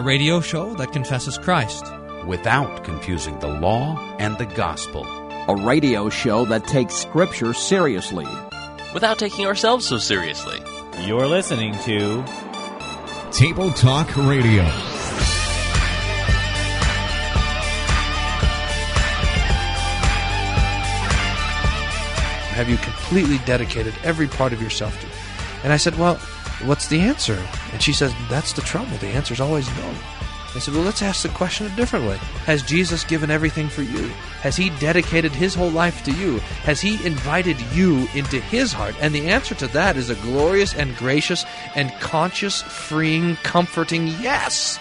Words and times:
a 0.00 0.02
radio 0.02 0.40
show 0.40 0.72
that 0.76 0.92
confesses 0.92 1.36
Christ 1.36 1.84
without 2.26 2.84
confusing 2.84 3.38
the 3.40 3.48
law 3.48 3.98
and 4.18 4.38
the 4.38 4.46
gospel, 4.46 5.04
a 5.46 5.54
radio 5.54 6.08
show 6.08 6.46
that 6.46 6.66
takes 6.66 6.94
Scripture 6.94 7.52
seriously 7.52 8.26
without 8.94 9.18
taking 9.18 9.44
ourselves 9.44 9.86
so 9.86 9.98
seriously. 9.98 10.58
You're 11.02 11.26
listening 11.26 11.74
to 11.80 12.24
Table 13.30 13.70
Talk 13.72 14.16
Radio. 14.16 14.62
Have 22.54 22.70
you 22.70 22.78
completely 22.78 23.36
dedicated 23.44 23.92
every 24.02 24.28
part 24.28 24.54
of 24.54 24.62
yourself 24.62 24.98
to? 24.98 25.06
It? 25.06 25.12
And 25.64 25.74
I 25.74 25.76
said, 25.76 25.98
Well, 25.98 26.18
what's 26.64 26.88
the 26.88 27.00
answer? 27.00 27.42
And 27.72 27.82
she 27.82 27.92
says, 27.92 28.14
That's 28.28 28.52
the 28.52 28.62
trouble. 28.62 28.96
The 28.98 29.08
answer's 29.08 29.40
always 29.40 29.68
no. 29.76 29.94
I 30.54 30.58
said, 30.58 30.74
Well, 30.74 30.82
let's 30.82 31.02
ask 31.02 31.22
the 31.22 31.28
question 31.30 31.66
a 31.66 31.76
different 31.76 32.06
way. 32.06 32.16
Has 32.46 32.62
Jesus 32.62 33.04
given 33.04 33.30
everything 33.30 33.68
for 33.68 33.82
you? 33.82 34.08
Has 34.42 34.56
he 34.56 34.70
dedicated 34.80 35.32
his 35.32 35.54
whole 35.54 35.70
life 35.70 36.04
to 36.04 36.12
you? 36.12 36.38
Has 36.64 36.80
he 36.80 37.04
invited 37.06 37.60
you 37.72 38.08
into 38.14 38.40
his 38.40 38.72
heart? 38.72 38.96
And 39.00 39.14
the 39.14 39.28
answer 39.28 39.54
to 39.56 39.68
that 39.68 39.96
is 39.96 40.10
a 40.10 40.16
glorious 40.16 40.74
and 40.74 40.96
gracious 40.96 41.44
and 41.74 41.92
conscious, 42.00 42.62
freeing, 42.62 43.36
comforting 43.36 44.08
yes. 44.08 44.78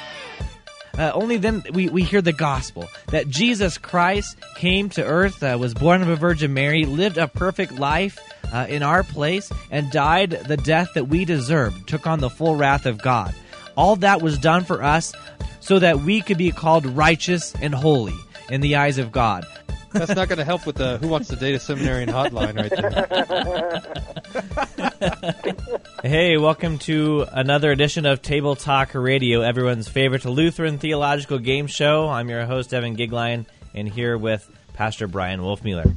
Uh, 0.97 1.11
only 1.13 1.37
then 1.37 1.63
we, 1.71 1.87
we 1.87 2.03
hear 2.03 2.21
the 2.21 2.33
gospel 2.33 2.89
that 3.07 3.29
Jesus 3.29 3.77
Christ 3.77 4.37
came 4.55 4.89
to 4.89 5.05
earth, 5.05 5.41
uh, 5.41 5.55
was 5.57 5.73
born 5.73 6.01
of 6.01 6.09
a 6.09 6.15
Virgin 6.15 6.53
Mary, 6.53 6.83
lived 6.83 7.17
a 7.17 7.27
perfect 7.27 7.71
life 7.73 8.19
uh, 8.51 8.65
in 8.69 8.83
our 8.83 9.03
place, 9.03 9.51
and 9.71 9.91
died 9.91 10.31
the 10.47 10.57
death 10.57 10.89
that 10.95 11.07
we 11.07 11.25
deserved, 11.25 11.87
took 11.87 12.07
on 12.07 12.19
the 12.19 12.29
full 12.29 12.55
wrath 12.55 12.85
of 12.85 13.01
God. 13.01 13.33
All 13.75 13.95
that 13.97 14.21
was 14.21 14.37
done 14.37 14.63
for 14.63 14.83
us 14.83 15.13
so 15.59 15.79
that 15.79 15.99
we 15.99 16.21
could 16.21 16.37
be 16.37 16.51
called 16.51 16.85
righteous 16.85 17.53
and 17.61 17.73
holy 17.73 18.15
in 18.49 18.61
the 18.61 18.75
eyes 18.75 18.97
of 18.97 19.11
God. 19.11 19.45
That's 19.91 20.15
not 20.15 20.27
going 20.27 20.37
to 20.37 20.45
help 20.45 20.65
with 20.67 20.75
the 20.75 20.97
Who 20.99 21.07
Wants 21.07 21.29
to 21.29 21.35
Date 21.35 21.55
a 21.55 21.59
Seminarian 21.59 22.09
hotline 22.09 22.55
right 22.55 22.69
there. 25.51 26.01
hey, 26.03 26.37
welcome 26.37 26.77
to 26.79 27.25
another 27.31 27.71
edition 27.71 28.05
of 28.05 28.21
Table 28.21 28.55
Talk 28.55 28.93
Radio, 28.93 29.41
everyone's 29.41 29.87
favorite 29.87 30.25
Lutheran 30.25 30.77
theological 30.77 31.39
game 31.39 31.65
show. 31.65 32.07
I'm 32.07 32.29
your 32.29 32.45
host, 32.45 32.73
Evan 32.73 32.95
Gigline, 32.95 33.47
and 33.73 33.87
here 33.87 34.15
with 34.17 34.47
Pastor 34.73 35.07
Bryan 35.07 35.39
Wolfmueller. 35.39 35.95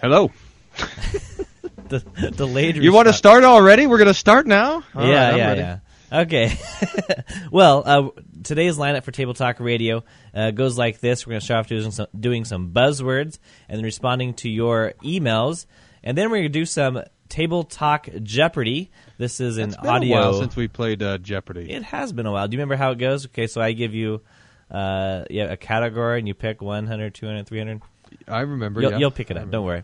Hello. 0.00 0.32
the 1.88 2.32
delayed. 2.34 2.76
You 2.76 2.92
want 2.92 3.08
to 3.08 3.12
start 3.12 3.44
already? 3.44 3.86
We're 3.86 3.98
going 3.98 4.08
to 4.08 4.14
start 4.14 4.46
now. 4.46 4.82
All 4.94 5.06
yeah, 5.06 5.30
right, 5.30 5.36
yeah, 5.36 5.46
ready. 5.46 5.60
yeah. 5.60 5.78
Okay. 6.12 6.58
well, 7.50 7.82
uh, 7.86 8.08
today's 8.42 8.76
lineup 8.76 9.04
for 9.04 9.12
Table 9.12 9.34
Talk 9.34 9.60
Radio 9.60 10.04
uh, 10.34 10.50
goes 10.50 10.76
like 10.76 11.00
this. 11.00 11.26
We're 11.26 11.32
going 11.32 11.40
to 11.40 11.44
start 11.44 11.60
off 11.60 11.68
doing 11.68 11.90
some, 11.90 12.06
doing 12.18 12.44
some 12.44 12.72
buzzwords 12.72 13.38
and 13.68 13.78
then 13.78 13.84
responding 13.84 14.34
to 14.34 14.50
your 14.50 14.92
emails. 15.02 15.66
And 16.02 16.16
then 16.18 16.30
we're 16.30 16.38
going 16.38 16.52
to 16.52 16.58
do 16.58 16.66
some 16.66 17.02
Table 17.30 17.64
Talk 17.64 18.08
Jeopardy. 18.22 18.90
This 19.16 19.40
is 19.40 19.56
an 19.56 19.70
it's 19.70 19.76
been 19.78 19.88
audio. 19.88 20.18
A 20.18 20.20
while 20.20 20.34
since 20.34 20.54
we 20.54 20.68
played 20.68 21.02
uh, 21.02 21.16
Jeopardy. 21.16 21.72
It 21.72 21.82
has 21.84 22.12
been 22.12 22.26
a 22.26 22.32
while. 22.32 22.46
Do 22.46 22.56
you 22.56 22.58
remember 22.58 22.76
how 22.76 22.90
it 22.90 22.98
goes? 22.98 23.24
Okay, 23.26 23.46
so 23.46 23.62
I 23.62 23.72
give 23.72 23.94
you 23.94 24.20
uh, 24.70 25.24
yeah, 25.30 25.44
a 25.44 25.56
category 25.56 26.18
and 26.18 26.28
you 26.28 26.34
pick 26.34 26.60
100, 26.60 27.14
200, 27.14 27.46
300. 27.46 27.82
I 28.28 28.40
remember. 28.40 28.82
You'll, 28.82 28.90
yeah. 28.90 28.98
you'll 28.98 29.10
pick 29.10 29.30
it 29.30 29.38
up. 29.38 29.50
Don't 29.50 29.64
worry. 29.64 29.82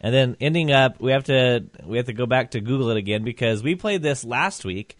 And 0.00 0.14
then 0.14 0.36
ending 0.40 0.72
up, 0.72 1.00
we 1.00 1.12
have 1.12 1.24
to 1.24 1.64
we 1.84 1.96
have 1.96 2.06
to 2.06 2.12
go 2.12 2.26
back 2.26 2.52
to 2.52 2.60
Google 2.60 2.90
it 2.90 2.96
again 2.96 3.24
because 3.24 3.62
we 3.62 3.74
played 3.74 4.02
this 4.02 4.24
last 4.24 4.64
week 4.64 4.96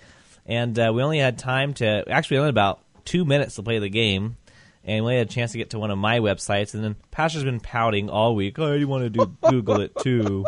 and 0.46 0.78
uh, 0.78 0.92
we 0.94 1.02
only 1.02 1.18
had 1.18 1.38
time 1.38 1.74
to 1.74 2.04
actually 2.08 2.38
only 2.38 2.50
about 2.50 2.80
two 3.04 3.24
minutes 3.24 3.56
to 3.56 3.62
play 3.62 3.78
the 3.78 3.88
game, 3.88 4.36
and 4.84 5.04
we 5.04 5.12
only 5.12 5.18
had 5.18 5.28
a 5.28 5.30
chance 5.30 5.52
to 5.52 5.58
get 5.58 5.70
to 5.70 5.78
one 5.78 5.90
of 5.90 5.98
my 5.98 6.20
websites. 6.20 6.74
And 6.74 6.84
then 6.84 6.96
Pastor's 7.10 7.44
been 7.44 7.60
pouting 7.60 8.08
all 8.08 8.34
week. 8.34 8.58
Oh, 8.58 8.72
you 8.72 8.88
want 8.88 9.04
to 9.04 9.10
do 9.10 9.26
Google 9.50 9.80
it 9.80 9.92
too? 9.96 10.46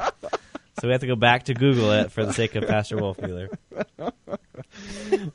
So 0.80 0.86
we 0.86 0.90
have 0.90 1.00
to 1.00 1.06
go 1.08 1.16
back 1.16 1.44
to 1.44 1.54
Google 1.54 1.90
it 1.92 2.12
for 2.12 2.24
the 2.24 2.32
sake 2.32 2.54
of 2.54 2.68
Pastor 2.68 2.96
Wolfmueller. 2.96 3.48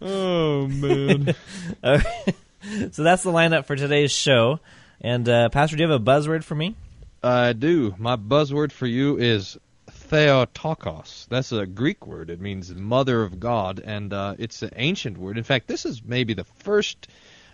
oh 0.01 0.67
man! 0.67 1.35
so 2.91 3.03
that's 3.03 3.23
the 3.23 3.31
lineup 3.31 3.65
for 3.65 3.75
today's 3.75 4.11
show. 4.11 4.59
And 5.01 5.27
uh, 5.27 5.49
Pastor, 5.49 5.75
do 5.75 5.83
you 5.83 5.89
have 5.89 6.01
a 6.01 6.03
buzzword 6.03 6.45
for 6.45 6.55
me? 6.55 6.77
I 7.23 7.53
do. 7.53 7.95
My 7.97 8.17
buzzword 8.17 8.73
for 8.73 8.85
you 8.85 9.17
is 9.17 9.57
Theotokos. 9.89 11.25
That's 11.29 11.53
a 11.53 11.65
Greek 11.65 12.05
word. 12.05 12.29
It 12.29 12.41
means 12.41 12.75
mother 12.75 13.23
of 13.23 13.39
God, 13.39 13.79
and 13.79 14.11
uh, 14.11 14.35
it's 14.37 14.61
an 14.61 14.71
ancient 14.75 15.17
word. 15.17 15.37
In 15.37 15.45
fact, 15.45 15.69
this 15.69 15.85
is 15.85 16.03
maybe 16.03 16.33
the 16.33 16.43
first 16.43 17.07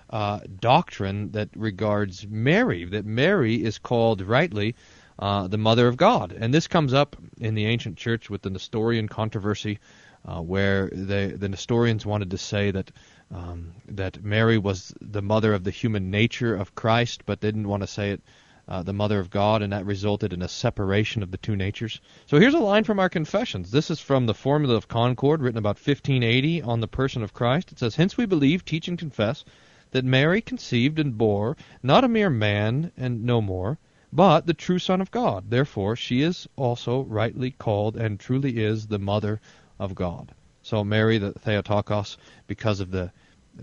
uh, 0.09 0.39
doctrine 0.59 1.33
that 1.33 1.49
regards 1.55 2.25
Mary, 2.27 2.85
that 2.85 3.05
Mary 3.05 3.63
is 3.63 3.77
called 3.77 4.21
rightly 4.21 4.73
uh, 5.19 5.47
the 5.47 5.59
mother 5.59 5.87
of 5.87 5.97
God. 5.97 6.31
And 6.31 6.51
this 6.51 6.65
comes 6.65 6.91
up 6.91 7.15
in 7.39 7.53
the 7.53 7.67
ancient 7.67 7.97
church 7.97 8.27
with 8.27 8.41
the 8.41 8.49
Nestorian 8.49 9.07
controversy, 9.07 9.77
uh, 10.25 10.41
where 10.41 10.89
the, 10.91 11.35
the 11.37 11.47
Nestorians 11.47 12.07
wanted 12.07 12.31
to 12.31 12.39
say 12.39 12.71
that 12.71 12.91
um, 13.31 13.73
that 13.89 14.23
Mary 14.23 14.57
was 14.57 14.95
the 14.99 15.21
mother 15.21 15.53
of 15.53 15.63
the 15.63 15.69
human 15.69 16.09
nature 16.09 16.55
of 16.55 16.73
Christ, 16.73 17.27
but 17.27 17.39
they 17.39 17.49
didn't 17.49 17.67
want 17.67 17.83
to 17.83 17.87
say 17.87 18.09
it 18.09 18.23
uh, 18.69 18.83
the 18.83 18.93
Mother 18.93 19.19
of 19.19 19.31
God, 19.31 19.63
and 19.63 19.73
that 19.73 19.85
resulted 19.85 20.31
in 20.31 20.43
a 20.43 20.47
separation 20.47 21.23
of 21.23 21.31
the 21.31 21.37
two 21.37 21.55
natures. 21.55 21.99
So 22.27 22.39
here's 22.39 22.53
a 22.53 22.59
line 22.59 22.83
from 22.83 22.99
our 22.99 23.09
confessions. 23.09 23.71
This 23.71 23.89
is 23.89 23.99
from 23.99 24.27
the 24.27 24.33
Formula 24.35 24.75
of 24.75 24.87
Concord, 24.87 25.41
written 25.41 25.57
about 25.57 25.77
1580 25.77 26.61
on 26.61 26.79
the 26.79 26.87
person 26.87 27.23
of 27.23 27.33
Christ. 27.33 27.71
It 27.71 27.79
says, 27.79 27.95
Hence 27.95 28.15
we 28.15 28.27
believe, 28.27 28.63
teach, 28.63 28.87
and 28.87 28.97
confess 28.97 29.43
that 29.89 30.05
Mary 30.05 30.39
conceived 30.39 30.99
and 30.99 31.17
bore 31.17 31.57
not 31.81 32.03
a 32.03 32.07
mere 32.07 32.29
man 32.29 32.91
and 32.95 33.23
no 33.23 33.41
more, 33.41 33.79
but 34.13 34.45
the 34.45 34.53
true 34.53 34.77
Son 34.77 35.01
of 35.01 35.09
God. 35.09 35.49
Therefore, 35.49 35.95
she 35.95 36.21
is 36.21 36.47
also 36.55 37.01
rightly 37.01 37.51
called 37.51 37.97
and 37.97 38.19
truly 38.19 38.63
is 38.63 38.85
the 38.85 38.99
Mother 38.99 39.41
of 39.79 39.95
God. 39.95 40.35
So 40.61 40.83
Mary, 40.83 41.17
the 41.17 41.31
Theotokos, 41.31 42.17
because 42.45 42.79
of 42.79 42.91
the 42.91 43.11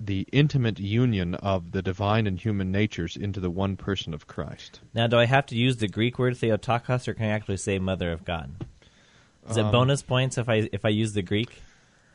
the 0.05 0.27
intimate 0.33 0.79
union 0.79 1.35
of 1.37 1.73
the 1.73 1.83
divine 1.83 2.27
and 2.27 2.39
human 2.39 2.71
natures 2.71 3.17
into 3.17 3.41
the 3.41 3.51
one 3.51 3.77
person 3.77 4.15
of 4.15 4.27
Christ. 4.27 4.81
Now, 4.95 5.07
do 5.07 5.19
I 5.19 5.27
have 5.27 5.47
to 5.47 5.57
use 5.57 5.77
the 5.77 5.89
Greek 5.89 6.19
word 6.19 6.37
Theotokos, 6.37 7.09
or 7.09 7.15
can 7.15 7.27
I 7.27 7.31
actually 7.31 7.57
say 7.57 7.79
Mother 7.79 8.13
of 8.13 8.25
God? 8.25 8.65
Is 9.49 9.59
um, 9.59 9.67
it 9.67 9.73
bonus 9.73 10.03
points 10.03 10.39
if 10.39 10.49
I 10.49 10.69
if 10.73 10.85
I 10.85 10.89
use 10.89 11.13
the 11.13 11.23
Greek? 11.23 11.63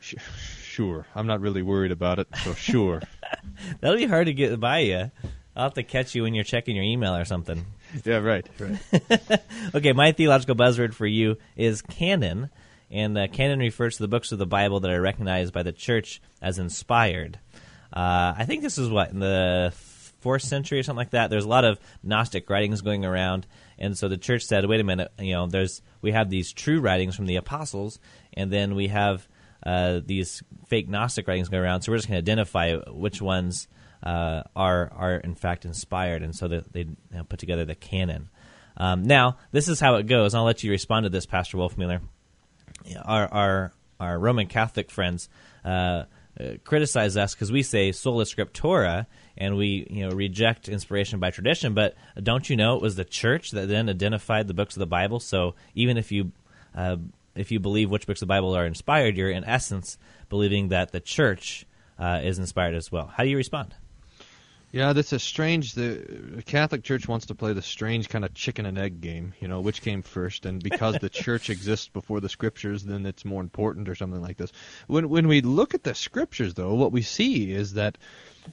Sh- 0.00 0.14
sure, 0.62 1.06
I'm 1.14 1.26
not 1.26 1.40
really 1.40 1.62
worried 1.62 1.92
about 1.92 2.18
it, 2.18 2.28
so 2.44 2.54
sure. 2.54 3.02
That'll 3.80 3.96
be 3.96 4.06
hard 4.06 4.26
to 4.26 4.32
get 4.32 4.58
by 4.58 4.80
you. 4.80 5.10
I'll 5.54 5.64
have 5.64 5.74
to 5.74 5.82
catch 5.82 6.14
you 6.14 6.22
when 6.22 6.34
you're 6.34 6.44
checking 6.44 6.76
your 6.76 6.84
email 6.84 7.14
or 7.14 7.24
something. 7.24 7.66
Yeah, 8.04 8.18
right, 8.18 8.46
right. 8.58 9.42
okay, 9.74 9.92
my 9.92 10.12
theological 10.12 10.54
buzzword 10.54 10.94
for 10.94 11.06
you 11.06 11.36
is 11.56 11.82
canon, 11.82 12.48
and 12.90 13.16
uh, 13.18 13.28
canon 13.28 13.58
refers 13.58 13.96
to 13.96 14.02
the 14.02 14.08
books 14.08 14.32
of 14.32 14.38
the 14.38 14.46
Bible 14.46 14.80
that 14.80 14.90
are 14.90 15.00
recognized 15.00 15.52
by 15.52 15.62
the 15.62 15.72
church 15.72 16.22
as 16.40 16.58
inspired. 16.58 17.38
Uh, 17.92 18.34
I 18.36 18.44
think 18.46 18.62
this 18.62 18.78
is 18.78 18.88
what 18.88 19.10
in 19.10 19.18
the 19.18 19.72
fourth 20.22 20.42
century 20.42 20.78
or 20.78 20.82
something 20.82 20.98
like 20.98 21.10
that. 21.10 21.30
There's 21.30 21.44
a 21.44 21.48
lot 21.48 21.64
of 21.64 21.78
Gnostic 22.02 22.48
writings 22.48 22.80
going 22.80 23.04
around, 23.04 23.46
and 23.78 23.98
so 23.98 24.08
the 24.08 24.16
church 24.16 24.44
said, 24.44 24.64
"Wait 24.66 24.80
a 24.80 24.84
minute, 24.84 25.12
you 25.18 25.32
know, 25.32 25.46
there's 25.46 25.82
we 26.00 26.12
have 26.12 26.30
these 26.30 26.52
true 26.52 26.80
writings 26.80 27.14
from 27.14 27.26
the 27.26 27.36
apostles, 27.36 27.98
and 28.32 28.50
then 28.50 28.74
we 28.74 28.88
have 28.88 29.28
uh, 29.64 30.00
these 30.04 30.42
fake 30.68 30.88
Gnostic 30.88 31.28
writings 31.28 31.48
going 31.48 31.62
around. 31.62 31.82
So 31.82 31.92
we're 31.92 31.98
just 31.98 32.08
going 32.08 32.24
to 32.24 32.30
identify 32.30 32.76
which 32.76 33.20
ones 33.20 33.68
uh, 34.02 34.42
are 34.56 34.90
are 34.94 35.16
in 35.16 35.34
fact 35.34 35.64
inspired, 35.64 36.22
and 36.22 36.34
so 36.34 36.48
they, 36.48 36.62
they 36.70 36.80
you 36.80 36.96
know, 37.12 37.24
put 37.24 37.40
together 37.40 37.64
the 37.64 37.74
canon." 37.74 38.30
Um, 38.76 39.02
now, 39.02 39.36
this 39.50 39.68
is 39.68 39.80
how 39.80 39.96
it 39.96 40.06
goes. 40.06 40.34
I'll 40.34 40.44
let 40.44 40.62
you 40.62 40.70
respond 40.70 41.04
to 41.04 41.10
this, 41.10 41.26
Pastor 41.26 41.58
Wolfmueller. 41.58 42.00
Our 43.04 43.28
our 43.28 43.72
our 44.00 44.18
Roman 44.18 44.46
Catholic 44.46 44.90
friends. 44.90 45.28
Uh, 45.64 46.04
uh, 46.38 46.54
criticize 46.64 47.16
us 47.16 47.34
because 47.34 47.52
we 47.52 47.62
say 47.62 47.92
sola 47.92 48.24
scriptura 48.24 49.06
and 49.36 49.56
we 49.56 49.86
you 49.90 50.06
know 50.06 50.14
reject 50.14 50.68
inspiration 50.68 51.18
by 51.18 51.30
tradition. 51.30 51.74
But 51.74 51.94
don't 52.22 52.48
you 52.48 52.56
know 52.56 52.76
it 52.76 52.82
was 52.82 52.96
the 52.96 53.04
church 53.04 53.50
that 53.52 53.68
then 53.68 53.88
identified 53.88 54.48
the 54.48 54.54
books 54.54 54.76
of 54.76 54.80
the 54.80 54.86
Bible? 54.86 55.20
So 55.20 55.54
even 55.74 55.96
if 55.96 56.10
you 56.10 56.32
uh, 56.74 56.96
if 57.34 57.50
you 57.50 57.60
believe 57.60 57.90
which 57.90 58.06
books 58.06 58.22
of 58.22 58.28
the 58.28 58.32
Bible 58.32 58.56
are 58.56 58.66
inspired, 58.66 59.16
you're 59.16 59.30
in 59.30 59.44
essence 59.44 59.98
believing 60.28 60.68
that 60.68 60.92
the 60.92 61.00
church 61.00 61.66
uh, 61.98 62.20
is 62.22 62.38
inspired 62.38 62.74
as 62.74 62.90
well. 62.90 63.06
How 63.06 63.24
do 63.24 63.28
you 63.28 63.36
respond? 63.36 63.74
Yeah, 64.72 64.94
that's 64.94 65.12
a 65.12 65.18
strange. 65.18 65.74
The 65.74 66.42
Catholic 66.46 66.82
Church 66.82 67.06
wants 67.06 67.26
to 67.26 67.34
play 67.34 67.52
the 67.52 67.60
strange 67.60 68.08
kind 68.08 68.24
of 68.24 68.32
chicken 68.32 68.64
and 68.64 68.78
egg 68.78 69.02
game. 69.02 69.34
You 69.38 69.46
know, 69.46 69.60
which 69.60 69.82
came 69.82 70.00
first, 70.00 70.46
and 70.46 70.62
because 70.62 70.96
the 70.98 71.10
Church 71.10 71.50
exists 71.56 71.88
before 71.88 72.20
the 72.20 72.30
Scriptures, 72.30 72.82
then 72.82 73.04
it's 73.04 73.22
more 73.22 73.42
important, 73.42 73.90
or 73.90 73.94
something 73.94 74.22
like 74.22 74.38
this. 74.38 74.50
When 74.86 75.10
when 75.10 75.28
we 75.28 75.42
look 75.42 75.74
at 75.74 75.82
the 75.82 75.94
Scriptures, 75.94 76.54
though, 76.54 76.72
what 76.72 76.90
we 76.90 77.02
see 77.02 77.52
is 77.52 77.74
that 77.74 77.98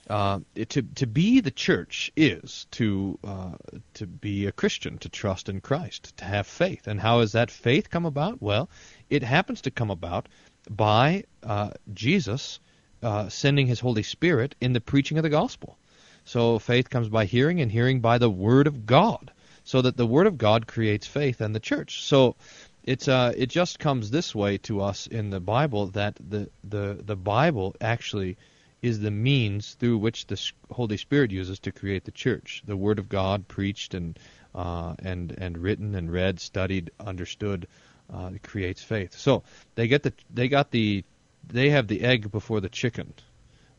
uh, 0.10 0.42
to 0.56 0.82
to 0.82 1.08
be 1.08 1.40
the 1.40 1.52
Church 1.52 2.12
is 2.18 2.68
to 2.72 3.18
uh, 3.24 3.56
to 3.94 4.06
be 4.06 4.46
a 4.46 4.52
Christian, 4.52 4.98
to 4.98 5.08
trust 5.08 5.48
in 5.48 5.62
Christ, 5.62 6.18
to 6.18 6.26
have 6.26 6.48
faith. 6.48 6.88
And 6.88 7.00
how 7.00 7.22
has 7.22 7.32
that 7.32 7.50
faith 7.50 7.90
come 7.90 8.06
about? 8.06 8.42
Well, 8.42 8.70
it 9.10 9.24
happens 9.24 9.62
to 9.62 9.72
come 9.72 9.90
about 9.90 10.28
by 10.70 11.24
uh, 11.44 11.70
Jesus 11.94 12.60
uh, 13.02 13.30
sending 13.30 13.68
His 13.68 13.80
Holy 13.80 14.04
Spirit 14.04 14.56
in 14.60 14.74
the 14.74 14.82
preaching 14.82 15.18
of 15.18 15.24
the 15.24 15.30
gospel. 15.30 15.78
So 16.26 16.60
faith 16.60 16.90
comes 16.90 17.10
by 17.10 17.26
hearing, 17.26 17.62
and 17.62 17.72
hearing 17.72 18.02
by 18.02 18.18
the 18.18 18.30
Word 18.30 18.68
of 18.68 18.86
God. 18.86 19.32
So 19.64 19.82
that 19.82 19.98
the 19.98 20.06
Word 20.06 20.28
of 20.28 20.38
God 20.38 20.68
creates 20.68 21.06
faith 21.06 21.42
and 21.42 21.54
the 21.54 21.60
church. 21.60 22.04
So 22.04 22.36
it's 22.84 23.08
uh, 23.08 23.34
it 23.36 23.48
just 23.48 23.78
comes 23.80 24.10
this 24.10 24.34
way 24.34 24.58
to 24.60 24.82
us 24.82 25.06
in 25.08 25.30
the 25.30 25.40
Bible 25.40 25.88
that 25.88 26.18
the 26.20 26.50
the 26.64 27.00
the 27.06 27.16
Bible 27.16 27.76
actually 27.80 28.38
is 28.82 29.00
the 29.00 29.12
means 29.12 29.76
through 29.76 29.98
which 29.98 30.26
the 30.28 30.52
Holy 30.72 30.98
Spirit 30.98 31.32
uses 31.32 31.60
to 31.60 31.72
create 31.72 32.06
the 32.06 32.12
church. 32.12 32.64
The 32.66 32.78
Word 32.78 32.98
of 32.98 33.10
God 33.10 33.48
preached 33.48 33.94
and 33.94 34.18
uh, 34.56 34.96
and 35.00 35.32
and 35.38 35.58
written 35.58 35.96
and 35.96 36.12
read, 36.12 36.40
studied, 36.40 36.92
understood, 37.00 37.68
uh, 38.12 38.32
creates 38.42 38.82
faith. 38.82 39.18
So 39.18 39.44
they 39.76 39.88
get 39.88 40.04
the 40.04 40.14
they 40.34 40.48
got 40.48 40.72
the 40.72 41.04
they 41.48 41.70
have 41.70 41.88
the 41.88 42.02
egg 42.02 42.32
before 42.32 42.62
the 42.62 42.70
chicken 42.70 43.14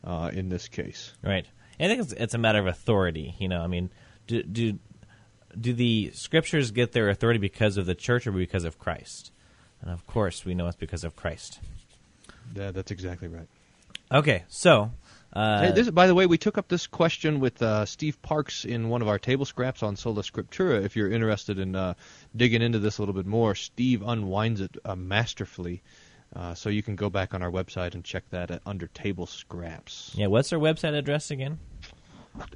uh, 0.03 0.31
in 0.33 0.49
this 0.49 0.67
case. 0.67 1.13
Right. 1.23 1.47
I 1.81 1.87
think 1.87 2.01
it's, 2.01 2.13
it's 2.13 2.33
a 2.33 2.37
matter 2.37 2.59
of 2.59 2.67
authority. 2.67 3.35
You 3.39 3.47
know, 3.47 3.61
I 3.61 3.67
mean, 3.67 3.89
do, 4.27 4.43
do 4.43 4.79
do 5.59 5.73
the 5.73 6.11
scriptures 6.13 6.71
get 6.71 6.91
their 6.93 7.09
authority 7.09 7.39
because 7.39 7.77
of 7.77 7.85
the 7.85 7.95
church 7.95 8.27
or 8.27 8.31
because 8.31 8.63
of 8.63 8.79
Christ? 8.79 9.31
And 9.81 9.89
of 9.89 10.05
course, 10.05 10.45
we 10.45 10.53
know 10.53 10.67
it's 10.67 10.77
because 10.77 11.03
of 11.03 11.15
Christ. 11.15 11.59
Yeah, 12.55 12.71
that's 12.71 12.91
exactly 12.91 13.27
right. 13.27 13.47
Okay, 14.11 14.43
so 14.47 14.91
uh, 15.33 15.61
Hey, 15.61 15.71
this, 15.71 15.89
by 15.89 16.07
the 16.07 16.15
way, 16.15 16.25
we 16.25 16.37
took 16.37 16.57
up 16.57 16.67
this 16.67 16.87
question 16.87 17.39
with 17.39 17.61
uh, 17.61 17.85
Steve 17.85 18.21
Parks 18.21 18.65
in 18.65 18.89
one 18.89 19.01
of 19.01 19.07
our 19.07 19.17
table 19.17 19.45
scraps 19.45 19.81
on 19.81 19.95
Sola 19.95 20.21
Scriptura. 20.21 20.83
If 20.83 20.95
you're 20.95 21.11
interested 21.11 21.59
in 21.59 21.75
uh, 21.75 21.93
digging 22.35 22.61
into 22.61 22.79
this 22.79 22.97
a 22.97 23.01
little 23.01 23.15
bit 23.15 23.25
more, 23.25 23.55
Steve 23.55 24.03
unwinds 24.05 24.61
it 24.61 24.77
uh, 24.85 24.95
masterfully. 24.95 25.81
Uh, 26.33 26.53
so 26.53 26.69
you 26.69 26.83
can 26.83 26.95
go 26.95 27.09
back 27.09 27.33
on 27.33 27.41
our 27.41 27.51
website 27.51 27.93
and 27.93 28.05
check 28.05 28.23
that 28.29 28.51
at 28.51 28.61
under 28.65 28.87
table 28.87 29.25
scraps. 29.25 30.13
yeah, 30.15 30.27
what's 30.27 30.53
our 30.53 30.59
website 30.59 30.97
address 30.97 31.29
again? 31.31 31.59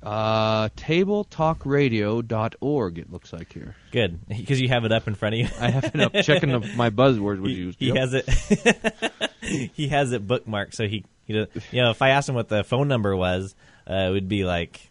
Uh, 0.02 0.70
tabletalkradio.org. 0.70 2.98
It 3.00 3.12
looks 3.12 3.34
like 3.34 3.52
here. 3.54 3.76
Good, 3.92 4.20
because 4.28 4.60
you 4.62 4.70
have 4.70 4.86
it 4.86 4.92
up 4.92 5.08
in 5.08 5.14
front 5.16 5.36
of 5.36 5.40
you. 5.42 5.48
I 5.60 5.70
have 5.70 5.84
it 5.86 6.00
up 6.00 6.14
checking 6.24 6.50
the, 6.52 6.60
my 6.76 6.90
buzzword 6.90 7.40
was 7.42 7.52
he, 7.52 7.58
used. 7.58 7.80
he 7.80 7.88
Yep. 7.88 7.98
has 7.98 8.14
it. 8.14 8.30
he 9.74 9.88
has 9.90 10.12
it 10.12 10.28
bookmarked, 10.28 10.74
so 10.74 10.88
he, 10.88 11.04
he, 11.26 11.34
does- 11.34 11.48
you 11.72 11.82
know, 11.82 11.90
if 11.92 12.02
I 12.02 12.10
asked 12.10 12.30
him 12.30 12.36
what 12.36 12.50
the 12.50 12.64
phone 12.64 12.88
number 12.88 13.16
was, 13.16 13.56
uh, 13.90 13.94
it 13.94 14.12
would 14.12 14.28
be 14.30 14.46
like, 14.46 14.90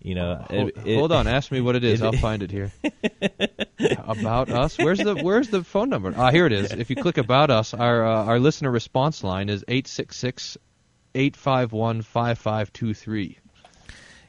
you 0.00 0.14
know, 0.14 0.36
Hold, 0.48 0.68
it- 0.70 0.76
it- 0.86 0.96
hold 0.96 1.12
on, 1.12 1.26
ask 1.26 1.50
me 1.52 1.60
what 1.60 1.76
it 1.76 1.84
is. 1.84 2.02
I'll 2.02 2.12
find 2.28 2.42
it 2.42 2.50
here. 2.50 2.72
about 4.06 4.50
us. 4.50 4.78
Where's 4.78 4.98
the 4.98 5.14
Where's 5.16 5.48
the 5.50 5.62
phone 5.64 5.88
number? 5.90 6.14
Ah, 6.16 6.30
here 6.30 6.46
it 6.46 6.52
is. 6.52 6.72
If 6.72 6.88
you 6.90 6.96
click 6.96 7.18
about 7.18 7.50
us, 7.50 7.74
our 7.74 8.04
uh, 8.06 8.24
our 8.24 8.38
listener 8.40 8.70
response 8.70 9.22
line 9.24 9.48
is 9.48 9.64
866 9.68 10.56
851 11.14 12.02
5523. 12.02 13.38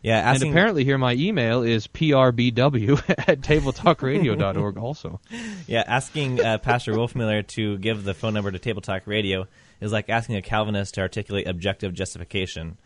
Yeah, 0.08 0.32
And 0.34 0.42
apparently 0.42 0.86
here 0.86 0.98
my 0.98 1.16
email 1.16 1.64
is 1.64 1.86
prbw 1.86 3.04
at 3.28 3.42
tabletalkradio.org 3.42 4.78
also. 4.78 5.20
yeah, 5.68 5.84
asking 5.86 6.40
uh, 6.40 6.60
Pastor 6.60 6.94
Wolfmueller 6.94 7.46
to 7.48 7.78
give 7.80 8.06
the 8.06 8.14
phone 8.14 8.34
number 8.34 8.50
to 8.50 8.58
Table 8.58 8.82
Talk 8.82 9.06
Radio 9.06 9.48
is 9.82 9.92
like 9.92 10.10
asking 10.10 10.38
a 10.38 10.42
Calvinist 10.42 10.94
to 10.94 11.02
articulate 11.02 11.46
objective 11.46 11.94
justification. 11.94 12.78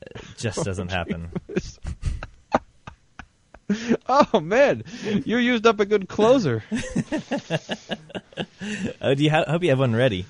It 0.00 0.22
just 0.38 0.64
doesn't 0.64 0.90
happen. 0.90 1.32
Oh 4.08 4.40
man, 4.40 4.84
you 5.26 5.36
used 5.36 5.66
up 5.66 5.80
a 5.80 5.84
good 5.84 6.08
closer. 6.08 6.64
Oh, 9.02 9.14
do 9.14 9.22
you 9.22 9.30
ha- 9.30 9.44
hope 9.46 9.62
you 9.62 9.68
have 9.68 9.78
one 9.80 9.94
ready? 9.94 10.24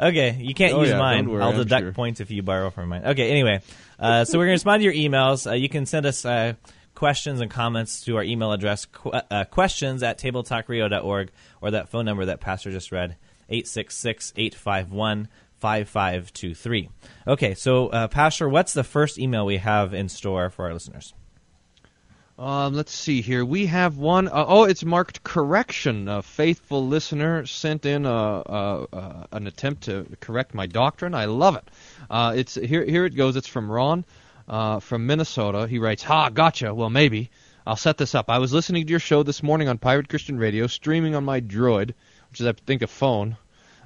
Okay, 0.00 0.36
you 0.40 0.54
can't 0.54 0.74
Oh, 0.74 0.80
use 0.80 0.90
yeah, 0.90 0.98
mine. 0.98 1.28
worry, 1.28 1.42
I'll 1.42 1.52
deduct 1.52 1.82
sure. 1.82 1.92
points 1.92 2.20
if 2.20 2.30
you 2.30 2.42
borrow 2.42 2.70
from 2.70 2.88
mine. 2.88 3.04
Okay, 3.04 3.30
anyway, 3.30 3.60
uh, 3.98 4.24
so 4.24 4.38
we're 4.38 4.44
going 4.44 4.50
to 4.58 4.60
respond 4.60 4.80
to 4.80 4.84
your 4.84 4.94
emails. 4.94 5.50
Uh, 5.50 5.54
you 5.54 5.68
can 5.68 5.86
send 5.86 6.06
us 6.06 6.24
uh, 6.24 6.52
questions 6.94 7.40
and 7.40 7.50
comments 7.50 8.04
to 8.04 8.16
our 8.16 8.22
email 8.22 8.52
address, 8.52 8.84
qu- 8.86 9.10
uh, 9.10 9.44
questions 9.44 10.02
at 10.02 10.18
tabletalkradio.org, 10.18 11.30
or 11.60 11.70
that 11.72 11.88
phone 11.88 12.04
number 12.04 12.24
that 12.26 12.40
Pastor 12.40 12.70
just 12.70 12.92
read, 12.92 13.16
866 13.48 14.32
851 14.36 15.28
5523. 15.58 16.88
Okay, 17.26 17.54
so, 17.54 17.88
uh, 17.88 18.06
Pastor, 18.08 18.48
what's 18.48 18.72
the 18.74 18.84
first 18.84 19.18
email 19.18 19.44
we 19.44 19.56
have 19.56 19.92
in 19.94 20.08
store 20.08 20.50
for 20.50 20.66
our 20.66 20.72
listeners? 20.72 21.12
Um, 22.38 22.74
let's 22.74 22.94
see 22.94 23.20
here. 23.20 23.44
We 23.44 23.66
have 23.66 23.98
one 23.98 24.28
uh, 24.28 24.44
oh, 24.46 24.62
it's 24.62 24.84
marked 24.84 25.24
correction. 25.24 26.06
A 26.06 26.22
faithful 26.22 26.86
listener 26.86 27.44
sent 27.46 27.84
in 27.84 28.06
a, 28.06 28.10
a, 28.10 28.86
a, 28.92 29.26
an 29.32 29.48
attempt 29.48 29.84
to 29.84 30.06
correct 30.20 30.54
my 30.54 30.66
doctrine. 30.66 31.14
I 31.14 31.24
love 31.24 31.56
it. 31.56 31.68
Uh, 32.08 32.34
it's 32.36 32.54
here. 32.54 32.84
Here 32.84 33.04
it 33.06 33.16
goes. 33.16 33.34
It's 33.34 33.48
from 33.48 33.68
Ron 33.68 34.04
uh, 34.46 34.78
from 34.78 35.06
Minnesota. 35.06 35.66
He 35.66 35.80
writes, 35.80 36.04
"Ha, 36.04 36.28
gotcha. 36.28 36.72
Well, 36.72 36.90
maybe 36.90 37.30
I'll 37.66 37.74
set 37.74 37.98
this 37.98 38.14
up. 38.14 38.30
I 38.30 38.38
was 38.38 38.52
listening 38.52 38.86
to 38.86 38.90
your 38.90 39.00
show 39.00 39.24
this 39.24 39.42
morning 39.42 39.68
on 39.68 39.78
Pirate 39.78 40.08
Christian 40.08 40.38
Radio, 40.38 40.68
streaming 40.68 41.16
on 41.16 41.24
my 41.24 41.40
Droid, 41.40 41.94
which 42.30 42.40
is 42.40 42.46
I 42.46 42.52
think 42.52 42.82
a 42.82 42.86
phone. 42.86 43.36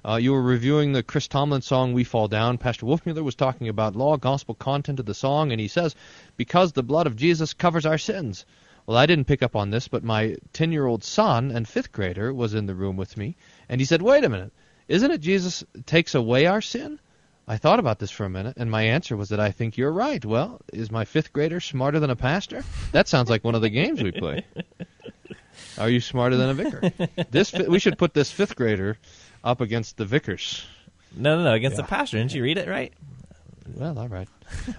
Uh, 0.04 0.16
you 0.16 0.32
were 0.32 0.42
reviewing 0.42 0.92
the 0.92 1.02
Chris 1.02 1.28
Tomlin 1.28 1.62
song 1.62 1.92
"We 1.92 2.02
Fall 2.02 2.26
Down." 2.26 2.58
Pastor 2.58 2.86
Wolfmueller 2.86 3.22
was 3.22 3.36
talking 3.36 3.68
about 3.68 3.94
law, 3.94 4.16
gospel 4.16 4.56
content 4.56 4.98
of 4.98 5.06
the 5.06 5.14
song, 5.14 5.52
and 5.52 5.60
he 5.60 5.68
says, 5.68 5.94
"Because 6.36 6.72
the 6.72 6.82
blood 6.82 7.06
of 7.06 7.14
Jesus 7.14 7.54
covers 7.54 7.86
our 7.86 7.98
sins." 7.98 8.44
Well, 8.84 8.96
I 8.96 9.06
didn't 9.06 9.28
pick 9.28 9.44
up 9.44 9.54
on 9.54 9.70
this, 9.70 9.86
but 9.86 10.02
my 10.02 10.34
ten-year-old 10.52 11.04
son 11.04 11.52
and 11.52 11.68
fifth 11.68 11.92
grader 11.92 12.34
was 12.34 12.52
in 12.52 12.66
the 12.66 12.74
room 12.74 12.96
with 12.96 13.16
me, 13.16 13.36
and 13.68 13.80
he 13.80 13.84
said, 13.84 14.02
"Wait 14.02 14.24
a 14.24 14.28
minute, 14.28 14.52
isn't 14.88 15.10
it 15.12 15.20
Jesus 15.20 15.62
takes 15.86 16.16
away 16.16 16.46
our 16.46 16.60
sin?" 16.60 16.98
I 17.46 17.56
thought 17.56 17.78
about 17.78 18.00
this 18.00 18.10
for 18.10 18.24
a 18.24 18.30
minute, 18.30 18.56
and 18.56 18.70
my 18.70 18.82
answer 18.82 19.16
was 19.16 19.28
that 19.28 19.38
I 19.38 19.52
think 19.52 19.76
you're 19.76 19.92
right. 19.92 20.24
Well, 20.24 20.60
is 20.72 20.90
my 20.90 21.04
fifth 21.04 21.32
grader 21.32 21.60
smarter 21.60 22.00
than 22.00 22.10
a 22.10 22.16
pastor? 22.16 22.64
That 22.90 23.06
sounds 23.06 23.30
like 23.30 23.44
one 23.44 23.54
of 23.54 23.62
the 23.62 23.70
games 23.70 24.02
we 24.02 24.10
play. 24.10 24.44
Are 25.78 25.88
you 25.88 26.00
smarter 26.00 26.36
than 26.36 26.50
a 26.50 26.54
vicar? 26.54 26.92
This 27.30 27.52
we 27.52 27.78
should 27.78 27.98
put 27.98 28.14
this 28.14 28.30
fifth 28.30 28.56
grader 28.56 28.98
up 29.44 29.60
against 29.60 29.96
the 29.96 30.04
vicars. 30.04 30.64
No, 31.14 31.36
no, 31.38 31.44
no, 31.44 31.52
against 31.52 31.76
the 31.76 31.82
pastor. 31.82 32.18
Didn't 32.18 32.34
you 32.34 32.42
read 32.42 32.58
it 32.58 32.68
right? 32.68 32.92
Well, 33.76 33.98
all 33.98 34.08
right. 34.08 34.28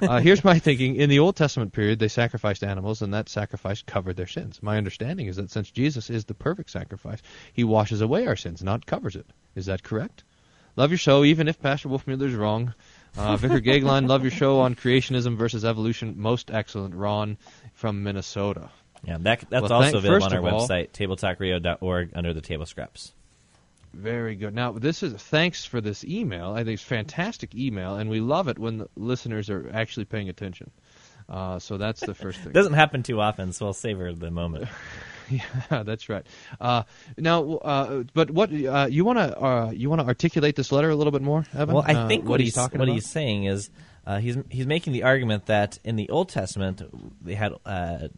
Uh, 0.01 0.19
here's 0.19 0.43
my 0.43 0.59
thinking. 0.59 0.97
In 0.97 1.09
the 1.09 1.19
Old 1.19 1.35
Testament 1.35 1.71
period, 1.73 1.99
they 1.99 2.07
sacrificed 2.09 2.63
animals, 2.63 3.01
and 3.01 3.13
that 3.13 3.29
sacrifice 3.29 3.81
covered 3.81 4.17
their 4.17 4.27
sins. 4.27 4.61
My 4.61 4.77
understanding 4.77 5.27
is 5.27 5.37
that 5.37 5.51
since 5.51 5.71
Jesus 5.71 6.09
is 6.09 6.25
the 6.25 6.33
perfect 6.33 6.69
sacrifice, 6.69 7.21
he 7.53 7.63
washes 7.63 8.01
away 8.01 8.27
our 8.27 8.35
sins, 8.35 8.61
not 8.61 8.85
covers 8.85 9.15
it. 9.15 9.25
Is 9.55 9.67
that 9.67 9.83
correct? 9.83 10.23
Love 10.75 10.91
your 10.91 10.97
show, 10.97 11.23
even 11.23 11.47
if 11.47 11.61
Pastor 11.61 11.87
Wolfmueller's 11.87 12.33
wrong. 12.33 12.73
Uh, 13.17 13.37
Vicar 13.37 13.61
Gagline, 13.61 14.07
love 14.07 14.23
your 14.23 14.31
show 14.31 14.59
on 14.59 14.75
creationism 14.75 15.37
versus 15.37 15.63
evolution. 15.63 16.15
Most 16.17 16.51
excellent. 16.51 16.93
Ron 16.95 17.37
from 17.73 18.03
Minnesota. 18.03 18.69
Yeah, 19.05 19.17
that, 19.21 19.45
that's 19.49 19.61
Well, 19.63 19.73
also 19.73 19.91
thank- 20.01 20.05
available 20.05 20.25
on 20.25 20.33
our 20.45 20.49
all- 20.51 20.67
website, 20.67 20.91
tabletalkradio.org, 20.91 22.11
under 22.15 22.33
the 22.33 22.41
table 22.41 22.65
scraps. 22.65 23.13
Very 23.93 24.35
good. 24.35 24.55
Now, 24.55 24.71
this 24.71 25.03
is 25.03 25.13
thanks 25.13 25.65
for 25.65 25.79
this 25.79 26.03
email. 26.03 26.51
I 26.53 26.63
think 26.63 26.75
it's 26.75 26.83
fantastic 26.83 27.53
email, 27.55 27.95
and 27.95 28.09
we 28.09 28.19
love 28.21 28.47
it 28.47 28.57
when 28.57 28.79
the 28.79 28.87
listeners 28.95 29.49
are 29.49 29.69
actually 29.73 30.05
paying 30.05 30.29
attention. 30.29 30.71
Uh, 31.29 31.59
so 31.59 31.77
that's 31.77 32.01
the 32.01 32.13
first 32.15 32.39
thing. 32.39 32.51
Doesn't 32.53 32.73
happen 32.73 33.03
too 33.03 33.21
often, 33.21 33.53
so 33.53 33.67
I'll 33.67 33.73
savor 33.73 34.13
the 34.13 34.31
moment. 34.31 34.67
Yeah, 35.29 35.43
that's 35.83 36.09
right. 36.09 36.27
Uh, 36.59 36.83
now, 37.17 37.53
uh, 37.53 38.03
but 38.13 38.29
what 38.29 38.51
uh, 38.53 38.87
you 38.91 39.05
want 39.05 39.19
to 39.19 39.41
uh, 39.41 39.71
you 39.73 39.89
want 39.89 40.01
to 40.01 40.05
articulate 40.05 40.57
this 40.57 40.69
letter 40.69 40.89
a 40.89 40.95
little 40.97 41.11
bit 41.13 41.21
more, 41.21 41.45
Evan? 41.55 41.73
Well, 41.75 41.85
I 41.87 41.93
Uh, 41.93 42.07
think 42.09 42.23
what, 42.23 42.31
what, 42.31 42.39
he's 42.41 42.47
he's 42.47 42.53
talking 42.55 42.77
what 42.79 42.89
about. 42.89 42.95
he's 42.95 43.09
saying 43.09 43.45
is 43.45 43.69
uh, 44.05 44.19
he's 44.19 44.37
he's 44.49 44.67
making 44.67 44.91
the 44.91 45.03
argument 45.03 45.45
that 45.45 45.79
in 45.85 45.95
the 45.95 46.09
Old 46.09 46.27
Testament 46.27 46.81
they 47.23 47.35
had 47.35 47.53
uh, 47.65 48.09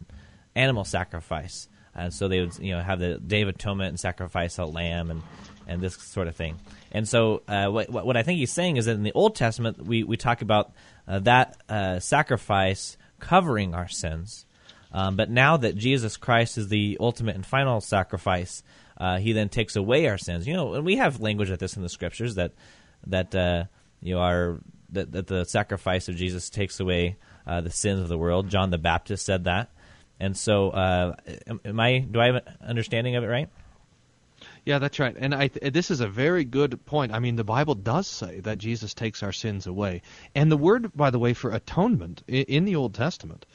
animal 0.56 0.82
sacrifice, 0.84 1.68
and 1.94 2.12
so 2.12 2.26
they 2.26 2.40
would 2.40 2.58
you 2.58 2.72
know 2.72 2.82
have 2.82 2.98
the 2.98 3.18
Day 3.18 3.42
of 3.42 3.48
Atonement 3.50 3.90
and 3.90 4.00
sacrifice 4.00 4.58
a 4.58 4.64
lamb 4.64 5.12
and 5.12 5.22
and 5.66 5.80
this 5.80 5.96
sort 5.96 6.28
of 6.28 6.36
thing. 6.36 6.58
And 6.92 7.08
so 7.08 7.42
uh, 7.48 7.66
what 7.68 7.90
what 7.90 8.16
I 8.16 8.22
think 8.22 8.38
he's 8.38 8.52
saying 8.52 8.76
is 8.76 8.86
that 8.86 8.92
in 8.92 9.02
the 9.02 9.12
Old 9.12 9.34
Testament 9.34 9.84
we 9.84 10.02
we 10.04 10.16
talk 10.16 10.42
about 10.42 10.72
uh, 11.06 11.18
that 11.20 11.56
uh, 11.68 11.98
sacrifice 12.00 12.96
covering 13.18 13.74
our 13.74 13.88
sins. 13.88 14.46
Um, 14.92 15.16
but 15.16 15.28
now 15.30 15.56
that 15.58 15.76
Jesus 15.76 16.16
Christ 16.16 16.58
is 16.58 16.68
the 16.68 16.96
ultimate 17.00 17.34
and 17.34 17.44
final 17.44 17.80
sacrifice, 17.80 18.62
uh, 18.96 19.18
he 19.18 19.32
then 19.32 19.48
takes 19.48 19.76
away 19.76 20.08
our 20.08 20.16
sins. 20.16 20.46
You 20.46 20.54
know, 20.54 20.74
and 20.74 20.84
we 20.84 20.96
have 20.96 21.20
language 21.20 21.50
like 21.50 21.58
this 21.58 21.76
in 21.76 21.82
the 21.82 21.88
scriptures 21.88 22.36
that 22.36 22.52
that 23.06 23.34
uh, 23.34 23.64
you 24.00 24.14
know 24.14 24.20
our 24.20 24.60
that, 24.90 25.12
that 25.12 25.26
the 25.26 25.44
sacrifice 25.44 26.08
of 26.08 26.16
Jesus 26.16 26.48
takes 26.48 26.80
away 26.80 27.16
uh, 27.46 27.60
the 27.60 27.70
sins 27.70 28.00
of 28.00 28.08
the 28.08 28.18
world. 28.18 28.48
John 28.48 28.70
the 28.70 28.78
Baptist 28.78 29.26
said 29.26 29.44
that, 29.44 29.70
and 30.20 30.36
so 30.36 30.72
am, 31.46 31.60
am 31.64 31.80
I? 31.80 31.98
Do 31.98 32.20
I 32.20 32.26
have 32.26 32.36
an 32.36 32.42
understanding 32.62 33.16
of 33.16 33.24
it 33.24 33.28
right? 33.28 33.50
Yeah, 34.66 34.80
that's 34.80 34.98
right. 34.98 35.16
And 35.16 35.34
I 35.34 35.48
th- 35.48 35.72
this 35.72 35.90
is 35.92 36.00
a 36.00 36.08
very 36.08 36.44
good 36.44 36.84
point. 36.86 37.12
I 37.12 37.20
mean, 37.20 37.36
the 37.36 37.44
Bible 37.44 37.76
does 37.76 38.06
say 38.08 38.40
that 38.40 38.58
Jesus 38.58 38.94
takes 38.94 39.22
our 39.22 39.32
sins 39.32 39.66
away. 39.66 40.02
And 40.34 40.50
the 40.52 40.56
word, 40.56 40.90
by 40.94 41.10
the 41.10 41.20
way, 41.20 41.34
for 41.34 41.52
atonement 41.52 42.24
in 42.26 42.64
the 42.64 42.74
Old 42.76 42.92
Testament 42.92 43.46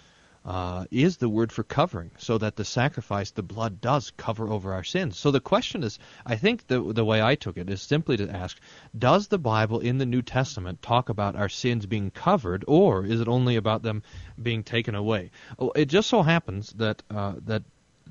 uh, 0.45 0.85
is 0.89 1.17
the 1.17 1.29
word 1.29 1.51
for 1.51 1.63
covering, 1.63 2.11
so 2.17 2.37
that 2.37 2.55
the 2.55 2.65
sacrifice, 2.65 3.31
the 3.31 3.43
blood, 3.43 3.81
does 3.81 4.11
cover 4.17 4.49
over 4.49 4.73
our 4.73 4.85
sins. 4.85 5.17
So 5.19 5.31
the 5.31 5.41
question 5.41 5.83
is, 5.83 5.99
I 6.25 6.37
think 6.37 6.65
the 6.67 6.81
the 6.93 7.05
way 7.05 7.21
I 7.21 7.35
took 7.35 7.57
it 7.57 7.69
is 7.69 7.81
simply 7.81 8.17
to 8.17 8.29
ask: 8.29 8.57
Does 8.97 9.27
the 9.27 9.37
Bible 9.37 9.79
in 9.79 9.97
the 9.99 10.05
New 10.05 10.21
Testament 10.23 10.81
talk 10.81 11.09
about 11.09 11.35
our 11.35 11.49
sins 11.49 11.85
being 11.85 12.09
covered, 12.09 12.63
or 12.67 13.05
is 13.05 13.19
it 13.21 13.27
only 13.27 13.57
about 13.57 13.83
them 13.83 14.01
being 14.41 14.63
taken 14.63 14.95
away? 14.95 15.29
Oh, 15.59 15.71
It 15.75 15.85
just 15.85 16.09
so 16.09 16.23
happens 16.23 16.71
that 16.77 17.03
uh, 17.11 17.33
that 17.45 17.63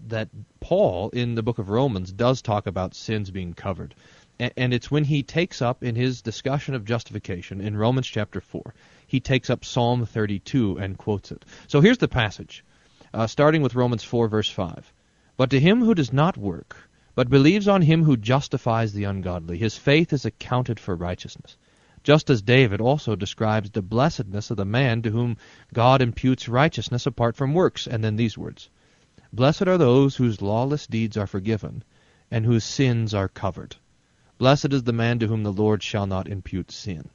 that 0.08 0.28
Paul 0.60 1.10
in 1.10 1.34
the 1.34 1.42
book 1.42 1.58
of 1.58 1.68
Romans 1.68 2.12
does 2.12 2.42
talk 2.42 2.66
about 2.66 2.94
sins 2.94 3.30
being 3.30 3.54
covered. 3.54 3.94
And 4.38 4.72
it's 4.72 4.90
when 4.90 5.04
he 5.04 5.22
takes 5.22 5.60
up 5.60 5.84
in 5.84 5.94
his 5.94 6.22
discussion 6.22 6.74
of 6.74 6.86
justification 6.86 7.60
in 7.60 7.76
Romans 7.76 8.06
chapter 8.06 8.40
4, 8.40 8.74
he 9.06 9.20
takes 9.20 9.50
up 9.50 9.64
Psalm 9.64 10.06
32 10.06 10.78
and 10.78 10.96
quotes 10.96 11.30
it. 11.30 11.44
So 11.66 11.82
here's 11.82 11.98
the 11.98 12.08
passage, 12.08 12.64
uh, 13.12 13.26
starting 13.26 13.60
with 13.60 13.74
Romans 13.74 14.02
4, 14.02 14.28
verse 14.28 14.48
5. 14.48 14.92
But 15.36 15.50
to 15.50 15.60
him 15.60 15.84
who 15.84 15.94
does 15.94 16.12
not 16.12 16.38
work, 16.38 16.88
but 17.14 17.28
believes 17.28 17.68
on 17.68 17.82
him 17.82 18.04
who 18.04 18.16
justifies 18.16 18.94
the 18.94 19.04
ungodly, 19.04 19.58
his 19.58 19.76
faith 19.76 20.12
is 20.14 20.24
accounted 20.24 20.80
for 20.80 20.96
righteousness. 20.96 21.58
Just 22.02 22.30
as 22.30 22.40
David 22.40 22.80
also 22.80 23.16
describes 23.16 23.70
the 23.70 23.82
blessedness 23.82 24.50
of 24.50 24.56
the 24.56 24.64
man 24.64 25.02
to 25.02 25.10
whom 25.10 25.36
God 25.74 26.00
imputes 26.00 26.48
righteousness 26.48 27.04
apart 27.04 27.36
from 27.36 27.52
works, 27.52 27.86
and 27.86 28.02
then 28.02 28.16
these 28.16 28.38
words 28.38 28.70
Blessed 29.32 29.68
are 29.68 29.78
those 29.78 30.16
whose 30.16 30.42
lawless 30.42 30.86
deeds 30.86 31.16
are 31.16 31.26
forgiven, 31.26 31.84
and 32.30 32.44
whose 32.44 32.64
sins 32.64 33.14
are 33.14 33.28
covered. 33.28 33.76
Blessed 34.38 34.72
is 34.72 34.82
the 34.82 34.92
man 34.92 35.18
to 35.18 35.26
whom 35.26 35.42
the 35.42 35.52
Lord 35.52 35.82
shall 35.82 36.06
not 36.06 36.28
impute 36.28 36.72
sin. 36.72 37.10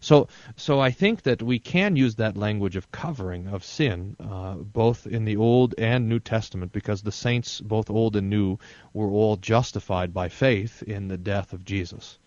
So, 0.00 0.28
so 0.56 0.78
I 0.78 0.92
think 0.92 1.22
that 1.22 1.42
we 1.42 1.58
can 1.58 1.96
use 1.96 2.14
that 2.14 2.36
language 2.36 2.76
of 2.76 2.92
covering 2.92 3.48
of 3.48 3.64
sin, 3.64 4.16
uh, 4.20 4.54
both 4.54 5.06
in 5.06 5.24
the 5.24 5.36
Old 5.36 5.74
and 5.76 6.08
New 6.08 6.20
Testament, 6.20 6.72
because 6.72 7.02
the 7.02 7.12
saints, 7.12 7.60
both 7.60 7.90
Old 7.90 8.14
and 8.14 8.30
New, 8.30 8.58
were 8.92 9.10
all 9.10 9.36
justified 9.36 10.14
by 10.14 10.28
faith 10.28 10.82
in 10.84 11.08
the 11.08 11.18
death 11.18 11.52
of 11.52 11.64
Jesus. 11.64 12.18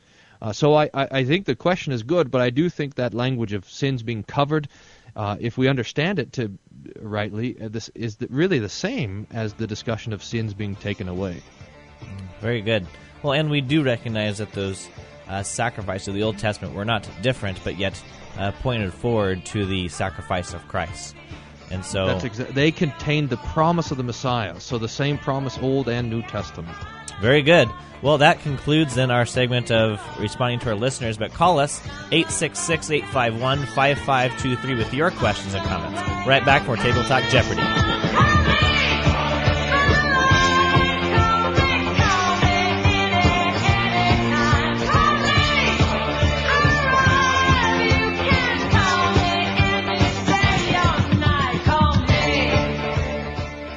Uh, 0.41 0.51
so 0.51 0.74
I, 0.74 0.89
I, 0.93 1.08
I 1.12 1.24
think 1.24 1.46
the 1.46 1.55
question 1.55 1.93
is 1.93 2.03
good, 2.03 2.29
but 2.29 2.41
I 2.41 2.50
do 2.50 2.67
think 2.67 2.96
that 2.96 3.13
language 3.13 3.53
of 3.53 3.70
sins 3.70 4.03
being 4.03 4.24
covered, 4.24 4.67
uh, 5.15 5.37
if 5.39 5.57
we 5.57 5.67
understand 5.67 6.19
it 6.19 6.33
to 6.33 6.57
rightly, 6.99 7.59
uh, 7.61 7.69
this 7.69 7.89
is 7.95 8.17
really 8.29 8.59
the 8.59 8.69
same 8.69 9.27
as 9.31 9.53
the 9.53 9.67
discussion 9.67 10.13
of 10.13 10.23
sins 10.23 10.53
being 10.53 10.75
taken 10.75 11.07
away. 11.07 11.41
Very 12.39 12.61
good. 12.61 12.87
Well, 13.21 13.33
and 13.33 13.49
we 13.49 13.61
do 13.61 13.83
recognize 13.83 14.39
that 14.39 14.51
those 14.53 14.89
uh, 15.27 15.43
sacrifices 15.43 16.07
of 16.09 16.13
the 16.15 16.23
Old 16.23 16.37
Testament 16.37 16.73
were 16.73 16.85
not 16.85 17.07
different, 17.21 17.63
but 17.63 17.77
yet 17.77 18.01
uh, 18.37 18.51
pointed 18.51 18.93
forward 18.93 19.45
to 19.47 19.65
the 19.65 19.87
sacrifice 19.89 20.53
of 20.53 20.67
Christ. 20.67 21.15
And 21.71 21.85
so, 21.85 22.07
That's 22.07 22.25
exa- 22.25 22.53
they 22.53 22.71
contained 22.71 23.29
the 23.29 23.37
promise 23.37 23.91
of 23.91 23.97
the 23.97 24.03
Messiah, 24.03 24.59
so 24.59 24.77
the 24.77 24.89
same 24.89 25.17
promise, 25.17 25.57
Old 25.61 25.87
and 25.87 26.09
New 26.09 26.21
Testament. 26.23 26.77
very 27.21 27.41
good. 27.41 27.69
Well, 28.01 28.17
that 28.17 28.41
concludes 28.41 28.95
then 28.95 29.11
our 29.11 29.27
segment 29.27 29.69
of 29.71 30.01
responding 30.19 30.59
to 30.61 30.69
our 30.69 30.75
listeners. 30.75 31.17
But 31.17 31.33
call 31.33 31.59
us 31.59 31.79
866 32.11 32.89
851 32.89 33.59
5523 33.67 34.75
with 34.75 34.91
your 34.93 35.11
questions 35.11 35.53
and 35.53 35.63
comments. 35.67 36.01
Right 36.27 36.43
back 36.43 36.63
for 36.65 36.75
Table 36.77 37.03
Talk 37.03 37.23
Jeopardy. 37.29 37.61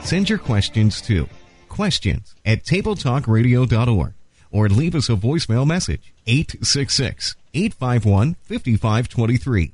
Send 0.04 0.28
your 0.28 0.38
questions 0.38 1.00
to 1.02 1.28
questions 1.70 2.34
at 2.44 2.62
tabletalkradio.org 2.62 4.12
or 4.50 4.68
leave 4.68 4.94
us 4.94 5.08
a 5.08 5.16
voicemail 5.16 5.66
message 5.66 6.12
866 6.26 7.34
851 7.54 8.34
5523. 8.42 9.72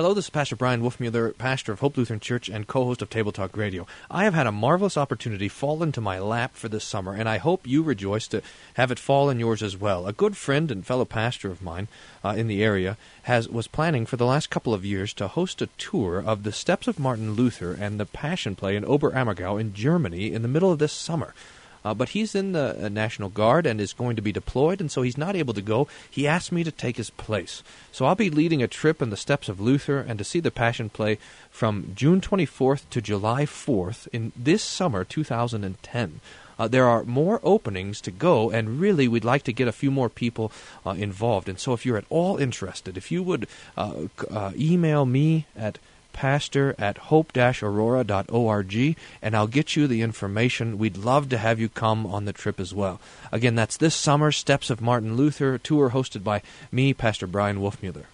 Hello, 0.00 0.14
this 0.14 0.24
is 0.24 0.30
Pastor 0.30 0.56
Bryan 0.56 0.80
Wolfmueller, 0.80 1.36
pastor 1.36 1.72
of 1.72 1.80
Hope 1.80 1.98
Lutheran 1.98 2.20
Church 2.20 2.48
and 2.48 2.66
co-host 2.66 3.02
of 3.02 3.10
Table 3.10 3.32
Talk 3.32 3.54
Radio. 3.54 3.86
I 4.10 4.24
have 4.24 4.32
had 4.32 4.46
a 4.46 4.50
marvelous 4.50 4.96
opportunity 4.96 5.46
fall 5.46 5.82
into 5.82 6.00
my 6.00 6.18
lap 6.18 6.54
for 6.54 6.70
this 6.70 6.84
summer, 6.84 7.12
and 7.12 7.28
I 7.28 7.36
hope 7.36 7.66
you 7.66 7.82
rejoice 7.82 8.26
to 8.28 8.40
have 8.76 8.90
it 8.90 8.98
fall 8.98 9.28
in 9.28 9.38
yours 9.38 9.62
as 9.62 9.76
well. 9.76 10.06
A 10.06 10.14
good 10.14 10.38
friend 10.38 10.70
and 10.70 10.86
fellow 10.86 11.04
pastor 11.04 11.50
of 11.50 11.60
mine 11.60 11.86
uh, 12.24 12.30
in 12.30 12.46
the 12.46 12.64
area 12.64 12.96
has 13.24 13.50
was 13.50 13.66
planning 13.66 14.06
for 14.06 14.16
the 14.16 14.24
last 14.24 14.48
couple 14.48 14.72
of 14.72 14.86
years 14.86 15.12
to 15.12 15.28
host 15.28 15.60
a 15.60 15.68
tour 15.76 16.18
of 16.18 16.44
the 16.44 16.52
steps 16.52 16.88
of 16.88 16.98
Martin 16.98 17.34
Luther 17.34 17.74
and 17.74 18.00
the 18.00 18.06
Passion 18.06 18.56
Play 18.56 18.76
in 18.76 18.84
Oberammergau 18.86 19.60
in 19.60 19.74
Germany 19.74 20.32
in 20.32 20.40
the 20.40 20.48
middle 20.48 20.72
of 20.72 20.78
this 20.78 20.94
summer. 20.94 21.34
Uh, 21.84 21.94
but 21.94 22.10
he's 22.10 22.34
in 22.34 22.52
the 22.52 22.84
uh, 22.84 22.88
National 22.88 23.28
Guard 23.28 23.66
and 23.66 23.80
is 23.80 23.92
going 23.92 24.16
to 24.16 24.22
be 24.22 24.32
deployed, 24.32 24.80
and 24.80 24.90
so 24.90 25.02
he's 25.02 25.18
not 25.18 25.36
able 25.36 25.54
to 25.54 25.62
go. 25.62 25.88
He 26.10 26.26
asked 26.26 26.52
me 26.52 26.64
to 26.64 26.70
take 26.70 26.96
his 26.96 27.10
place. 27.10 27.62
So 27.92 28.04
I'll 28.04 28.14
be 28.14 28.30
leading 28.30 28.62
a 28.62 28.68
trip 28.68 29.00
in 29.00 29.10
the 29.10 29.16
steps 29.16 29.48
of 29.48 29.60
Luther 29.60 29.98
and 30.00 30.18
to 30.18 30.24
see 30.24 30.40
the 30.40 30.50
Passion 30.50 30.90
Play 30.90 31.18
from 31.50 31.92
June 31.94 32.20
24th 32.20 32.88
to 32.90 33.00
July 33.00 33.44
4th 33.44 34.08
in 34.12 34.32
this 34.36 34.62
summer, 34.62 35.04
2010. 35.04 36.20
Uh, 36.60 36.68
there 36.68 36.86
are 36.86 37.04
more 37.04 37.40
openings 37.42 38.02
to 38.02 38.10
go, 38.10 38.50
and 38.50 38.78
really, 38.78 39.08
we'd 39.08 39.24
like 39.24 39.42
to 39.44 39.52
get 39.52 39.66
a 39.66 39.72
few 39.72 39.90
more 39.90 40.10
people 40.10 40.52
uh, 40.84 40.90
involved. 40.90 41.48
And 41.48 41.58
so, 41.58 41.72
if 41.72 41.86
you're 41.86 41.96
at 41.96 42.04
all 42.10 42.36
interested, 42.36 42.98
if 42.98 43.10
you 43.10 43.22
would 43.22 43.48
uh, 43.78 44.08
uh, 44.30 44.52
email 44.54 45.06
me 45.06 45.46
at 45.56 45.78
pastor 46.12 46.74
at 46.78 46.98
hope-aurora.org 46.98 48.96
and 49.22 49.36
I'll 49.36 49.46
get 49.46 49.76
you 49.76 49.86
the 49.86 50.02
information. 50.02 50.78
We'd 50.78 50.96
love 50.96 51.28
to 51.30 51.38
have 51.38 51.60
you 51.60 51.68
come 51.68 52.06
on 52.06 52.24
the 52.24 52.32
trip 52.32 52.60
as 52.60 52.74
well. 52.74 53.00
Again, 53.32 53.54
that's 53.54 53.76
this 53.76 53.94
summer, 53.94 54.32
Steps 54.32 54.70
of 54.70 54.80
Martin 54.80 55.16
Luther, 55.16 55.58
tour 55.58 55.90
hosted 55.90 56.24
by 56.24 56.42
me, 56.70 56.92
Pastor 56.94 57.26
Bryan 57.26 57.58
Wolfmueller. 57.58 58.04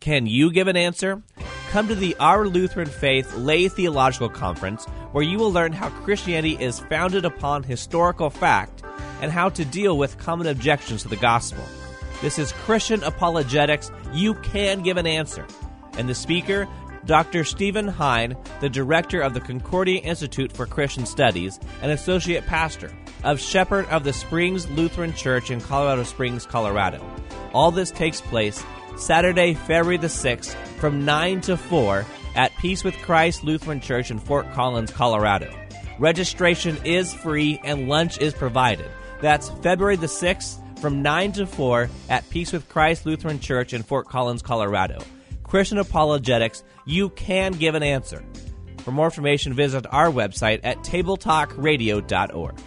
Can 0.00 0.26
you 0.26 0.52
give 0.52 0.68
an 0.68 0.76
answer? 0.76 1.22
Come 1.70 1.88
to 1.88 1.94
the 1.94 2.14
Our 2.20 2.46
Lutheran 2.46 2.88
Faith 2.88 3.34
Lay 3.34 3.68
Theological 3.68 4.28
Conference, 4.28 4.84
where 5.12 5.24
you 5.24 5.38
will 5.38 5.52
learn 5.52 5.72
how 5.72 5.88
Christianity 5.88 6.62
is 6.62 6.80
founded 6.80 7.24
upon 7.24 7.62
historical 7.62 8.28
fact 8.30 8.82
and 9.22 9.32
how 9.32 9.48
to 9.48 9.64
deal 9.64 9.96
with 9.96 10.18
common 10.18 10.46
objections 10.46 11.02
to 11.02 11.08
the 11.08 11.16
gospel. 11.16 11.64
This 12.20 12.38
is 12.38 12.52
Christian 12.52 13.02
apologetics. 13.02 13.90
You 14.12 14.34
can 14.34 14.82
give 14.82 14.98
an 14.98 15.06
answer. 15.06 15.46
And 15.96 16.08
the 16.08 16.14
speaker, 16.14 16.68
Dr. 17.06 17.44
Steven 17.44 17.86
Hein, 17.86 18.34
the 18.60 18.68
director 18.68 19.20
of 19.20 19.34
the 19.34 19.40
Concordia 19.40 20.00
Institute 20.00 20.52
for 20.52 20.64
Christian 20.64 21.04
Studies 21.04 21.60
and 21.82 21.92
associate 21.92 22.46
pastor 22.46 22.90
of 23.22 23.38
Shepherd 23.38 23.86
of 23.86 24.04
the 24.04 24.12
Springs 24.12 24.68
Lutheran 24.70 25.12
Church 25.12 25.50
in 25.50 25.60
Colorado 25.60 26.02
Springs, 26.04 26.46
Colorado. 26.46 27.04
All 27.52 27.70
this 27.70 27.90
takes 27.90 28.20
place 28.20 28.64
Saturday, 28.96 29.54
February 29.54 29.98
the 29.98 30.06
6th 30.06 30.54
from 30.78 31.04
9 31.04 31.42
to 31.42 31.56
4 31.56 32.06
at 32.36 32.56
Peace 32.56 32.84
with 32.84 32.96
Christ 32.98 33.44
Lutheran 33.44 33.80
Church 33.80 34.10
in 34.10 34.18
Fort 34.18 34.50
Collins, 34.52 34.90
Colorado. 34.90 35.54
Registration 35.98 36.76
is 36.84 37.12
free 37.12 37.60
and 37.64 37.88
lunch 37.88 38.18
is 38.18 38.32
provided. 38.32 38.90
That's 39.20 39.50
February 39.62 39.96
the 39.96 40.06
6th 40.06 40.58
from 40.78 41.02
9 41.02 41.32
to 41.32 41.46
4 41.46 41.88
at 42.08 42.28
Peace 42.30 42.52
with 42.52 42.68
Christ 42.68 43.04
Lutheran 43.04 43.40
Church 43.40 43.72
in 43.72 43.82
Fort 43.82 44.08
Collins, 44.08 44.42
Colorado. 44.42 44.98
Christian 45.44 45.78
apologetics, 45.78 46.64
you 46.84 47.10
can 47.10 47.52
give 47.52 47.76
an 47.76 47.82
answer. 47.84 48.24
For 48.78 48.90
more 48.90 49.06
information, 49.06 49.54
visit 49.54 49.86
our 49.90 50.10
website 50.10 50.60
at 50.64 50.78
tabletalkradio.org. 50.78 52.60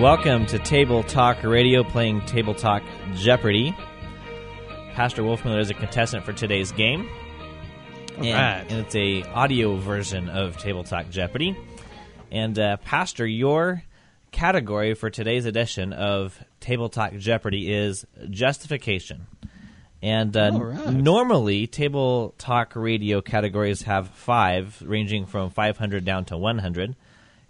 Welcome 0.00 0.46
to 0.46 0.58
Table 0.58 1.02
Talk 1.02 1.42
Radio, 1.42 1.84
playing 1.84 2.24
Table 2.24 2.54
Talk 2.54 2.82
Jeopardy. 3.16 3.76
Pastor 4.94 5.20
Wolfmueller 5.20 5.60
is 5.60 5.68
a 5.68 5.74
contestant 5.74 6.24
for 6.24 6.32
today's 6.32 6.72
game. 6.72 7.06
and, 8.16 8.24
right. 8.24 8.64
and 8.66 8.80
it's 8.80 8.96
a 8.96 9.22
audio 9.24 9.76
version 9.76 10.30
of 10.30 10.56
Table 10.56 10.84
Talk 10.84 11.10
Jeopardy. 11.10 11.54
And 12.32 12.58
uh, 12.58 12.78
Pastor, 12.78 13.26
your 13.26 13.84
category 14.32 14.94
for 14.94 15.10
today's 15.10 15.44
edition 15.44 15.92
of 15.92 16.42
Table 16.60 16.88
Talk 16.88 17.12
Jeopardy 17.16 17.70
is 17.70 18.06
justification. 18.30 19.26
And 20.00 20.34
uh, 20.34 20.50
right. 20.58 20.94
normally, 20.94 21.66
Table 21.66 22.34
Talk 22.38 22.72
Radio 22.74 23.20
categories 23.20 23.82
have 23.82 24.08
five, 24.08 24.82
ranging 24.82 25.26
from 25.26 25.50
500 25.50 26.06
down 26.06 26.24
to 26.24 26.38
100. 26.38 26.96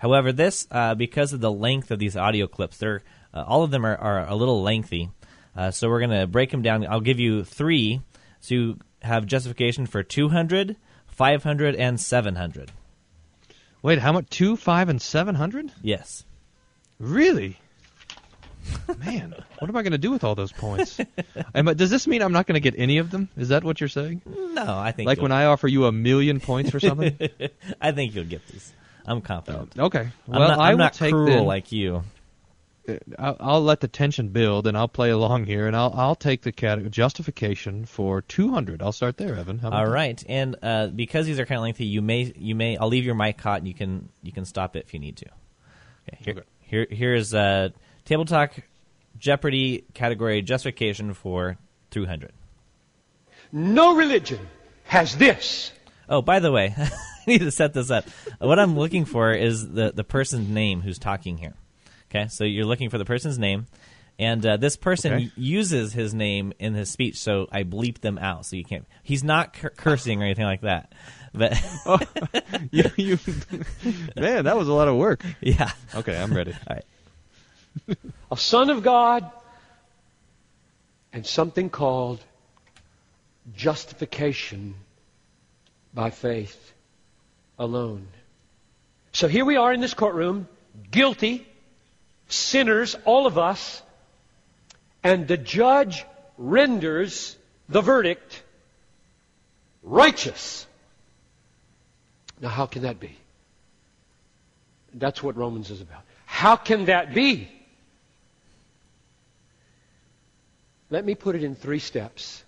However, 0.00 0.32
this, 0.32 0.66
uh, 0.70 0.94
because 0.94 1.32
of 1.34 1.40
the 1.40 1.52
length 1.52 1.90
of 1.90 1.98
these 1.98 2.16
audio 2.16 2.46
clips, 2.46 2.78
they're 2.78 3.02
uh, 3.34 3.44
all 3.46 3.62
of 3.62 3.70
them 3.70 3.84
are, 3.84 3.96
are 3.96 4.26
a 4.26 4.34
little 4.34 4.62
lengthy. 4.62 5.10
Uh, 5.54 5.70
so 5.70 5.88
we're 5.88 6.00
going 6.00 6.18
to 6.18 6.26
break 6.26 6.50
them 6.50 6.62
down. 6.62 6.86
I'll 6.88 7.00
give 7.00 7.20
you 7.20 7.44
three. 7.44 8.00
So 8.40 8.54
you 8.54 8.78
have 9.02 9.26
justification 9.26 9.86
for 9.86 10.02
200, 10.02 10.76
500, 11.06 11.76
and 11.76 12.00
700. 12.00 12.72
Wait, 13.82 13.98
how 13.98 14.12
much? 14.12 14.28
Two, 14.30 14.56
five, 14.56 14.88
and 14.88 15.00
seven 15.00 15.34
hundred? 15.34 15.70
Yes. 15.82 16.24
Really? 16.98 17.58
Man, 18.98 19.34
what 19.58 19.70
am 19.70 19.76
I 19.76 19.82
going 19.82 19.92
to 19.92 19.98
do 19.98 20.10
with 20.10 20.22
all 20.22 20.34
those 20.34 20.52
points? 20.52 21.00
Am 21.54 21.66
I- 21.68 21.74
does 21.74 21.88
this 21.90 22.06
mean 22.06 22.20
I'm 22.22 22.32
not 22.32 22.46
going 22.46 22.54
to 22.54 22.70
get 22.70 22.78
any 22.78 22.98
of 22.98 23.10
them? 23.10 23.30
Is 23.36 23.48
that 23.48 23.64
what 23.64 23.80
you're 23.80 23.88
saying? 23.88 24.20
No, 24.26 24.78
I 24.78 24.92
think 24.92 25.06
Like 25.06 25.20
when 25.22 25.32
I 25.32 25.46
offer 25.46 25.66
you 25.66 25.86
a 25.86 25.92
million 25.92 26.40
points 26.40 26.70
for 26.70 26.78
something? 26.78 27.16
I 27.80 27.92
think 27.92 28.14
you'll 28.14 28.24
get 28.26 28.46
these. 28.48 28.72
I'm 29.06 29.20
confident. 29.20 29.78
Okay. 29.78 30.00
I'm 30.00 30.10
Well, 30.26 30.48
not, 30.48 30.58
I 30.58 30.68
I'm 30.68 30.72
will 30.72 30.78
not 30.78 30.92
take 30.94 31.12
cruel 31.12 31.26
then- 31.26 31.44
like 31.44 31.72
you. 31.72 32.02
I'll, 33.18 33.36
I'll 33.38 33.62
let 33.62 33.78
the 33.80 33.86
tension 33.88 34.30
build, 34.30 34.66
and 34.66 34.76
I'll 34.76 34.88
play 34.88 35.10
along 35.10 35.44
here, 35.44 35.68
and 35.68 35.76
I'll 35.76 35.92
I'll 35.94 36.16
take 36.16 36.42
the 36.42 36.50
cat- 36.50 36.90
justification 36.90 37.84
for 37.84 38.20
200. 38.22 38.82
I'll 38.82 38.90
start 38.90 39.16
there, 39.16 39.36
Evan. 39.36 39.58
How 39.58 39.68
about 39.68 39.86
All 39.86 39.92
that? 39.92 40.24
and 40.28 40.56
uh, 40.60 40.86
because 40.88 41.26
these 41.26 41.38
are 41.38 41.46
kind 41.46 41.58
of 41.58 41.62
lengthy, 41.62 41.84
you 41.84 42.02
may 42.02 42.32
you 42.36 42.56
may 42.56 42.76
I'll 42.78 42.88
leave 42.88 43.04
your 43.04 43.14
mic 43.14 43.40
hot, 43.40 43.58
and 43.58 43.68
you 43.68 43.74
can 43.74 44.08
you 44.22 44.32
can 44.32 44.44
stop 44.44 44.74
it 44.74 44.84
if 44.86 44.94
you 44.94 44.98
need 44.98 45.18
to. 45.18 45.26
Okay, 46.08 46.18
here 46.24 46.34
Okay. 46.38 46.46
here 46.62 46.86
here's 46.90 47.32
uh, 47.32 47.68
table 48.06 48.24
talk 48.24 48.54
Jeopardy 49.18 49.84
category 49.94 50.42
justification 50.42 51.14
for 51.14 51.58
200. 51.90 52.32
No 53.52 53.94
religion 53.94 54.40
has 54.84 55.16
this. 55.16 55.70
Oh, 56.08 56.22
by 56.22 56.40
the 56.40 56.50
way, 56.50 56.74
I 56.76 56.90
need 57.26 57.40
to 57.40 57.50
set 57.50 57.72
this 57.74 57.90
up. 57.90 58.04
What 58.38 58.58
I'm 58.58 58.76
looking 58.78 59.04
for 59.04 59.32
is 59.32 59.68
the 59.70 59.92
the 59.92 60.04
person's 60.04 60.48
name 60.48 60.80
who's 60.80 60.98
talking 60.98 61.38
here. 61.38 61.54
Okay, 62.10 62.26
so 62.28 62.44
you're 62.44 62.64
looking 62.64 62.90
for 62.90 62.98
the 62.98 63.04
person's 63.04 63.38
name, 63.38 63.66
and 64.18 64.44
uh, 64.44 64.56
this 64.56 64.76
person 64.76 65.12
Okay. 65.12 65.30
uses 65.36 65.92
his 65.92 66.12
name 66.12 66.52
in 66.58 66.74
his 66.74 66.90
speech, 66.90 67.16
so 67.18 67.46
I 67.52 67.62
bleep 67.62 68.00
them 68.00 68.18
out, 68.18 68.46
so 68.46 68.56
you 68.56 68.64
can't. 68.64 68.86
He's 69.04 69.22
not 69.22 69.52
cur- 69.52 69.70
cursing 69.70 70.20
or 70.20 70.24
anything 70.24 70.44
like 70.44 70.62
that, 70.62 70.92
but 71.32 71.56
you, 72.72 72.84
you, 72.96 73.18
man, 74.16 74.44
that 74.46 74.56
was 74.56 74.66
a 74.66 74.72
lot 74.72 74.88
of 74.88 74.96
work. 74.96 75.22
yeah. 75.40 75.70
Okay, 75.94 76.20
I'm 76.20 76.34
ready. 76.34 76.52
All 76.68 76.76
right. 76.76 77.98
A 78.32 78.36
son 78.36 78.70
of 78.70 78.82
God 78.82 79.30
and 81.12 81.24
something 81.24 81.70
called 81.70 82.18
justification 83.56 84.74
by 85.94 86.10
faith 86.10 86.72
alone. 87.60 88.08
So 89.12 89.28
here 89.28 89.44
we 89.44 89.56
are 89.56 89.72
in 89.72 89.80
this 89.80 89.94
courtroom, 89.94 90.48
guilty, 90.90 91.46
sinners, 92.28 92.96
all 93.04 93.26
of 93.26 93.38
us, 93.38 93.82
and 95.04 95.28
the 95.28 95.36
judge 95.36 96.04
renders 96.38 97.36
the 97.68 97.82
verdict 97.82 98.42
righteous. 99.82 100.66
Now, 102.40 102.48
how 102.48 102.66
can 102.66 102.82
that 102.82 102.98
be? 102.98 103.16
That's 104.94 105.22
what 105.22 105.36
Romans 105.36 105.70
is 105.70 105.80
about. 105.80 106.02
How 106.24 106.56
can 106.56 106.86
that 106.86 107.12
be? 107.14 107.48
Let 110.88 111.04
me 111.04 111.14
put 111.14 111.36
it 111.36 111.44
in 111.44 111.54
three 111.54 111.78
steps. 111.78 112.42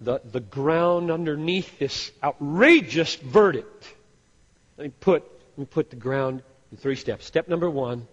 The, 0.00 0.20
the 0.24 0.40
ground 0.40 1.10
underneath 1.10 1.78
this 1.78 2.10
outrageous 2.22 3.14
verdict. 3.16 3.94
Let 4.78 4.84
me 4.84 4.92
put, 5.00 5.24
let 5.56 5.58
me 5.58 5.64
put 5.64 5.90
the 5.90 5.96
ground 5.96 6.40
in 6.70 6.78
three 6.78 6.94
steps. 6.94 7.26
Step 7.26 7.48
number 7.48 7.68
one, 7.68 8.06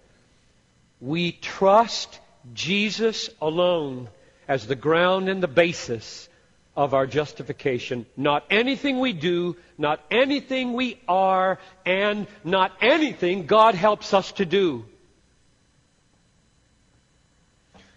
we 0.99 1.31
trust 1.31 2.19
Jesus 2.55 3.29
alone 3.39 4.09
as 4.47 4.65
the 4.65 4.75
ground 4.75 5.29
and 5.29 5.43
the 5.43 5.47
basis 5.47 6.27
of 6.75 6.95
our 6.95 7.05
justification. 7.05 8.07
Not 8.17 8.45
anything 8.49 8.99
we 8.99 9.13
do, 9.13 9.57
not 9.77 10.03
anything 10.09 10.73
we 10.73 10.99
are, 11.07 11.59
and 11.85 12.25
not 12.43 12.71
anything 12.81 13.45
God 13.45 13.75
helps 13.75 14.11
us 14.15 14.31
to 14.33 14.45
do. 14.45 14.85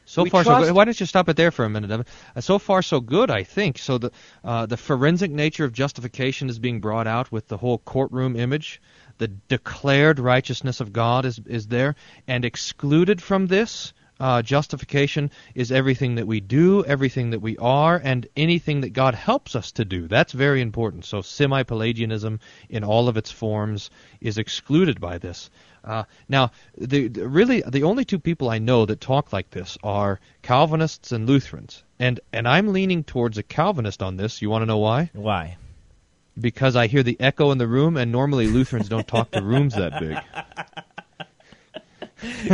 So 0.09 0.23
We 0.23 0.31
far, 0.31 0.43
so 0.43 0.59
good. 0.59 0.73
Why 0.73 0.87
don't 0.87 0.99
you 0.99 1.05
stop 1.05 1.29
it 1.29 1.37
there 1.37 1.51
for 1.51 1.67
a 1.67 1.69
minute, 1.69 1.91
Uh, 2.35 2.41
so 2.41 2.59
far, 2.59 2.81
so 2.81 2.99
good, 2.99 3.31
I 3.31 3.43
think. 3.43 3.77
So 3.77 3.99
the 3.99 4.11
uh, 4.43 4.65
the 4.65 4.79
forensic 4.79 5.31
nature 5.31 5.67
of 5.67 5.73
justification 5.75 6.49
is 6.49 6.59
being 6.59 6.81
brought 6.81 7.07
out 7.07 7.31
with 7.31 7.49
the 7.49 7.59
whole 7.59 7.77
courtroom 7.77 8.35
image. 8.35 8.81
The 9.19 9.29
declared 9.29 10.19
righteousness 10.19 10.81
of 10.81 10.95
God 10.95 11.27
is 11.27 11.39
is 11.47 11.67
there, 11.67 11.95
and 12.27 12.47
excluded 12.47 13.21
from 13.21 13.49
this 13.49 13.93
uh, 14.19 14.41
justification 14.43 15.31
is 15.55 15.71
everything 15.71 16.15
that 16.15 16.27
we 16.27 16.41
do, 16.41 16.85
everything 16.85 17.31
that 17.31 17.43
we 17.43 17.57
are, 17.59 18.01
and 18.03 18.27
anything 18.35 18.81
that 18.81 18.95
God 18.95 19.15
helps 19.15 19.55
us 19.55 19.73
to 19.73 19.85
do. 19.85 20.09
That's 20.09 20.33
very 20.33 20.61
important. 20.63 21.05
So 21.05 21.21
semi-Pelagianism 21.21 22.41
in 22.69 22.83
all 22.83 23.09
of 23.09 23.17
its 23.17 23.31
forms 23.31 23.91
is 24.21 24.39
excluded 24.39 25.01
by 25.01 25.19
this. 25.19 25.51
Uh, 25.85 26.05
now, 26.29 26.51
the, 26.77 27.09
the- 27.09 27.29
really, 27.29 27.63
the 27.67 27.83
only 27.85 28.05
two 28.05 28.19
people 28.19 28.51
I 28.51 28.59
know 28.59 28.85
that 28.87 29.01
talk 29.01 29.33
like 29.33 29.51
this 29.51 29.79
are 29.83 30.21
Calvinists 30.43 31.13
and 31.13 31.27
Lutherans, 31.27 31.83
and 31.99 32.21
and 32.33 32.47
I'm 32.49 32.73
leaning 32.73 33.05
towards 33.05 33.39
a 33.39 33.43
Calvinist 33.43 34.03
on 34.03 34.17
this. 34.17 34.43
You 34.43 34.51
want 34.51 34.63
to 34.63 34.67
know 34.67 34.79
why? 34.79 35.11
Why? 35.15 35.57
Because 36.41 36.77
I 36.77 36.87
hear 36.87 37.03
the 37.03 37.17
echo 37.21 37.51
in 37.51 37.59
the 37.59 37.67
room, 37.67 37.97
and 37.97 38.13
normally 38.13 38.47
Lutherans 38.47 38.89
don't 38.89 39.09
talk 39.09 39.31
to 39.33 39.43
rooms 39.43 39.75
that 39.75 39.99
big. 40.01 40.19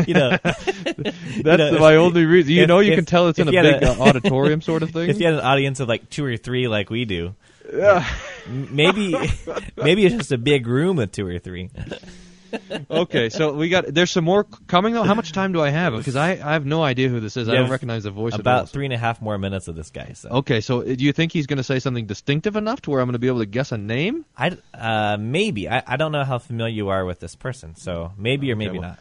You 0.07 0.13
know, 0.13 0.29
That's 0.43 1.43
know, 1.45 1.79
my 1.79 1.97
only 1.97 2.27
reason. 2.27 2.53
You 2.53 2.63
if- 2.63 2.69
know, 2.69 2.81
you 2.81 2.93
if- 2.93 2.97
can 2.99 3.07
tell 3.07 3.29
it's 3.29 3.39
in 3.39 3.49
a 3.49 3.51
big 3.51 3.83
a- 3.83 3.93
uh, 3.93 3.97
auditorium 3.99 4.61
sort 4.61 4.83
of 4.83 4.91
thing. 4.93 5.09
if 5.09 5.19
you 5.19 5.25
had 5.25 5.35
an 5.37 5.41
audience 5.41 5.81
of 5.81 5.89
like 5.89 6.11
two 6.11 6.23
or 6.25 6.37
three, 6.37 6.69
like 6.69 6.91
we 6.91 7.07
do, 7.07 7.35
m- 7.73 8.05
maybe 8.77 9.15
maybe 9.77 10.05
it's 10.05 10.15
just 10.17 10.33
a 10.33 10.39
big 10.39 10.67
room 10.67 10.99
of 10.99 11.11
two 11.13 11.27
or 11.27 11.39
three. 11.39 11.71
okay, 12.91 13.29
so 13.29 13.53
we 13.53 13.69
got. 13.69 13.87
There's 13.87 14.11
some 14.11 14.25
more 14.25 14.45
coming 14.67 14.95
though. 14.95 15.03
How 15.03 15.15
much 15.15 15.33
time 15.33 15.53
do 15.53 15.61
I 15.61 15.71
have? 15.71 15.95
Because 15.95 16.17
I, 16.17 16.33
I 16.33 16.53
have 16.53 16.67
no 16.67 16.83
idea 16.83 17.09
who 17.09 17.21
this 17.21 17.37
is. 17.37 17.49
I 17.49 17.55
don't 17.55 17.71
recognize 17.71 18.05
the 18.05 18.11
voice 18.11 18.35
at 18.35 18.39
all. 18.39 18.41
About 18.41 18.69
three 18.69 18.85
and 18.85 18.95
a 18.95 18.99
half 18.99 19.21
more 19.21 19.39
minutes 19.39 19.69
of 19.69 19.77
this 19.77 19.91
guy. 19.91 20.13
So 20.15 20.29
Okay, 20.31 20.61
so 20.61 20.81
uh, 20.81 20.85
do 20.85 21.05
you 21.05 21.13
think 21.13 21.33
he's 21.33 21.47
going 21.47 21.59
to 21.59 21.65
say 21.65 21.79
something 21.79 22.07
distinctive 22.07 22.57
enough 22.57 22.83
to 22.83 22.91
where 22.91 23.01
I'm 23.01 23.07
going 23.07 23.15
to 23.15 23.19
be 23.19 23.29
able 23.29 23.41
to 23.41 23.47
guess 23.47 23.73
a 23.73 23.79
name? 23.79 24.25
I 24.37 24.57
uh, 24.73 25.17
maybe 25.19 25.69
I, 25.69 25.83
I 25.87 25.97
don't 25.97 26.13
know 26.13 26.25
how 26.25 26.39
familiar 26.39 26.75
you 26.75 26.89
are 26.89 27.05
with 27.05 27.21
this 27.21 27.35
person. 27.35 27.77
So 27.77 28.13
maybe 28.17 28.51
or 28.53 28.57
maybe 28.57 28.79
well. 28.79 28.91
not. 28.91 28.99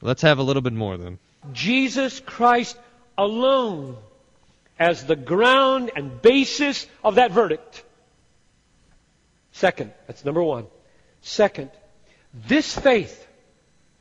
Let's 0.00 0.22
have 0.22 0.38
a 0.38 0.42
little 0.42 0.62
bit 0.62 0.72
more 0.72 0.96
then. 0.96 1.18
Jesus 1.52 2.20
Christ 2.20 2.76
alone 3.16 3.96
as 4.78 5.04
the 5.04 5.16
ground 5.16 5.90
and 5.94 6.20
basis 6.20 6.86
of 7.02 7.16
that 7.16 7.30
verdict. 7.30 7.82
Second, 9.52 9.92
that's 10.06 10.24
number 10.24 10.42
one. 10.42 10.66
Second, 11.22 11.70
this 12.34 12.76
faith, 12.76 13.26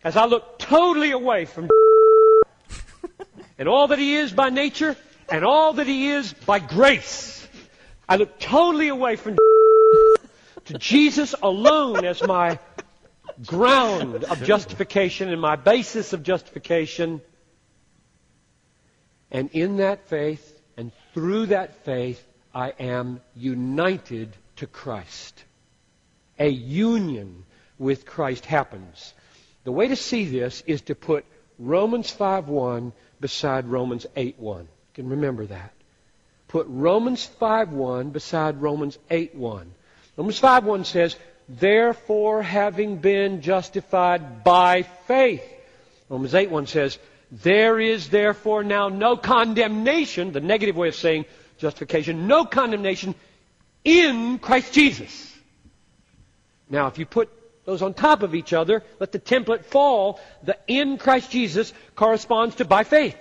as 0.04 0.18
I 0.18 0.26
look 0.26 0.58
totally 0.60 1.12
away 1.12 1.46
from 1.46 1.70
and 3.60 3.70
all 3.70 3.88
that 3.88 4.00
he 4.00 4.16
is 4.16 4.32
by 4.32 4.50
nature 4.50 4.96
and 5.30 5.46
all 5.46 5.74
that 5.74 5.88
he 5.88 6.10
is 6.10 6.34
by 6.34 6.60
grace, 6.60 7.48
I 8.10 8.16
look 8.16 8.40
totally 8.40 8.90
away 8.90 9.16
from 9.16 9.38
to 10.66 10.78
Jesus 10.80 11.36
alone 11.42 12.06
as 12.06 12.22
my 12.24 12.60
ground 13.46 14.24
of 14.24 14.44
justification 14.44 15.30
and 15.30 15.40
my 15.40 15.56
basis 15.56 16.14
of 16.14 16.24
justification. 16.24 17.22
And 19.32 19.50
in 19.52 19.78
that 19.78 20.08
faith 20.08 20.60
and 20.76 20.92
through 21.14 21.48
that 21.48 21.84
faith, 21.86 22.24
I 22.54 22.74
am 22.80 23.22
united 23.36 24.36
to 24.58 24.68
Christ. 24.68 25.44
A 26.40 26.50
union 26.50 27.46
with 27.78 28.06
Christ 28.06 28.46
happens. 28.46 29.14
The 29.64 29.72
way 29.72 29.88
to 29.88 29.96
see 29.96 30.26
this 30.26 30.64
is 30.68 30.82
to 30.84 30.96
put 30.96 31.26
Romans 31.60 32.14
5.1 32.16 32.92
beside 33.20 33.66
Romans 33.68 34.06
8.1. 34.16 34.62
You 34.62 34.68
can 34.94 35.10
remember 35.10 35.46
that. 35.46 35.74
Put 36.48 36.68
Romans 36.70 37.30
5.1 37.40 38.12
beside 38.12 38.62
Romans 38.62 38.98
8.1. 39.10 39.66
Romans 40.18 40.42
5.1 40.42 40.86
says, 40.86 41.16
Therefore, 41.50 42.42
having 42.42 42.98
been 42.98 43.42
justified 43.42 44.44
by 44.44 44.84
faith. 45.08 45.44
Romans 46.10 46.34
8.1 46.34 46.68
says, 46.68 47.00
There 47.32 47.80
is 47.80 48.10
therefore 48.10 48.64
now 48.64 48.90
no 48.90 49.18
condemnation, 49.18 50.32
the 50.32 50.42
negative 50.42 50.76
way 50.76 50.90
of 50.90 50.96
saying 50.96 51.26
justification, 51.58 52.28
no 52.28 52.46
condemnation 52.46 53.16
in 53.84 54.40
Christ 54.40 54.74
Jesus. 54.74 55.34
Now, 56.70 56.88
if 56.88 56.98
you 56.98 57.06
put 57.06 57.30
those 57.66 57.82
on 57.82 57.94
top 57.94 58.24
of 58.24 58.36
each 58.36 58.54
other, 58.54 58.84
let 59.00 59.12
the 59.12 59.20
template 59.20 59.66
fall. 59.66 60.20
The 60.44 60.58
in 60.68 60.98
Christ 60.98 61.32
Jesus 61.32 61.74
corresponds 61.96 62.56
to 62.56 62.66
by 62.66 62.84
faith. 62.84 63.18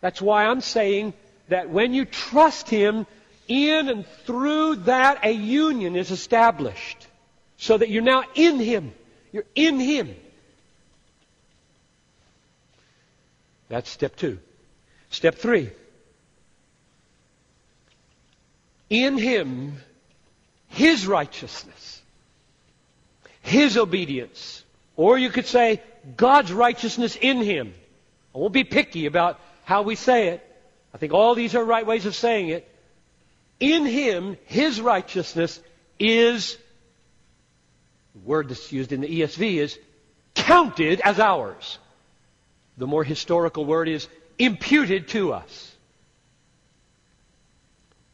That's 0.00 0.22
why 0.22 0.46
I'm 0.46 0.60
saying 0.60 1.14
that 1.48 1.68
when 1.68 1.92
you 1.92 2.04
trust 2.04 2.68
Him, 2.68 3.06
in 3.48 3.88
and 3.88 4.06
through 4.24 4.76
that 4.76 5.24
a 5.24 5.32
union 5.32 5.96
is 5.96 6.10
established. 6.10 7.06
So 7.56 7.76
that 7.76 7.90
you're 7.90 8.02
now 8.02 8.24
in 8.34 8.58
Him. 8.58 8.92
You're 9.32 9.44
in 9.54 9.80
Him. 9.80 10.14
That's 13.68 13.88
step 13.88 14.16
two. 14.16 14.38
Step 15.10 15.36
three. 15.36 15.70
In 18.90 19.16
him, 19.16 19.76
his 20.68 21.06
righteousness, 21.06 21.79
his 23.40 23.76
obedience, 23.76 24.64
or 24.96 25.18
you 25.18 25.30
could 25.30 25.46
say 25.46 25.82
God's 26.16 26.52
righteousness 26.52 27.16
in 27.20 27.38
him. 27.38 27.74
I 28.34 28.38
won't 28.38 28.52
be 28.52 28.64
picky 28.64 29.06
about 29.06 29.40
how 29.64 29.82
we 29.82 29.94
say 29.94 30.28
it. 30.28 30.46
I 30.94 30.98
think 30.98 31.12
all 31.12 31.34
these 31.34 31.54
are 31.54 31.64
right 31.64 31.86
ways 31.86 32.06
of 32.06 32.14
saying 32.14 32.48
it. 32.48 32.68
In 33.58 33.86
him, 33.86 34.36
his 34.46 34.80
righteousness 34.80 35.60
is, 35.98 36.56
the 38.14 38.20
word 38.20 38.48
that's 38.48 38.72
used 38.72 38.92
in 38.92 39.00
the 39.00 39.20
ESV 39.20 39.56
is 39.56 39.78
counted 40.34 41.00
as 41.00 41.20
ours. 41.20 41.78
The 42.78 42.86
more 42.86 43.04
historical 43.04 43.64
word 43.64 43.88
is 43.88 44.08
imputed 44.38 45.08
to 45.08 45.32
us. 45.32 45.76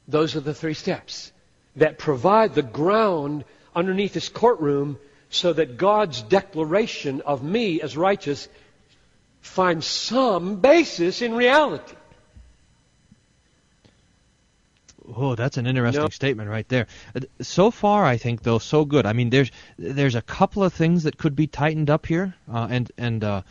Those 0.08 0.36
are 0.36 0.40
the 0.40 0.54
three 0.54 0.74
steps 0.74 1.32
that 1.76 1.98
provide 1.98 2.54
the 2.54 2.62
ground 2.62 3.44
underneath 3.74 4.14
this 4.14 4.28
courtroom 4.28 4.98
so 5.36 5.52
that 5.52 5.76
God's 5.76 6.22
declaration 6.22 7.20
of 7.20 7.42
me 7.42 7.80
as 7.80 7.96
righteous 7.96 8.48
finds 9.40 9.86
some 9.86 10.60
basis 10.60 11.22
in 11.22 11.34
reality. 11.34 11.94
Oh, 15.14 15.36
that's 15.36 15.56
an 15.56 15.66
interesting 15.66 16.02
No. 16.02 16.08
statement 16.08 16.50
right 16.50 16.68
there. 16.68 16.88
Uh, 17.14 17.20
So 17.40 17.70
far, 17.70 18.04
I 18.04 18.16
think 18.16 18.42
though, 18.42 18.58
so 18.58 18.84
good. 18.84 19.06
I 19.06 19.12
mean, 19.12 19.30
there's 19.30 19.50
there's 19.78 20.16
a 20.16 20.22
couple 20.22 20.64
of 20.64 20.72
things 20.72 21.04
that 21.04 21.16
could 21.16 21.36
be 21.36 21.46
tightened 21.46 21.90
up 21.90 22.06
here, 22.06 22.34
uh, 22.52 22.66
and 22.68 22.90
and 22.98 23.22
uh, 23.22 23.42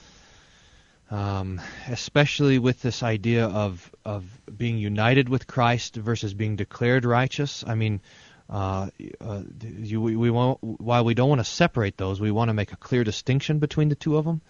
um, 1.10 1.62
especially 1.88 2.60
with 2.60 2.82
this 2.82 3.04
idea 3.04 3.46
of 3.46 3.90
of 4.04 4.26
being 4.58 4.78
united 4.78 5.30
with 5.30 5.48
Christ 5.48 5.96
versus 5.96 6.34
being 6.34 6.58
declared 6.58 7.06
righteous. 7.06 7.64
I 7.66 7.76
mean, 7.76 8.02
uh, 8.50 8.90
uh, 9.22 9.42
you, 9.62 10.02
we, 10.02 10.16
we 10.16 10.30
want, 10.30 10.60
while 10.62 11.04
we 11.04 11.14
don't 11.14 11.30
want 11.30 11.40
to 11.40 11.46
separate 11.46 11.98
those, 11.98 12.22
we 12.22 12.32
want 12.32 12.50
to 12.50 12.54
make 12.54 12.72
a 12.72 12.78
clear 12.78 13.04
distinction 13.04 13.60
between 13.60 13.90
the 13.90 13.96
two 13.96 14.18
of 14.18 14.26
them. 14.26 14.42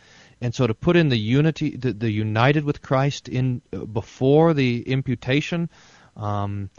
And 0.41 0.53
so 0.53 0.67
to 0.67 0.73
put 0.73 0.95
in 0.97 1.10
the 1.10 1.17
unity, 1.17 1.77
the, 1.77 1.93
the 1.93 2.12
united 2.12 2.65
with 2.65 2.81
Christ 2.81 3.29
in 3.29 3.62
uh, 3.71 3.86
before 3.86 4.53
the 4.53 4.81
imputation, 4.81 5.69
um, 6.17 6.69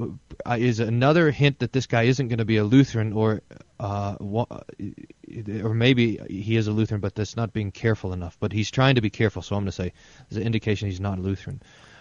uh, 0.00 0.56
is 0.58 0.80
another 0.80 1.30
hint 1.30 1.58
that 1.58 1.72
this 1.72 1.86
guy 1.86 2.04
isn't 2.04 2.28
going 2.28 2.38
to 2.38 2.44
be 2.44 2.56
a 2.56 2.64
Lutheran, 2.64 3.12
or 3.12 3.42
uh, 3.78 4.16
or 4.20 5.74
maybe 5.74 6.18
he 6.28 6.56
is 6.56 6.68
a 6.68 6.72
Lutheran, 6.72 7.00
but 7.00 7.14
that's 7.14 7.36
not 7.36 7.52
being 7.52 7.70
careful 7.70 8.12
enough. 8.12 8.38
But 8.40 8.52
he's 8.52 8.70
trying 8.70 8.94
to 8.94 9.02
be 9.02 9.10
careful, 9.10 9.42
so 9.42 9.56
I'm 9.56 9.62
going 9.62 9.66
to 9.66 9.72
say 9.72 9.92
there's 10.28 10.40
an 10.40 10.46
indication 10.46 10.88
he's 10.88 11.00
not 11.00 11.18
a 11.18 11.20
Lutheran. 11.20 11.60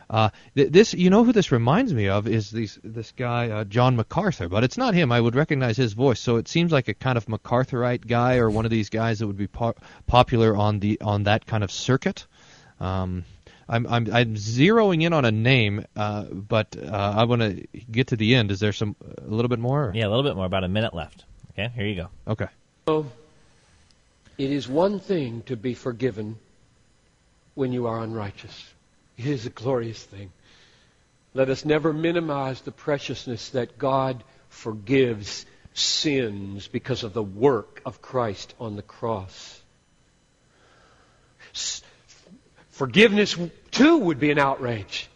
Uh, 0.09 0.29
th- 0.55 0.71
this, 0.71 0.93
you 0.93 1.09
know, 1.11 1.23
who 1.23 1.31
this 1.31 1.51
reminds 1.51 1.93
me 1.93 2.07
of 2.07 2.27
is 2.27 2.49
these, 2.49 2.79
this 2.83 3.11
guy 3.11 3.49
uh, 3.49 3.63
John 3.63 3.95
MacArthur, 3.95 4.49
but 4.49 4.63
it's 4.63 4.77
not 4.77 4.93
him. 4.95 5.11
I 5.11 5.21
would 5.21 5.35
recognize 5.35 5.77
his 5.77 5.93
voice, 5.93 6.19
so 6.19 6.37
it 6.37 6.47
seems 6.47 6.71
like 6.71 6.87
a 6.87 6.93
kind 6.95 7.15
of 7.17 7.27
MacArthurite 7.27 8.07
guy 8.07 8.37
or 8.37 8.49
one 8.49 8.65
of 8.65 8.71
these 8.71 8.89
guys 8.89 9.19
that 9.19 9.27
would 9.27 9.37
be 9.37 9.47
po- 9.47 9.75
popular 10.07 10.57
on 10.57 10.79
the 10.79 10.99
on 11.01 11.23
that 11.23 11.45
kind 11.45 11.63
of 11.63 11.71
circuit. 11.71 12.25
Um, 12.79 13.23
I'm, 13.71 13.85
I'm 13.85 14.11
I'm 14.11 14.33
zeroing 14.35 15.03
in 15.03 15.13
on 15.13 15.25
a 15.25 15.31
name, 15.31 15.85
uh, 15.95 16.23
but 16.23 16.75
uh, 16.75 17.13
I 17.17 17.25
want 17.25 17.41
to 17.43 17.67
get 17.91 18.07
to 18.07 18.15
the 18.15 18.33
end. 18.33 18.49
Is 18.49 18.59
there 18.59 18.73
some 18.73 18.95
a 19.19 19.29
little 19.29 19.49
bit 19.49 19.59
more? 19.59 19.89
or- 19.89 19.93
Yeah, 19.93 20.07
a 20.07 20.09
little 20.09 20.23
bit 20.23 20.35
more, 20.35 20.45
about 20.47 20.63
a 20.63 20.67
minute 20.67 20.95
left. 20.95 21.23
Okay, 21.51 21.69
here 21.75 21.85
you 21.85 21.95
go. 21.95 22.09
Okay. 22.27 22.47
So, 22.87 23.05
it 24.39 24.49
is 24.49 24.67
one 24.67 24.99
thing 24.99 25.43
to 25.43 25.55
be 25.55 25.75
forgiven 25.75 26.37
when 27.53 27.71
you 27.73 27.85
are 27.85 28.01
unrighteous. 28.01 28.73
It 29.19 29.27
is 29.27 29.45
a 29.45 29.49
glorious 29.49 30.01
thing. 30.01 30.31
Let 31.33 31.49
us 31.49 31.65
never 31.65 31.91
minimize 31.91 32.61
the 32.61 32.71
preciousness 32.71 33.49
that 33.49 33.77
God 33.77 34.23
forgives 34.47 35.45
sins 35.73 36.69
because 36.69 37.03
of 37.03 37.11
the 37.11 37.21
work 37.21 37.81
of 37.85 38.01
Christ 38.01 38.55
on 38.61 38.77
the 38.77 38.81
cross. 38.81 39.61
Forgiveness, 42.69 43.37
too, 43.71 43.97
would 43.97 44.21
be 44.21 44.31
an 44.31 44.39
outrage 44.39 45.09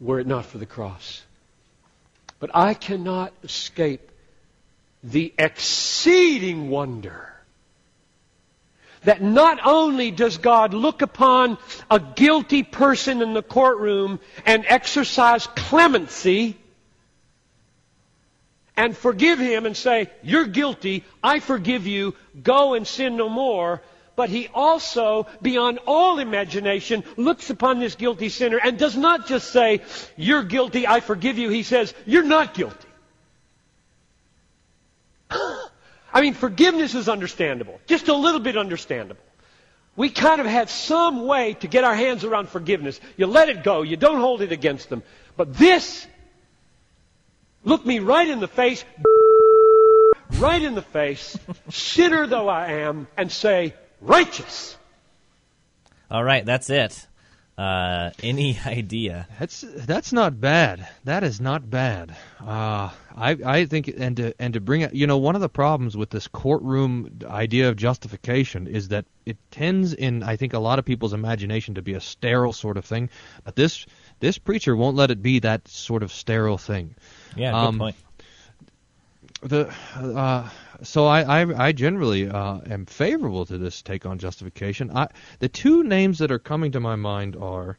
were 0.00 0.18
it 0.18 0.26
not 0.26 0.46
for 0.46 0.58
the 0.58 0.66
cross. 0.66 1.22
But 2.40 2.50
I 2.52 2.74
cannot 2.74 3.32
escape 3.44 4.10
the 5.04 5.32
exceeding 5.38 6.68
wonder 6.68 7.31
that 9.04 9.22
not 9.22 9.58
only 9.64 10.10
does 10.10 10.38
God 10.38 10.74
look 10.74 11.02
upon 11.02 11.58
a 11.90 11.98
guilty 11.98 12.62
person 12.62 13.22
in 13.22 13.34
the 13.34 13.42
courtroom 13.42 14.20
and 14.46 14.64
exercise 14.66 15.46
clemency 15.46 16.56
and 18.76 18.96
forgive 18.96 19.38
him 19.38 19.66
and 19.66 19.76
say, 19.76 20.10
You're 20.22 20.46
guilty, 20.46 21.04
I 21.22 21.40
forgive 21.40 21.86
you, 21.86 22.14
go 22.42 22.74
and 22.74 22.86
sin 22.86 23.16
no 23.16 23.28
more. 23.28 23.82
But 24.14 24.28
he 24.28 24.48
also, 24.48 25.26
beyond 25.40 25.78
all 25.86 26.18
imagination, 26.18 27.02
looks 27.16 27.48
upon 27.48 27.80
this 27.80 27.94
guilty 27.94 28.28
sinner 28.28 28.60
and 28.62 28.78
does 28.78 28.96
not 28.96 29.26
just 29.26 29.50
say, 29.52 29.80
You're 30.16 30.44
guilty, 30.44 30.86
I 30.86 31.00
forgive 31.00 31.38
you. 31.38 31.48
He 31.48 31.62
says, 31.62 31.94
You're 32.06 32.22
not 32.22 32.54
guilty. 32.54 32.88
I 36.12 36.20
mean, 36.20 36.34
forgiveness 36.34 36.94
is 36.94 37.08
understandable, 37.08 37.80
just 37.86 38.08
a 38.08 38.14
little 38.14 38.40
bit 38.40 38.56
understandable. 38.56 39.22
We 39.96 40.10
kind 40.10 40.40
of 40.40 40.46
have 40.46 40.70
some 40.70 41.26
way 41.26 41.54
to 41.54 41.66
get 41.66 41.84
our 41.84 41.94
hands 41.94 42.24
around 42.24 42.48
forgiveness. 42.48 43.00
You 43.16 43.26
let 43.26 43.48
it 43.48 43.62
go, 43.62 43.82
you 43.82 43.96
don't 43.96 44.20
hold 44.20 44.42
it 44.42 44.52
against 44.52 44.88
them. 44.88 45.02
But 45.36 45.54
this, 45.54 46.06
look 47.64 47.84
me 47.84 47.98
right 47.98 48.28
in 48.28 48.40
the 48.40 48.48
face, 48.48 48.84
right 50.38 50.62
in 50.62 50.74
the 50.74 50.82
face, 50.82 51.38
sinner 51.70 52.26
though 52.26 52.48
I 52.48 52.72
am, 52.72 53.06
and 53.16 53.30
say, 53.30 53.74
righteous. 54.00 54.76
All 56.10 56.24
right, 56.24 56.44
that's 56.44 56.68
it. 56.68 57.06
Uh, 57.58 58.10
any 58.22 58.58
idea? 58.66 59.28
That's 59.38 59.62
that's 59.86 60.12
not 60.12 60.40
bad. 60.40 60.88
That 61.04 61.22
is 61.22 61.40
not 61.40 61.68
bad. 61.68 62.16
Uh, 62.40 62.88
I 63.14 63.36
I 63.44 63.66
think 63.66 63.88
and 63.88 64.16
to 64.16 64.32
and 64.38 64.54
to 64.54 64.60
bring 64.60 64.80
it, 64.80 64.94
you 64.94 65.06
know, 65.06 65.18
one 65.18 65.34
of 65.34 65.42
the 65.42 65.50
problems 65.50 65.94
with 65.96 66.08
this 66.10 66.28
courtroom 66.28 67.18
idea 67.26 67.68
of 67.68 67.76
justification 67.76 68.66
is 68.66 68.88
that 68.88 69.04
it 69.26 69.36
tends 69.50 69.92
in 69.92 70.22
I 70.22 70.36
think 70.36 70.54
a 70.54 70.58
lot 70.58 70.78
of 70.78 70.86
people's 70.86 71.12
imagination 71.12 71.74
to 71.74 71.82
be 71.82 71.92
a 71.92 72.00
sterile 72.00 72.54
sort 72.54 72.78
of 72.78 72.86
thing, 72.86 73.10
but 73.44 73.54
this 73.54 73.84
this 74.20 74.38
preacher 74.38 74.74
won't 74.74 74.96
let 74.96 75.10
it 75.10 75.22
be 75.22 75.40
that 75.40 75.68
sort 75.68 76.02
of 76.02 76.10
sterile 76.10 76.58
thing. 76.58 76.94
Yeah, 77.36 77.50
good 77.52 77.56
Um, 77.56 77.78
point. 77.78 77.96
the 79.42 79.74
uh, 79.96 80.48
so 80.82 81.06
I 81.06 81.42
I, 81.42 81.66
I 81.66 81.72
generally 81.72 82.28
uh, 82.28 82.60
am 82.68 82.86
favorable 82.86 83.46
to 83.46 83.58
this 83.58 83.82
take 83.82 84.06
on 84.06 84.18
justification. 84.18 84.90
I 84.94 85.08
the 85.38 85.48
two 85.48 85.82
names 85.82 86.18
that 86.18 86.32
are 86.32 86.38
coming 86.38 86.72
to 86.72 86.80
my 86.80 86.96
mind 86.96 87.36
are 87.36 87.78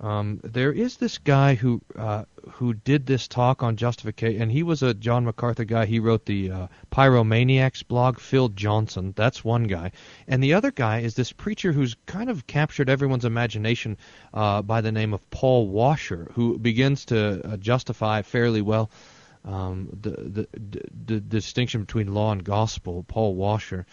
um, 0.00 0.40
there 0.42 0.72
is 0.72 0.96
this 0.96 1.18
guy 1.18 1.54
who 1.54 1.82
uh, 1.94 2.24
who 2.52 2.72
did 2.72 3.04
this 3.04 3.28
talk 3.28 3.62
on 3.62 3.76
justification, 3.76 4.40
and 4.40 4.50
he 4.50 4.62
was 4.62 4.82
a 4.82 4.94
John 4.94 5.26
MacArthur 5.26 5.64
guy. 5.64 5.84
He 5.84 6.00
wrote 6.00 6.24
the 6.24 6.50
uh, 6.50 6.66
Pyromaniacs 6.90 7.86
blog. 7.86 8.18
Phil 8.18 8.48
Johnson, 8.48 9.12
that's 9.14 9.44
one 9.44 9.64
guy, 9.64 9.92
and 10.26 10.42
the 10.42 10.54
other 10.54 10.70
guy 10.70 11.00
is 11.00 11.14
this 11.14 11.32
preacher 11.32 11.72
who's 11.72 11.96
kind 12.06 12.30
of 12.30 12.46
captured 12.46 12.88
everyone's 12.88 13.26
imagination 13.26 13.98
uh, 14.32 14.62
by 14.62 14.80
the 14.80 14.92
name 14.92 15.12
of 15.12 15.28
Paul 15.30 15.68
Washer, 15.68 16.30
who 16.34 16.58
begins 16.58 17.04
to 17.06 17.42
uh, 17.44 17.56
justify 17.58 18.22
fairly 18.22 18.62
well 18.62 18.90
um, 19.44 19.88
the, 20.00 20.10
the, 20.10 20.48
the 20.52 20.82
the 21.06 21.20
distinction 21.20 21.82
between 21.82 22.12
law 22.14 22.32
and 22.32 22.44
gospel, 22.44 23.04
Paul 23.08 23.34
Washer. 23.34 23.86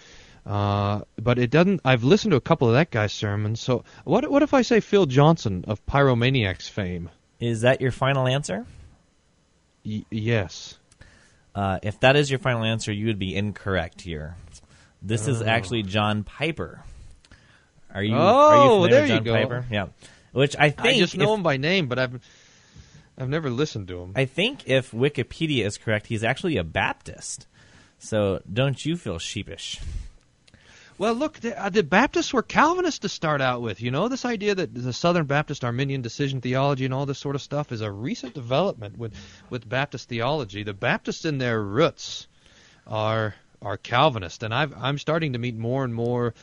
Uh, 0.45 1.01
but 1.21 1.37
it 1.39 1.49
doesn't. 1.49 1.81
I've 1.83 2.03
listened 2.03 2.31
to 2.31 2.37
a 2.37 2.41
couple 2.41 2.67
of 2.69 2.73
that 2.75 2.89
guy's 2.91 3.11
sermons. 3.13 3.59
So 3.59 3.83
what 4.05 4.29
what 4.31 4.43
if 4.43 4.53
I 4.53 4.61
say 4.61 4.79
Phil 4.79 5.05
Johnson 5.05 5.65
of 5.67 5.85
Pyromaniacs 5.85 6.69
fame? 6.69 7.09
Is 7.39 7.61
that 7.61 7.81
your 7.81 7.91
final 7.91 8.27
answer? 8.27 8.65
Y- 9.85 10.05
yes. 10.09 10.77
Uh, 11.53 11.79
if 11.83 11.99
that 12.01 12.15
is 12.15 12.29
your 12.29 12.39
final 12.39 12.63
answer, 12.63 12.91
you 12.91 13.07
would 13.07 13.19
be 13.19 13.35
incorrect 13.35 14.01
here. 14.01 14.35
This 15.01 15.27
is 15.27 15.41
actually 15.41 15.83
John 15.83 16.23
Piper. 16.23 16.81
Are 17.93 18.03
you? 18.03 18.15
are 18.15 18.55
you 18.55 18.61
Oh, 18.71 18.83
familiar 18.83 18.91
there 18.91 19.01
with 19.03 19.09
you 19.09 19.15
John 19.17 19.23
go. 19.23 19.33
Piper? 19.33 19.65
Yeah. 19.71 19.87
Which 20.33 20.55
I 20.57 20.69
think 20.69 20.95
I 20.95 20.97
just 20.99 21.17
know 21.17 21.31
if- 21.33 21.37
him 21.37 21.43
by 21.43 21.57
name, 21.57 21.87
but 21.87 21.99
I've 21.99 22.21
I've 23.17 23.29
never 23.29 23.49
listened 23.49 23.87
to 23.87 23.99
him. 23.99 24.13
I 24.15 24.25
think 24.25 24.67
if 24.67 24.91
Wikipedia 24.91 25.65
is 25.65 25.77
correct, 25.77 26.07
he's 26.07 26.23
actually 26.23 26.57
a 26.57 26.63
Baptist. 26.63 27.47
So 27.99 28.41
don't 28.51 28.85
you 28.85 28.95
feel 28.95 29.17
sheepish? 29.17 29.79
Well, 30.99 31.13
look, 31.13 31.39
the, 31.39 31.59
uh, 31.59 31.69
the 31.69 31.83
Baptists 31.83 32.33
were 32.33 32.41
Calvinists 32.41 32.99
to 32.99 33.09
start 33.09 33.39
out 33.39 33.61
with. 33.61 33.81
You 33.81 33.91
know, 33.91 34.07
this 34.07 34.25
idea 34.25 34.55
that 34.55 34.73
the 34.73 34.93
Southern 34.93 35.25
Baptist 35.25 35.63
Arminian 35.63 36.01
decision 36.01 36.41
theology 36.41 36.85
and 36.85 36.93
all 36.93 37.05
this 37.05 37.19
sort 37.19 37.35
of 37.35 37.41
stuff 37.41 37.71
is 37.71 37.81
a 37.81 37.91
recent 37.91 38.33
development 38.33 38.97
with 38.97 39.13
with 39.49 39.67
Baptist 39.67 40.09
theology. 40.09 40.63
The 40.63 40.73
Baptists 40.73 41.25
in 41.25 41.37
their 41.37 41.61
roots 41.61 42.27
are 42.87 43.35
are 43.61 43.77
Calvinist, 43.77 44.43
and 44.43 44.53
I've, 44.53 44.73
I'm 44.75 44.97
starting 44.97 45.33
to 45.33 45.39
meet 45.39 45.57
more 45.57 45.83
and 45.83 45.93
more 45.93 46.33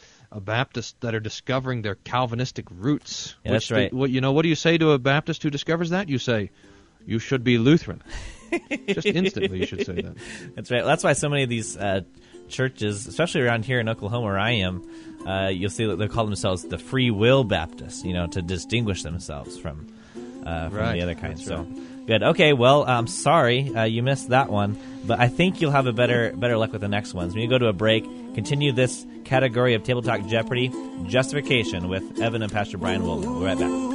Baptists 0.40 0.94
that 1.00 1.14
are 1.14 1.20
discovering 1.20 1.82
their 1.82 1.94
Calvinistic 1.96 2.66
roots. 2.70 3.34
Yeah, 3.44 3.52
that's 3.52 3.70
right. 3.70 3.90
the- 3.90 3.96
what 3.96 4.10
you 4.10 4.20
know? 4.20 4.32
What 4.32 4.42
do 4.42 4.48
you 4.48 4.54
say 4.54 4.78
to 4.78 4.92
a 4.92 4.98
Baptist 4.98 5.42
who 5.42 5.50
discovers 5.50 5.90
that? 5.90 6.08
You 6.08 6.18
say, 6.18 6.50
"You 7.06 7.18
should 7.18 7.44
be 7.44 7.58
Lutheran." 7.58 8.02
Just 8.88 9.06
instantly, 9.06 9.60
you 9.60 9.66
should 9.66 9.84
say 9.86 9.94
that. 10.02 10.14
That's 10.54 10.70
right. 10.70 10.84
That's 10.84 11.02
why 11.02 11.12
so 11.14 11.28
many 11.28 11.42
of 11.42 11.48
these 11.48 11.76
uh, 11.76 12.02
churches, 12.48 13.06
especially 13.06 13.40
around 13.42 13.64
here 13.64 13.80
in 13.80 13.88
Oklahoma 13.88 14.26
where 14.26 14.38
I 14.38 14.52
am, 14.52 14.82
uh, 15.26 15.48
you'll 15.48 15.70
see 15.70 15.86
that 15.86 15.96
they 15.96 16.08
call 16.08 16.24
themselves 16.26 16.62
the 16.64 16.78
Free 16.78 17.10
Will 17.10 17.42
Baptists. 17.44 18.04
You 18.04 18.12
know, 18.12 18.26
to 18.28 18.42
distinguish 18.42 19.02
themselves 19.02 19.58
from 19.58 19.88
uh, 20.46 20.68
from 20.68 20.78
Right. 20.78 20.92
the 20.94 21.02
other 21.02 21.14
kinds. 21.14 21.44
That's 21.46 21.48
So 21.48 21.56
right. 21.62 21.78
Good. 22.06 22.22
Okay. 22.22 22.52
Well, 22.52 22.84
I'm 22.84 23.06
sorry 23.06 23.74
uh, 23.74 23.84
you 23.84 24.02
missed 24.02 24.28
that 24.30 24.50
one, 24.50 24.76
but 25.04 25.20
I 25.20 25.28
think 25.28 25.60
you'll 25.60 25.70
have 25.70 25.86
a 25.86 25.92
better 25.92 26.32
better 26.34 26.56
luck 26.56 26.72
with 26.72 26.80
the 26.80 26.88
next 26.88 27.14
ones. 27.14 27.34
When 27.34 27.42
you 27.42 27.48
go 27.48 27.58
to 27.58 27.66
a 27.66 27.72
break, 27.72 28.04
continue 28.34 28.72
this 28.72 29.06
category 29.24 29.74
of 29.74 29.84
Table 29.84 30.02
Talk 30.02 30.26
Jeopardy 30.26 30.72
justification 31.06 31.88
with 31.88 32.20
Evan 32.20 32.42
and 32.42 32.52
Pastor 32.52 32.78
Brian 32.78 33.04
Wilson. 33.04 33.30
We'll 33.30 33.40
be 33.40 33.46
right 33.46 33.58
back. 33.58 33.94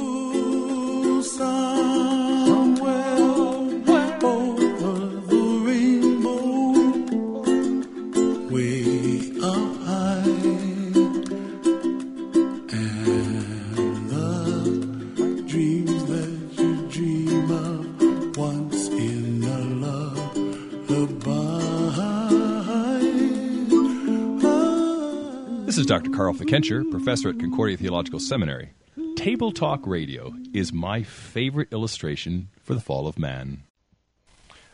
Carl 26.14 26.34
Fickenscher, 26.34 26.88
professor 26.90 27.28
at 27.28 27.38
Concordia 27.38 27.76
Theological 27.76 28.18
Seminary. 28.18 28.72
Table 29.16 29.52
Talk 29.52 29.86
Radio 29.86 30.34
is 30.52 30.72
my 30.72 31.02
favorite 31.02 31.72
illustration 31.72 32.48
for 32.62 32.74
the 32.74 32.80
fall 32.80 33.06
of 33.06 33.18
man. 33.18 33.62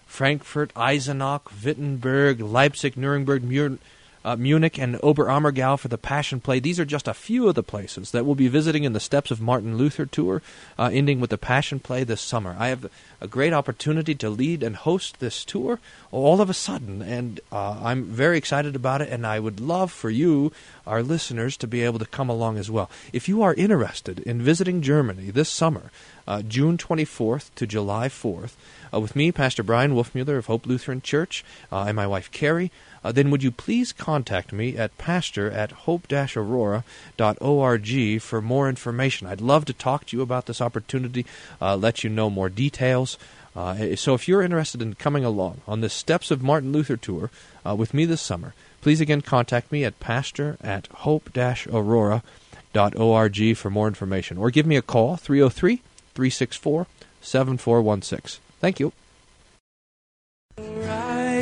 Frankfurt, 0.06 0.72
Eisenach, 0.74 1.50
Wittenberg, 1.64 2.40
Leipzig, 2.40 2.96
Nuremberg, 2.96 3.42
Mu- 3.42 3.78
uh, 4.26 4.34
Munich, 4.34 4.76
and 4.76 4.96
Oberammergau 4.96 5.78
for 5.78 5.86
the 5.86 5.96
Passion 5.96 6.40
Play. 6.40 6.58
These 6.58 6.80
are 6.80 6.84
just 6.84 7.06
a 7.06 7.14
few 7.14 7.48
of 7.48 7.54
the 7.54 7.62
places 7.62 8.10
that 8.10 8.26
we'll 8.26 8.34
be 8.34 8.48
visiting 8.48 8.82
in 8.82 8.92
the 8.92 8.98
Steps 8.98 9.30
of 9.30 9.40
Martin 9.40 9.78
Luther 9.78 10.04
tour, 10.04 10.42
uh, 10.76 10.90
ending 10.92 11.20
with 11.20 11.30
the 11.30 11.38
Passion 11.38 11.78
Play 11.78 12.02
this 12.02 12.20
summer. 12.20 12.56
I 12.58 12.68
have 12.68 12.90
a 13.20 13.28
great 13.28 13.52
opportunity 13.52 14.16
to 14.16 14.28
lead 14.28 14.64
and 14.64 14.74
host 14.74 15.20
this 15.20 15.44
tour 15.44 15.78
all 16.10 16.40
of 16.40 16.50
a 16.50 16.54
sudden, 16.54 17.02
and 17.02 17.38
uh, 17.52 17.78
I'm 17.80 18.04
very 18.04 18.36
excited 18.36 18.74
about 18.74 19.00
it, 19.00 19.10
and 19.10 19.24
I 19.24 19.38
would 19.38 19.60
love 19.60 19.92
for 19.92 20.10
you, 20.10 20.50
our 20.88 21.04
listeners, 21.04 21.56
to 21.58 21.68
be 21.68 21.82
able 21.82 22.00
to 22.00 22.06
come 22.06 22.28
along 22.28 22.58
as 22.58 22.68
well. 22.68 22.90
If 23.12 23.28
you 23.28 23.42
are 23.42 23.54
interested 23.54 24.18
in 24.18 24.42
visiting 24.42 24.82
Germany 24.82 25.30
this 25.30 25.48
summer, 25.48 25.92
uh, 26.26 26.42
June 26.42 26.76
24th 26.76 27.54
to 27.54 27.66
July 27.66 28.08
4th, 28.08 28.54
uh, 28.92 29.00
with 29.00 29.14
me, 29.14 29.30
Pastor 29.30 29.62
Bryan 29.62 29.94
Wolfmueller 29.94 30.38
of 30.38 30.46
Hope 30.46 30.66
Lutheran 30.66 31.00
Church, 31.00 31.44
uh, 31.70 31.84
and 31.84 31.96
my 31.96 32.06
wife 32.06 32.30
Carrie, 32.30 32.72
uh, 33.04 33.12
then 33.12 33.30
would 33.30 33.42
you 33.42 33.50
please 33.50 33.92
contact 33.92 34.50
me 34.52 34.76
at 34.76 34.96
pastor 34.98 35.50
at 35.50 35.72
hope-aurora.org 35.72 38.20
for 38.20 38.42
more 38.42 38.68
information. 38.68 39.26
I'd 39.26 39.40
love 39.40 39.64
to 39.66 39.72
talk 39.72 40.06
to 40.06 40.16
you 40.16 40.22
about 40.22 40.46
this 40.46 40.60
opportunity, 40.60 41.26
uh, 41.60 41.74
let 41.76 42.04
you 42.04 42.10
know 42.10 42.30
more 42.30 42.48
details. 42.48 43.18
Uh, 43.54 43.94
so 43.96 44.14
if 44.14 44.28
you're 44.28 44.42
interested 44.42 44.82
in 44.82 44.94
coming 44.94 45.24
along 45.24 45.60
on 45.66 45.80
the 45.80 45.88
Steps 45.88 46.30
of 46.30 46.42
Martin 46.42 46.70
Luther 46.72 46.96
tour 46.96 47.30
uh, 47.66 47.74
with 47.74 47.94
me 47.94 48.04
this 48.04 48.20
summer, 48.20 48.52
please 48.82 49.00
again 49.00 49.22
contact 49.22 49.72
me 49.72 49.82
at 49.82 49.98
pastor 49.98 50.58
at 50.60 50.88
hope-aurora.org 50.88 53.56
for 53.56 53.70
more 53.70 53.88
information. 53.88 54.36
Or 54.36 54.50
give 54.50 54.66
me 54.66 54.76
a 54.76 54.82
call, 54.82 55.16
303 55.16 55.76
364 56.14 56.86
7416. 57.22 58.42
Thank 58.60 58.78
you. 58.80 58.92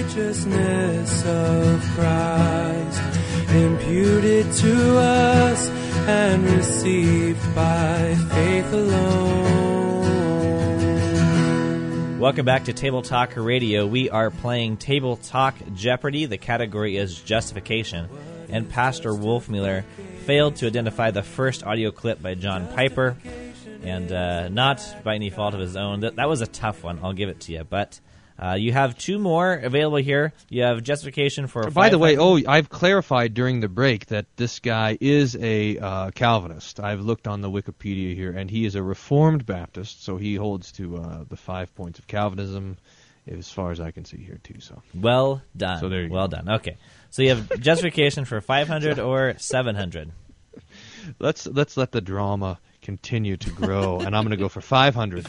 Righteousness 0.04 1.24
of 1.24 1.80
Christ 1.94 3.02
imputed 3.54 4.52
to 4.52 4.98
us 4.98 5.66
and 6.06 6.44
received 6.44 7.54
by 7.54 8.14
faith 8.28 8.70
alone. 8.74 10.04
Welcome 12.20 12.44
back 12.44 12.64
to 12.64 12.74
Table 12.74 13.00
Talk 13.00 13.32
Radio. 13.34 13.86
We 13.86 14.10
are 14.10 14.30
playing 14.30 14.76
Table 14.76 15.16
Talk 15.16 15.54
Jeopardy. 15.74 16.26
The 16.26 16.36
category 16.36 16.98
is 16.98 17.18
justification. 17.18 18.10
And 18.50 18.68
Pastor 18.68 19.12
Wolfmueller 19.12 19.84
failed 20.26 20.56
to 20.56 20.66
identify 20.66 21.12
the 21.12 21.22
first 21.22 21.64
audio 21.64 21.90
clip 21.90 22.20
by 22.20 22.34
John 22.34 22.68
Piper. 22.74 23.16
And 23.82 24.12
uh, 24.12 24.50
not 24.50 24.84
by 25.02 25.14
any 25.14 25.30
fault 25.30 25.54
of 25.54 25.60
his 25.60 25.76
own. 25.76 26.00
That, 26.00 26.16
that 26.16 26.28
was 26.28 26.42
a 26.42 26.46
tough 26.46 26.84
one, 26.84 27.00
I'll 27.02 27.14
give 27.14 27.30
it 27.30 27.40
to 27.40 27.52
you. 27.52 27.64
But 27.64 28.00
uh, 28.42 28.54
you 28.54 28.72
have 28.72 28.98
two 28.98 29.18
more 29.18 29.52
available 29.54 29.98
here. 29.98 30.32
You 30.48 30.62
have 30.64 30.82
justification 30.82 31.46
for. 31.46 31.70
By 31.70 31.88
the 31.88 31.98
way, 31.98 32.16
oh, 32.16 32.40
I've 32.46 32.68
clarified 32.68 33.32
during 33.32 33.60
the 33.60 33.68
break 33.68 34.06
that 34.06 34.26
this 34.36 34.58
guy 34.58 34.98
is 35.00 35.36
a 35.36 35.78
uh, 35.78 36.10
Calvinist. 36.10 36.80
I've 36.80 37.00
looked 37.00 37.28
on 37.28 37.42
the 37.42 37.50
Wikipedia 37.50 38.14
here, 38.14 38.32
and 38.32 38.50
he 38.50 38.64
is 38.64 38.74
a 38.74 38.82
Reformed 38.82 39.46
Baptist, 39.46 40.02
so 40.02 40.16
he 40.16 40.34
holds 40.34 40.72
to 40.72 40.96
uh, 40.96 41.24
the 41.28 41.36
five 41.36 41.72
points 41.76 42.00
of 42.00 42.08
Calvinism, 42.08 42.76
as 43.28 43.50
far 43.50 43.70
as 43.70 43.78
I 43.78 43.92
can 43.92 44.04
see 44.04 44.18
here 44.18 44.40
too. 44.42 44.58
So 44.58 44.82
Well 44.94 45.40
done. 45.56 45.78
So 45.78 45.88
there 45.88 46.02
you 46.02 46.10
well 46.10 46.28
done. 46.28 46.48
Okay. 46.48 46.76
So 47.10 47.22
you 47.22 47.28
have 47.28 47.60
justification 47.60 48.24
for 48.24 48.40
500 48.40 48.98
or 48.98 49.34
700. 49.38 50.10
let's 51.20 51.46
let's 51.46 51.76
let 51.76 51.92
the 51.92 52.00
drama 52.00 52.58
continue 52.82 53.36
to 53.36 53.50
grow, 53.50 54.00
and 54.00 54.16
I'm 54.16 54.24
going 54.24 54.32
to 54.32 54.36
go 54.36 54.48
for 54.48 54.60
500 54.60 55.28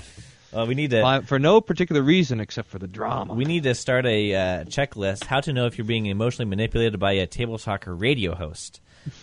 Well, 0.55 0.67
we 0.67 0.73
need 0.75 0.91
to. 0.91 1.01
Five, 1.01 1.27
for 1.27 1.37
no 1.37 1.59
particular 1.59 2.01
reason 2.01 2.39
except 2.39 2.69
for 2.69 2.79
the 2.79 2.87
drama. 2.87 3.33
We 3.33 3.43
need 3.43 3.63
to 3.63 3.75
start 3.75 4.05
a 4.05 4.33
uh, 4.33 4.63
checklist: 4.63 5.25
how 5.25 5.41
to 5.41 5.51
know 5.51 5.65
if 5.65 5.77
you're 5.77 5.85
being 5.85 6.05
emotionally 6.05 6.49
manipulated 6.49 6.97
by 6.99 7.11
a 7.13 7.27
table 7.27 7.57
talker 7.57 7.93
radio 7.93 8.35
host. 8.35 8.79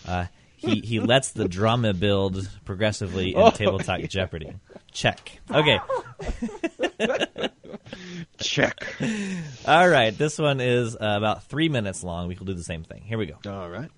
Uh, 0.06 0.26
he 0.56 0.80
he 0.80 1.00
lets 1.12 1.32
the 1.32 1.48
drama 1.48 1.94
build 1.94 2.48
progressively 2.66 3.34
in 3.34 3.40
Oh, 3.40 3.50
table 3.50 3.78
talk 3.78 4.02
Jeopardy. 4.02 4.52
Check. 4.92 5.40
Okay. 5.50 5.80
Check. 8.38 8.96
All 9.66 9.88
right. 9.88 10.16
This 10.16 10.38
one 10.38 10.60
is 10.60 10.94
uh, 10.96 10.98
about 11.00 11.44
three 11.44 11.68
minutes 11.68 12.04
long. 12.04 12.28
We 12.28 12.34
will 12.36 12.46
do 12.46 12.54
the 12.54 12.62
same 12.62 12.84
thing. 12.84 13.02
Here 13.02 13.16
we 13.18 13.26
go. 13.26 13.36
All 13.50 13.70
right. 13.70 13.90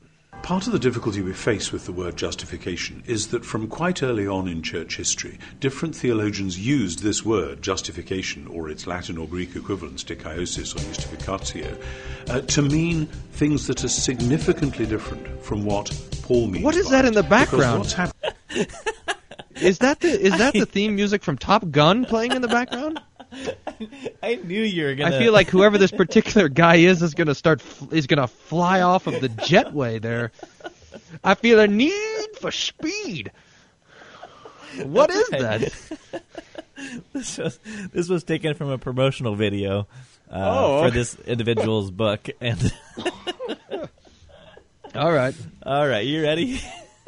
Part 0.44 0.66
of 0.66 0.74
the 0.74 0.78
difficulty 0.78 1.22
we 1.22 1.32
face 1.32 1.72
with 1.72 1.86
the 1.86 1.92
word 1.92 2.18
justification 2.18 3.02
is 3.06 3.28
that 3.28 3.46
from 3.46 3.66
quite 3.66 4.02
early 4.02 4.26
on 4.26 4.46
in 4.46 4.60
church 4.60 4.98
history, 4.98 5.38
different 5.58 5.96
theologians 5.96 6.58
used 6.58 6.98
this 7.02 7.24
word, 7.24 7.62
justification, 7.62 8.46
or 8.48 8.68
its 8.68 8.86
Latin 8.86 9.16
or 9.16 9.26
Greek 9.26 9.56
equivalents, 9.56 10.04
dikaiosis 10.04 10.76
or 10.76 10.80
justificatio, 10.80 11.82
uh, 12.28 12.42
to 12.42 12.60
mean 12.60 13.06
things 13.32 13.66
that 13.68 13.84
are 13.84 13.88
significantly 13.88 14.84
different 14.84 15.26
from 15.42 15.64
what 15.64 15.90
Paul 16.24 16.48
means. 16.48 16.62
What 16.62 16.76
is 16.76 16.90
that 16.90 17.06
in 17.06 17.14
the 17.14 17.22
background? 17.22 17.90
hap- 17.92 18.14
Is 19.62 19.78
that 19.78 20.00
the 20.00 20.08
is 20.08 20.36
that 20.36 20.52
the 20.52 20.66
theme 20.74 20.96
music 20.96 21.22
from 21.22 21.38
Top 21.38 21.70
Gun 21.70 22.04
playing 22.04 22.32
in 22.32 22.42
the 22.42 22.48
background? 22.48 23.00
I 24.22 24.36
knew 24.36 24.62
you 24.62 24.84
were 24.84 24.94
gonna. 24.94 25.16
I 25.16 25.18
feel 25.18 25.32
like 25.32 25.48
whoever 25.48 25.78
this 25.78 25.90
particular 25.90 26.48
guy 26.48 26.76
is 26.76 27.02
is 27.02 27.14
going 27.14 27.26
to 27.28 27.34
start 27.34 27.60
f- 27.60 27.92
is 27.92 28.06
going 28.06 28.20
to 28.20 28.26
fly 28.28 28.80
off 28.80 29.06
of 29.06 29.20
the 29.20 29.28
jetway 29.28 30.00
there. 30.00 30.32
I 31.22 31.34
feel 31.34 31.60
a 31.60 31.66
need 31.66 31.92
for 32.40 32.50
speed. 32.50 33.32
What 34.82 35.10
is 35.10 35.28
that? 35.28 35.60
this 37.12 37.38
was 37.38 37.58
this 37.92 38.08
was 38.08 38.24
taken 38.24 38.54
from 38.54 38.70
a 38.70 38.78
promotional 38.78 39.34
video 39.36 39.86
uh, 40.30 40.34
Oh, 40.34 40.82
for 40.84 40.90
this 40.90 41.14
individual's 41.26 41.90
book. 41.90 42.28
And 42.40 42.72
All 44.94 45.12
right. 45.12 45.34
all 45.64 45.86
right, 45.88 46.06
you 46.06 46.22
ready? 46.22 46.60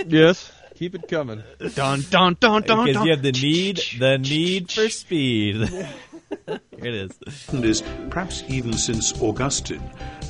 Yes. 0.04 0.52
Keep 0.74 0.94
it 0.96 1.08
coming. 1.08 1.42
Dun 1.74 2.02
dun 2.10 2.36
dun 2.38 2.62
dun. 2.62 2.86
Because 2.86 3.04
you 3.04 3.10
have 3.12 3.22
the 3.22 3.32
need, 3.32 3.80
the 3.98 4.18
need 4.18 4.70
for 4.70 4.88
speed. 4.90 5.70
Here 6.46 6.60
it 6.72 6.94
is. 6.94 7.18
is 7.52 7.82
perhaps 8.10 8.42
even 8.48 8.72
since 8.72 9.20
Augustine, 9.22 9.82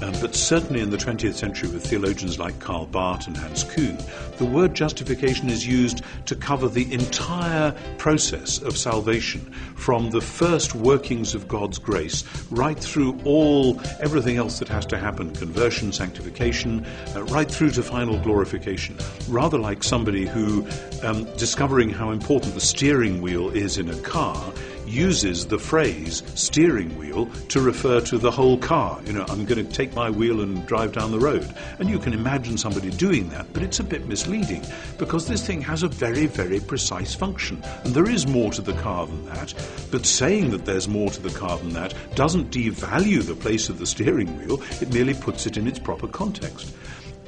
um, 0.03 0.13
but 0.21 0.35
certainly 0.35 0.81
in 0.81 0.91
the 0.91 0.97
20th 0.97 1.35
century 1.35 1.71
with 1.71 1.87
theologians 1.87 2.39
like 2.39 2.59
Karl 2.61 2.87
Barth 2.87 3.27
and 3.27 3.37
Hans 3.37 3.65
Küng, 3.65 3.99
the 4.37 4.45
word 4.45 4.75
justification 4.75 5.49
is 5.49 5.67
used 5.67 6.03
to 6.27 6.37
cover 6.37 6.69
the 6.69 6.93
entire 6.93 7.73
process 7.97 8.59
of 8.59 8.77
salvation, 8.77 9.41
from 9.77 10.11
the 10.11 10.21
first 10.21 10.75
workings 10.75 11.35
of 11.35 11.49
God's 11.49 11.79
grace 11.79 12.25
right 12.51 12.79
through 12.79 13.19
all 13.25 13.81
everything 14.01 14.37
else 14.37 14.59
that 14.59 14.69
has 14.69 14.85
to 14.87 14.99
happen 14.99 15.35
conversion, 15.35 15.93
sanctification, 15.93 16.85
uh, 17.15 17.25
right 17.25 17.51
through 17.51 17.71
to 17.71 17.83
final 17.83 18.19
glorification. 18.19 18.97
Rather 19.29 19.59
like 19.59 19.83
somebody 19.83 20.27
who, 20.27 20.67
um, 21.03 21.25
discovering 21.37 21.89
how 21.89 22.11
important 22.11 22.55
the 22.55 22.61
steering 22.61 23.23
wheel 23.23 23.51
is 23.51 23.79
in 23.79 23.89
a 23.89 23.97
car, 24.01 24.53
uses 24.87 25.47
the 25.47 25.59
phrase 25.59 26.23
steering 26.35 26.97
wheel 26.99 27.27
to 27.49 27.61
refer 27.61 28.01
to 28.03 28.19
the 28.19 28.31
whole 28.31 28.59
car. 28.59 29.01
You 29.05 29.13
know, 29.13 29.25
I'm 29.29 29.45
going 29.45 29.65
to 29.67 29.73
take 29.73 29.95
my 29.95 30.11
wheel 30.11 30.41
and 30.41 30.67
drive 30.67 30.93
down 30.93 31.11
the 31.11 31.19
road. 31.19 31.53
And 31.79 31.89
you 31.89 31.99
can 31.99 32.13
imagine 32.13 32.59
somebody 32.59 32.91
doing 32.91 33.29
that, 33.31 33.53
but 33.53 33.63
it's 33.63 33.81
a 33.81 33.85
bit 33.85 34.07
misleading 34.07 34.65
because 34.99 35.29
this 35.29 35.47
thing 35.47 35.61
has 35.63 35.83
a 35.83 35.89
very, 35.89 36.27
very 36.27 36.61
precise 36.61 37.15
function. 37.15 37.63
And 37.85 37.95
there 37.95 38.09
is 38.09 38.27
more 38.27 38.53
to 38.53 38.63
the 38.63 38.75
car 38.75 39.07
than 39.07 39.25
that. 39.27 39.55
But 39.91 40.07
saying 40.07 40.51
that 40.51 40.65
there's 40.65 40.89
more 40.89 41.11
to 41.11 41.21
the 41.21 41.31
car 41.31 41.59
than 41.59 41.71
that 41.75 41.95
doesn't 42.15 42.51
devalue 42.51 43.23
the 43.23 43.35
place 43.35 43.69
of 43.69 43.79
the 43.79 43.87
steering 43.87 44.39
wheel, 44.39 44.63
it 44.81 44.93
merely 44.93 45.15
puts 45.15 45.47
it 45.47 45.57
in 45.57 45.67
its 45.67 45.79
proper 45.79 46.09
context. 46.09 46.75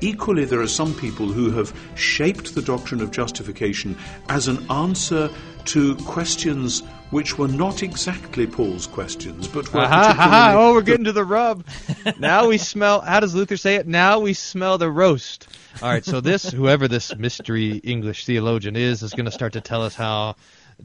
Equally, 0.00 0.44
there 0.44 0.60
are 0.60 0.68
some 0.68 0.94
people 0.94 1.26
who 1.26 1.50
have 1.50 1.72
shaped 1.94 2.54
the 2.54 2.62
doctrine 2.62 3.00
of 3.00 3.10
justification 3.10 3.96
as 4.28 4.48
an 4.48 4.70
answer 4.70 5.30
to 5.66 5.96
questions 5.96 6.82
which 7.10 7.38
were 7.38 7.48
not 7.48 7.82
exactly 7.82 8.46
Paul's 8.46 8.86
questions, 8.86 9.48
but 9.48 9.72
were 9.72 9.80
Aha, 9.80 9.88
particularly 9.88 10.32
aha, 10.32 10.54
oh, 10.56 10.72
we're 10.74 10.82
getting 10.82 11.04
to 11.04 11.12
the 11.12 11.24
rub. 11.24 11.64
now 12.18 12.48
we 12.48 12.58
smell. 12.58 13.00
How 13.00 13.20
does 13.20 13.34
Luther 13.34 13.56
say 13.56 13.76
it? 13.76 13.86
Now 13.86 14.20
we 14.20 14.34
smell 14.34 14.78
the 14.78 14.90
roast. 14.90 15.48
All 15.82 15.88
right, 15.88 16.04
so 16.04 16.20
this, 16.20 16.50
whoever 16.50 16.86
this 16.86 17.16
mystery 17.16 17.76
English 17.78 18.26
theologian 18.26 18.76
is, 18.76 19.02
is 19.02 19.14
going 19.14 19.24
to 19.24 19.30
start 19.30 19.54
to 19.54 19.60
tell 19.60 19.82
us 19.82 19.94
how 19.94 20.36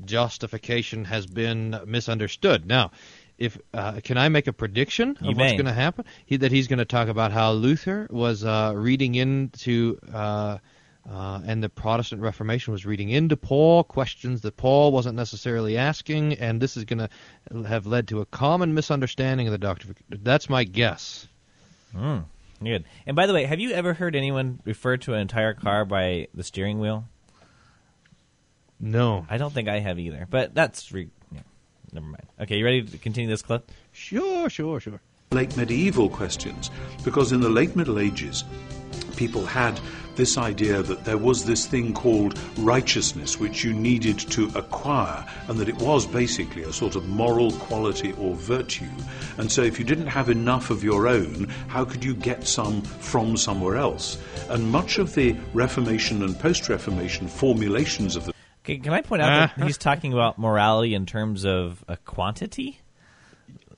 justification 0.05 1.05
has 1.05 1.25
been 1.25 1.79
misunderstood. 1.85 2.65
Now, 2.65 2.91
if 3.43 3.57
uh, 3.73 3.99
can 4.03 4.17
I 4.17 4.29
make 4.29 4.47
a 4.47 4.53
prediction 4.53 5.17
of 5.19 5.25
You 5.25 5.35
what's 5.35 5.53
going 5.53 5.65
to 5.65 5.73
happen? 5.73 6.05
He, 6.25 6.37
that 6.37 6.51
he's 6.51 6.67
going 6.67 6.79
to 6.79 6.85
talk 6.85 7.07
about 7.07 7.31
how 7.31 7.51
Luther 7.51 8.07
was 8.09 8.43
uh, 8.43 8.73
reading 8.75 9.15
into. 9.15 9.99
Uh, 10.11 10.57
uh, 11.05 11.41
and 11.45 11.61
the 11.61 11.67
Protestant 11.67 12.21
Reformation 12.21 12.71
was 12.71 12.85
reading 12.85 13.09
into 13.09 13.35
Paul 13.35 13.83
questions 13.83 14.39
that 14.41 14.55
Paul 14.55 14.93
wasn't 14.93 15.17
necessarily 15.17 15.77
asking, 15.77 16.35
and 16.35 16.61
this 16.61 16.77
is 16.77 16.85
going 16.85 16.99
to 16.99 17.09
have 17.67 17.85
led 17.85 18.07
to 18.07 18.21
a 18.21 18.25
common 18.25 18.73
misunderstanding 18.73 19.45
of 19.47 19.51
the 19.51 19.57
doctrine. 19.57 19.95
That's 20.09 20.49
my 20.49 20.63
guess. 20.63 21.27
Mm, 21.93 22.23
good. 22.63 22.85
And 23.05 23.17
by 23.17 23.27
the 23.27 23.33
way, 23.33 23.43
have 23.43 23.59
you 23.59 23.71
ever 23.71 23.93
heard 23.93 24.15
anyone 24.15 24.61
refer 24.63 24.95
to 24.95 25.13
an 25.13 25.19
entire 25.19 25.53
car 25.53 25.83
by 25.83 26.29
the 26.33 26.43
steering 26.43 26.79
wheel? 26.79 27.03
No. 28.79 29.25
I 29.29 29.37
don't 29.37 29.53
think 29.53 29.67
I 29.67 29.79
have 29.79 29.99
either. 29.99 30.27
But 30.29 30.53
that's 30.53 30.91
re- 30.91 31.09
yeah, 31.31 31.41
never 31.93 32.05
mind. 32.05 32.27
Okay, 32.41 32.57
you 32.57 32.65
ready 32.65 32.83
to 32.83 32.97
continue 32.97 33.29
this 33.29 33.41
clip? 33.41 33.71
Sure, 33.91 34.49
sure, 34.49 34.79
sure. 34.79 34.99
late 35.31 35.55
medieval 35.57 36.09
questions 36.09 36.69
because 37.03 37.31
in 37.31 37.41
the 37.41 37.49
late 37.49 37.75
Middle 37.75 37.99
Ages, 37.99 38.43
people 39.15 39.45
had 39.45 39.79
this 40.15 40.37
idea 40.37 40.83
that 40.83 41.05
there 41.05 41.17
was 41.17 41.45
this 41.45 41.65
thing 41.65 41.93
called 41.93 42.39
righteousness 42.57 43.39
which 43.39 43.63
you 43.63 43.73
needed 43.73 44.19
to 44.19 44.51
acquire, 44.55 45.25
and 45.47 45.57
that 45.57 45.69
it 45.69 45.77
was 45.79 46.05
basically 46.05 46.63
a 46.63 46.73
sort 46.73 46.95
of 46.95 47.07
moral 47.07 47.51
quality 47.53 48.13
or 48.19 48.35
virtue. 48.35 48.89
And 49.37 49.51
so, 49.51 49.63
if 49.63 49.79
you 49.79 49.85
didn't 49.85 50.07
have 50.07 50.29
enough 50.29 50.69
of 50.69 50.83
your 50.83 51.07
own, 51.07 51.49
how 51.67 51.83
could 51.83 52.03
you 52.03 52.13
get 52.13 52.45
some 52.45 52.81
from 52.81 53.37
somewhere 53.37 53.75
else? 53.75 54.19
And 54.49 54.71
much 54.71 54.99
of 54.99 55.15
the 55.15 55.35
Reformation 55.53 56.21
and 56.21 56.37
post 56.39 56.69
Reformation 56.69 57.27
formulations 57.27 58.15
of 58.15 58.25
the 58.25 58.32
Okay, 58.63 58.77
can 58.77 58.93
I 58.93 59.01
point 59.01 59.21
out 59.21 59.57
that 59.57 59.65
he's 59.65 59.77
talking 59.77 60.13
about 60.13 60.39
morality 60.39 60.93
in 60.93 61.05
terms 61.05 61.45
of 61.45 61.83
a 61.87 61.97
quantity? 61.97 62.79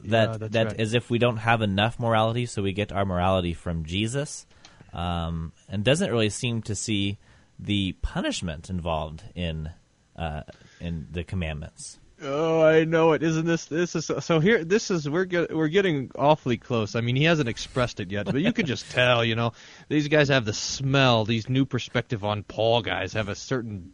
That 0.02 0.42
Yeah, 0.42 0.48
that 0.50 0.68
right. 0.68 0.80
as 0.80 0.94
if 0.94 1.10
we 1.10 1.18
don't 1.18 1.38
have 1.38 1.64
enough 1.64 2.00
morality, 2.00 2.46
so 2.46 2.62
we 2.62 2.72
get 2.72 2.92
our 2.92 3.04
morality 3.04 3.54
from 3.56 3.86
Jesus, 3.86 4.46
um, 4.94 5.54
and 5.68 5.84
doesn't 5.84 6.12
really 6.12 6.30
seem 6.30 6.62
to 6.64 6.76
see 6.76 7.18
the 7.58 7.94
punishment 8.04 8.70
involved 8.70 9.24
in 9.34 9.72
uh, 10.16 10.44
in 10.80 11.08
the 11.12 11.24
commandments. 11.24 11.98
Oh, 12.22 12.62
I 12.62 12.86
know 12.86 13.14
it. 13.14 13.24
Isn't 13.24 13.46
this 13.46 13.66
this 13.66 13.96
is 13.96 14.12
so 14.20 14.40
here? 14.40 14.64
This 14.64 14.92
is 14.92 15.10
we're 15.10 15.26
get, 15.26 15.56
we're 15.56 15.68
getting 15.68 16.12
awfully 16.16 16.58
close. 16.58 16.96
I 16.96 17.02
mean, 17.02 17.16
he 17.16 17.24
hasn't 17.24 17.50
expressed 17.50 18.00
it 18.00 18.12
yet, 18.12 18.26
but 18.26 18.36
you 18.36 18.54
could 18.54 18.68
just 18.68 18.90
tell. 18.92 19.26
You 19.26 19.36
know, 19.36 19.54
these 19.90 20.08
guys 20.08 20.30
have 20.30 20.46
the 20.46 20.54
smell. 20.54 21.26
These 21.26 21.50
new 21.50 21.66
perspective 21.66 22.24
on 22.24 22.44
Paul 22.44 22.84
guys 22.84 23.14
have 23.14 23.30
a 23.30 23.36
certain 23.36 23.94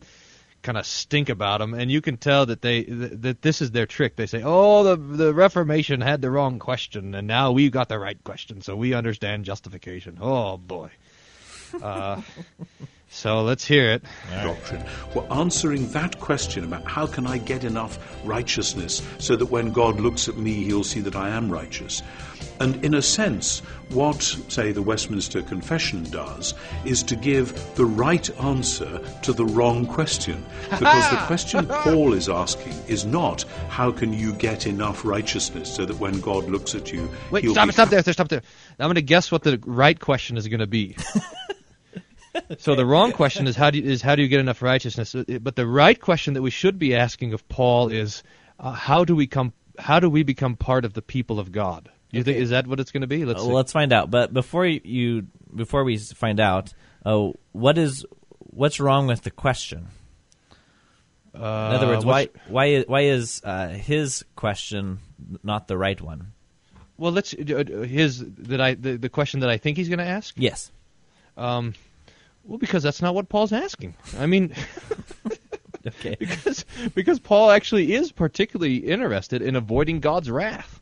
kind 0.62 0.78
of 0.78 0.86
stink 0.86 1.30
about 1.30 1.60
them, 1.60 1.74
and 1.74 1.92
you 1.92 2.02
can 2.02 2.18
tell 2.18 2.46
that 2.46 2.62
they 2.62 2.84
that, 2.84 3.42
this 3.42 3.62
is 3.62 3.72
their 3.72 3.86
trick. 3.86 4.16
They 4.16 4.26
say, 4.28 4.42
"Oh, 4.44 4.84
the 4.84 4.96
the 4.96 5.34
Reformation 5.34 6.02
had 6.02 6.22
the 6.22 6.32
wrong 6.32 6.60
question, 6.60 7.16
and 7.16 7.28
now 7.28 7.52
we've 7.52 7.72
got 7.72 7.90
the 7.90 8.00
right 8.00 8.22
question, 8.24 8.62
so 8.62 8.76
we 8.76 8.94
understand 8.94 9.46
justification." 9.46 10.18
Oh 10.22 10.58
boy. 10.58 10.92
Uh, 11.82 12.22
so 13.14 13.42
let's 13.42 13.66
hear 13.66 13.92
it. 13.92 14.04
doctrine 14.32 14.84
were 15.14 15.30
answering 15.34 15.92
that 15.92 16.20
question 16.22 16.64
about 16.64 16.86
how 16.86 17.06
can 17.06 17.28
I 17.28 17.40
get 17.40 17.66
enough 17.66 18.00
righteousness 18.26 19.02
so 19.20 19.36
that 19.36 19.48
when 19.48 19.74
God 19.74 20.00
looks 20.00 20.30
at 20.30 20.38
me, 20.38 20.64
he'll 20.64 20.86
see 20.86 21.02
that 21.02 21.16
I 21.16 21.30
am 21.30 21.52
righteous. 21.52 22.02
And 22.62 22.84
in 22.86 22.94
a 22.94 23.02
sense, 23.02 23.60
what, 23.90 24.22
say, 24.22 24.72
the 24.72 24.82
Westminster 24.82 25.42
Confession 25.42 26.04
does 26.06 26.54
is 26.86 27.04
to 27.04 27.16
give 27.16 27.54
the 27.76 27.86
right 27.86 28.30
answer 28.40 29.02
to 29.24 29.34
the 29.34 29.46
wrong 29.46 29.86
question. 29.86 30.46
Because 30.72 31.10
the 31.12 31.18
question 31.28 31.68
Paul 31.68 32.14
is 32.14 32.30
asking 32.30 32.74
is 32.88 33.04
not, 33.06 33.44
how 33.68 33.92
can 33.92 34.14
you 34.14 34.32
get 34.34 34.66
enough 34.66 35.04
righteousness 35.04 35.76
so 35.76 35.86
that 35.86 36.00
when 36.00 36.22
God 36.22 36.46
looks 36.46 36.74
at 36.76 36.94
you, 36.94 37.10
Wait, 37.30 37.44
he'll 37.44 37.54
stop 37.54 37.66
be 37.66 37.70
it, 37.70 37.74
stop 37.74 37.90
there, 37.90 38.02
stop 38.02 38.30
there. 38.30 38.42
I'm 38.80 38.88
going 38.88 38.96
to 38.96 39.02
guess 39.02 39.32
what 39.32 39.44
the 39.44 39.62
right 39.66 40.00
question 40.00 40.38
is 40.38 40.48
going 40.48 40.62
to 40.62 40.68
be. 40.68 40.96
so 42.60 42.76
the 42.76 42.86
wrong 42.86 43.12
question 43.12 43.48
is 43.48 43.56
how 43.56 43.70
do 43.72 43.80
you, 43.80 43.90
is 43.90 44.02
how 44.02 44.16
do 44.16 44.22
you 44.22 44.28
get 44.28 44.40
enough 44.40 44.62
righteousness? 44.62 45.16
Uh, 45.16 45.24
But 45.42 45.56
the 45.56 45.68
right 45.68 46.00
question 46.00 46.34
that 46.36 46.42
we 46.42 46.52
should 46.52 46.78
be 46.80 46.96
asking 46.96 47.34
of 47.34 47.48
Paul 47.48 47.90
is 47.90 48.24
uh, 48.60 48.72
how 48.72 49.06
do 49.06 49.16
we 49.16 49.28
come 49.28 49.54
how 49.80 50.00
do 50.00 50.10
we 50.10 50.24
become 50.24 50.56
part 50.56 50.86
of 50.86 50.94
the 50.94 51.02
people 51.02 51.40
of 51.40 51.52
God? 51.52 51.90
You 52.12 52.24
think 52.24 52.38
is 52.38 52.50
that 52.50 52.68
what 52.68 52.80
it's 52.80 52.92
going 52.92 53.02
to 53.02 53.08
be? 53.08 53.24
Let's 53.26 53.40
Uh, 53.42 53.46
see. 53.46 53.52
let's 53.52 53.72
find 53.72 53.94
out. 53.94 54.12
But 54.12 54.34
before 54.34 54.66
you- 54.66 55.28
before 55.56 55.84
we 55.84 55.98
find 55.98 56.40
out, 56.40 56.74
uh, 57.06 57.30
what 57.54 57.78
is 57.78 58.06
what's 58.40 58.80
wrong 58.80 59.08
with 59.08 59.22
the 59.22 59.32
question? 59.32 59.88
In 61.34 61.42
other 61.42 61.88
words, 61.88 62.04
Uh, 62.04 62.08
why 62.08 62.30
why 62.50 62.66
is, 62.66 62.86
why 62.88 63.02
is 63.02 63.42
uh, 63.46 63.70
his 63.70 64.26
question 64.36 65.00
not 65.44 65.68
the 65.70 65.78
right 65.78 66.00
one? 66.02 66.34
Well, 66.98 67.14
let's 67.14 67.32
his 67.32 68.20
that 68.20 68.60
I 68.60 68.74
the, 68.76 68.98
the 68.98 69.10
question 69.10 69.40
that 69.40 69.50
I 69.50 69.58
think 69.58 69.78
he's 69.78 69.88
going 69.88 70.00
to 70.00 70.06
ask. 70.06 70.36
Yes. 70.38 70.72
Um, 71.38 71.74
well, 72.44 72.58
because 72.58 72.84
that's 72.84 73.02
not 73.02 73.16
what 73.16 73.30
Paul's 73.30 73.54
asking. 73.54 73.96
I 74.18 74.26
mean, 74.26 74.54
okay. 75.88 76.16
because 76.20 76.66
because 76.96 77.20
Paul 77.20 77.52
actually 77.52 77.94
is 77.94 78.12
particularly 78.12 78.78
interested 78.78 79.42
in 79.42 79.56
avoiding 79.56 80.00
God's 80.00 80.30
wrath. 80.30 80.80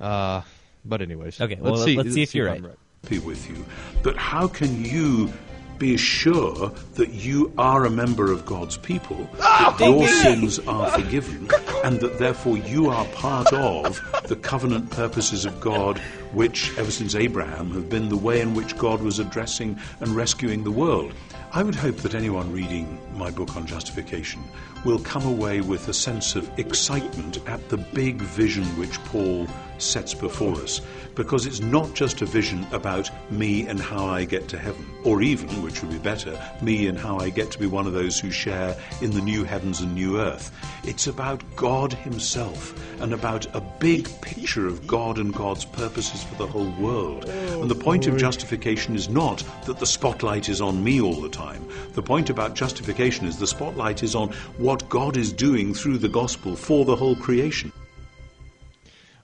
Uh, 0.00 0.42
but 0.84 1.02
anyways, 1.02 1.40
Okay, 1.40 1.56
well, 1.60 1.72
let's 1.74 1.84
see. 1.84 1.96
let's 1.96 2.14
see 2.14 2.22
if 2.22 2.34
you're 2.34 2.48
I'm 2.48 2.64
right. 2.66 2.74
happy 3.04 3.18
with 3.18 3.48
you. 3.48 3.64
But 4.02 4.16
how 4.16 4.46
can 4.48 4.84
you 4.84 5.32
be 5.78 5.96
sure 5.96 6.72
that 6.94 7.10
you 7.10 7.52
are 7.58 7.84
a 7.84 7.90
member 7.90 8.32
of 8.32 8.44
God's 8.44 8.76
people, 8.76 9.28
ah, 9.40 9.74
that 9.78 9.88
your 9.88 10.08
sins 10.08 10.58
are 10.60 10.90
forgiven, 10.90 11.48
and 11.84 12.00
that 12.00 12.18
therefore 12.18 12.58
you 12.58 12.88
are 12.88 13.04
part 13.06 13.52
of 13.52 14.00
the 14.26 14.36
covenant 14.36 14.90
purposes 14.90 15.44
of 15.44 15.60
God, 15.60 15.98
which, 16.32 16.76
ever 16.78 16.90
since 16.90 17.14
Abraham, 17.14 17.70
have 17.72 17.88
been 17.88 18.08
the 18.08 18.16
way 18.16 18.40
in 18.40 18.54
which 18.54 18.76
God 18.76 19.00
was 19.00 19.18
addressing 19.18 19.78
and 20.00 20.10
rescuing 20.10 20.64
the 20.64 20.70
world? 20.70 21.12
I 21.52 21.62
would 21.62 21.74
hope 21.74 21.96
that 21.98 22.14
anyone 22.14 22.52
reading 22.52 22.98
my 23.14 23.30
book 23.30 23.56
on 23.56 23.66
justification 23.66 24.42
will 24.84 24.98
come 24.98 25.24
away 25.24 25.62
with 25.62 25.88
a 25.88 25.94
sense 25.94 26.36
of 26.36 26.50
excitement 26.58 27.38
at 27.48 27.68
the 27.70 27.78
big 27.78 28.20
vision 28.20 28.64
which 28.78 29.02
Paul 29.04 29.46
sets 29.78 30.14
before 30.14 30.54
us. 30.56 30.80
Because 31.14 31.46
it's 31.46 31.60
not 31.60 31.94
just 31.94 32.22
a 32.22 32.26
vision 32.26 32.66
about 32.70 33.10
me 33.30 33.66
and 33.66 33.80
how 33.80 34.06
I 34.06 34.24
get 34.24 34.48
to 34.48 34.58
heaven, 34.58 34.86
or 35.04 35.20
even, 35.22 35.62
which 35.62 35.82
would 35.82 35.90
be 35.90 35.98
better, 35.98 36.40
me 36.62 36.86
and 36.86 36.98
how 36.98 37.18
I 37.18 37.30
get 37.30 37.50
to 37.52 37.58
be 37.58 37.66
one 37.66 37.86
of 37.86 37.92
those 37.92 38.20
who 38.20 38.30
share 38.30 38.76
in 39.00 39.10
the 39.10 39.20
new 39.20 39.44
heavens 39.44 39.80
and 39.80 39.94
new 39.94 40.20
earth. 40.20 40.52
It's 40.84 41.06
about 41.06 41.42
God 41.56 41.92
Himself 41.92 42.74
and 43.00 43.12
about 43.12 43.46
a 43.54 43.60
big 43.60 44.08
picture 44.20 44.66
of 44.66 44.86
God 44.86 45.18
and 45.18 45.34
God's 45.34 45.64
purposes 45.64 46.22
for 46.22 46.36
the 46.36 46.46
whole 46.46 46.70
world. 46.78 47.24
And 47.28 47.70
the 47.70 47.74
point 47.74 48.06
of 48.06 48.16
justification 48.16 48.94
is 48.94 49.08
not 49.08 49.42
that 49.66 49.78
the 49.78 49.86
spotlight 49.86 50.48
is 50.48 50.60
on 50.60 50.84
me 50.84 51.00
all 51.00 51.20
the 51.20 51.28
time. 51.28 51.66
The 51.94 52.02
point 52.02 52.30
about 52.30 52.54
justification 52.54 53.26
is 53.26 53.38
the 53.38 53.46
spotlight 53.46 54.02
is 54.02 54.14
on 54.14 54.28
what 54.56 54.88
God 54.88 55.16
is 55.16 55.32
doing 55.32 55.74
through 55.74 55.98
the 55.98 56.08
gospel 56.08 56.56
for 56.56 56.84
the 56.84 56.96
whole 56.96 57.16
creation. 57.16 57.72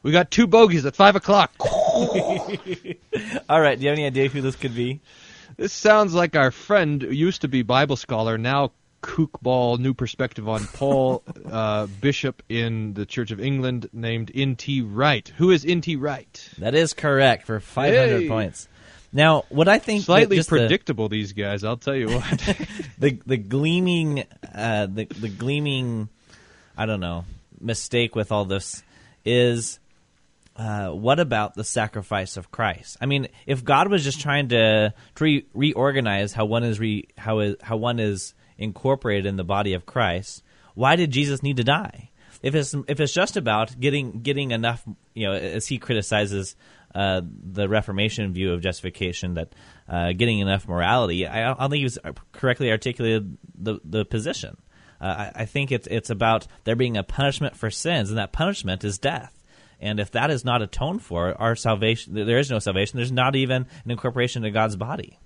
We 0.04 0.12
got 0.12 0.30
two 0.30 0.46
bogeys 0.46 0.86
at 0.86 0.94
five 0.94 1.16
o'clock. 1.16 1.52
All 1.61 3.61
right. 3.61 3.76
Do 3.78 3.82
you 3.84 3.88
have 3.90 3.98
any 3.98 4.07
idea 4.07 4.28
who 4.28 4.40
this 4.40 4.55
could 4.55 4.74
be? 4.74 5.00
This 5.57 5.72
sounds 5.72 6.14
like 6.14 6.36
our 6.36 6.50
friend 6.50 7.02
who 7.02 7.11
used 7.11 7.42
to 7.42 7.48
be 7.48 7.62
Bible 7.62 7.96
scholar, 7.96 8.38
now 8.38 8.72
kookball, 9.02 9.78
new 9.78 9.94
perspective 9.94 10.48
on 10.48 10.66
Paul, 10.74 11.22
uh, 11.50 11.86
bishop 12.00 12.42
in 12.48 12.94
the 12.94 13.07
Church 13.07 13.30
of 13.30 13.40
England, 13.40 13.88
named 13.92 14.30
N.T. 14.34 14.82
Wright. 14.82 15.30
Who 15.36 15.50
is 15.50 15.64
N.T. 15.64 15.96
Wright? 15.96 16.50
That 16.59 16.74
is 16.74 16.92
correct 16.92 17.46
for 17.46 17.61
500 17.61 18.22
Hey. 18.22 18.28
points. 18.28 18.68
Now, 19.12 19.44
what 19.48 19.68
I 19.68 19.78
think 19.78 20.02
Slightly 20.05 20.36
just 20.36 20.50
the- 20.50 20.57
predictable, 20.59 21.09
these 21.09 21.32
guys. 21.32 21.62
I'll 21.64 21.76
tell 21.76 21.94
you 21.94 22.09
what. 22.09 22.59
the 22.98 23.18
the 23.24 23.36
gleaming 23.36 24.24
uh, 24.55 24.86
the 24.86 25.05
the 25.05 25.28
gleaming 25.28 26.09
I 26.76 26.86
don't 26.86 27.00
know 27.00 27.24
mistake 27.61 28.16
with 28.16 28.32
all 28.32 28.44
this 28.44 28.82
is 29.24 29.78
uh, 30.57 30.90
what 30.90 31.18
about 31.18 31.55
the 31.55 31.64
sacrifice 31.64 32.36
of 32.36 32.50
Christ? 32.50 32.96
I 33.00 33.07
mean, 33.07 33.28
if 33.46 33.64
God 33.64 33.90
was 33.90 34.05
just 34.05 34.20
trying 34.20 34.48
to, 34.48 34.94
re- 35.18 35.46
reorganize 35.52 36.32
how 36.32 36.44
one 36.44 36.62
is 36.62 36.78
re- 36.78 37.09
how 37.18 37.40
is 37.40 37.57
how 37.62 37.76
one 37.76 37.98
is 37.98 38.34
incorporated 38.57 39.26
in 39.26 39.36
the 39.36 39.44
body 39.44 39.74
of 39.74 39.84
Christ, 39.84 40.42
why 40.74 40.96
did 40.96 41.11
Jesus 41.11 41.42
need 41.42 41.57
to 41.57 41.64
die? 41.64 42.11
If 42.42 42.55
it's 42.55 42.74
if 42.86 43.00
it's 43.00 43.12
just 43.12 43.36
about 43.36 43.78
getting 43.80 44.20
getting 44.20 44.50
enough, 44.52 44.84
you 45.14 45.26
know, 45.26 45.32
as 45.32 45.66
he 45.66 45.78
criticizes 45.78 46.55
uh, 46.94 47.22
the 47.24 47.68
Reformation 47.68 48.32
view 48.32 48.52
of 48.52 48.61
justification, 48.61 49.34
that 49.34 49.55
uh, 49.88 50.12
getting 50.12 50.38
enough 50.38 50.68
morality, 50.68 51.26
I, 51.26 51.50
I 51.50 51.55
don't 51.55 51.70
think 51.70 51.82
he's 51.82 51.98
correctly 52.32 52.70
articulated 52.70 53.38
the 53.59 53.80
the 53.84 54.05
position. 54.05 54.59
Uh, 55.00 55.30
I, 55.34 55.42
I 55.42 55.44
think 55.46 55.72
it's 55.72 55.88
it's 55.88 56.11
about 56.11 56.46
there 56.62 56.76
being 56.76 56.96
a 56.96 57.02
punishment 57.02 57.57
for 57.57 57.70
sins, 57.70 58.11
and 58.11 58.18
that 58.18 58.32
punishment 58.32 58.84
is 58.84 58.98
death. 58.98 59.32
And 59.81 60.01
if 60.01 60.11
that 60.12 60.31
is 60.31 60.45
not 60.45 60.62
atoned 60.62 61.03
for, 61.03 61.35
our 61.41 61.57
salvation, 61.57 62.14
there 62.14 62.39
is 62.39 62.51
no 62.51 62.59
salvation. 62.59 62.97
There's 62.97 63.12
not 63.12 63.37
even 63.37 63.66
an 63.85 63.91
incorporation 63.91 64.45
into 64.45 64.53
God's 64.53 64.77
body. 64.77 65.18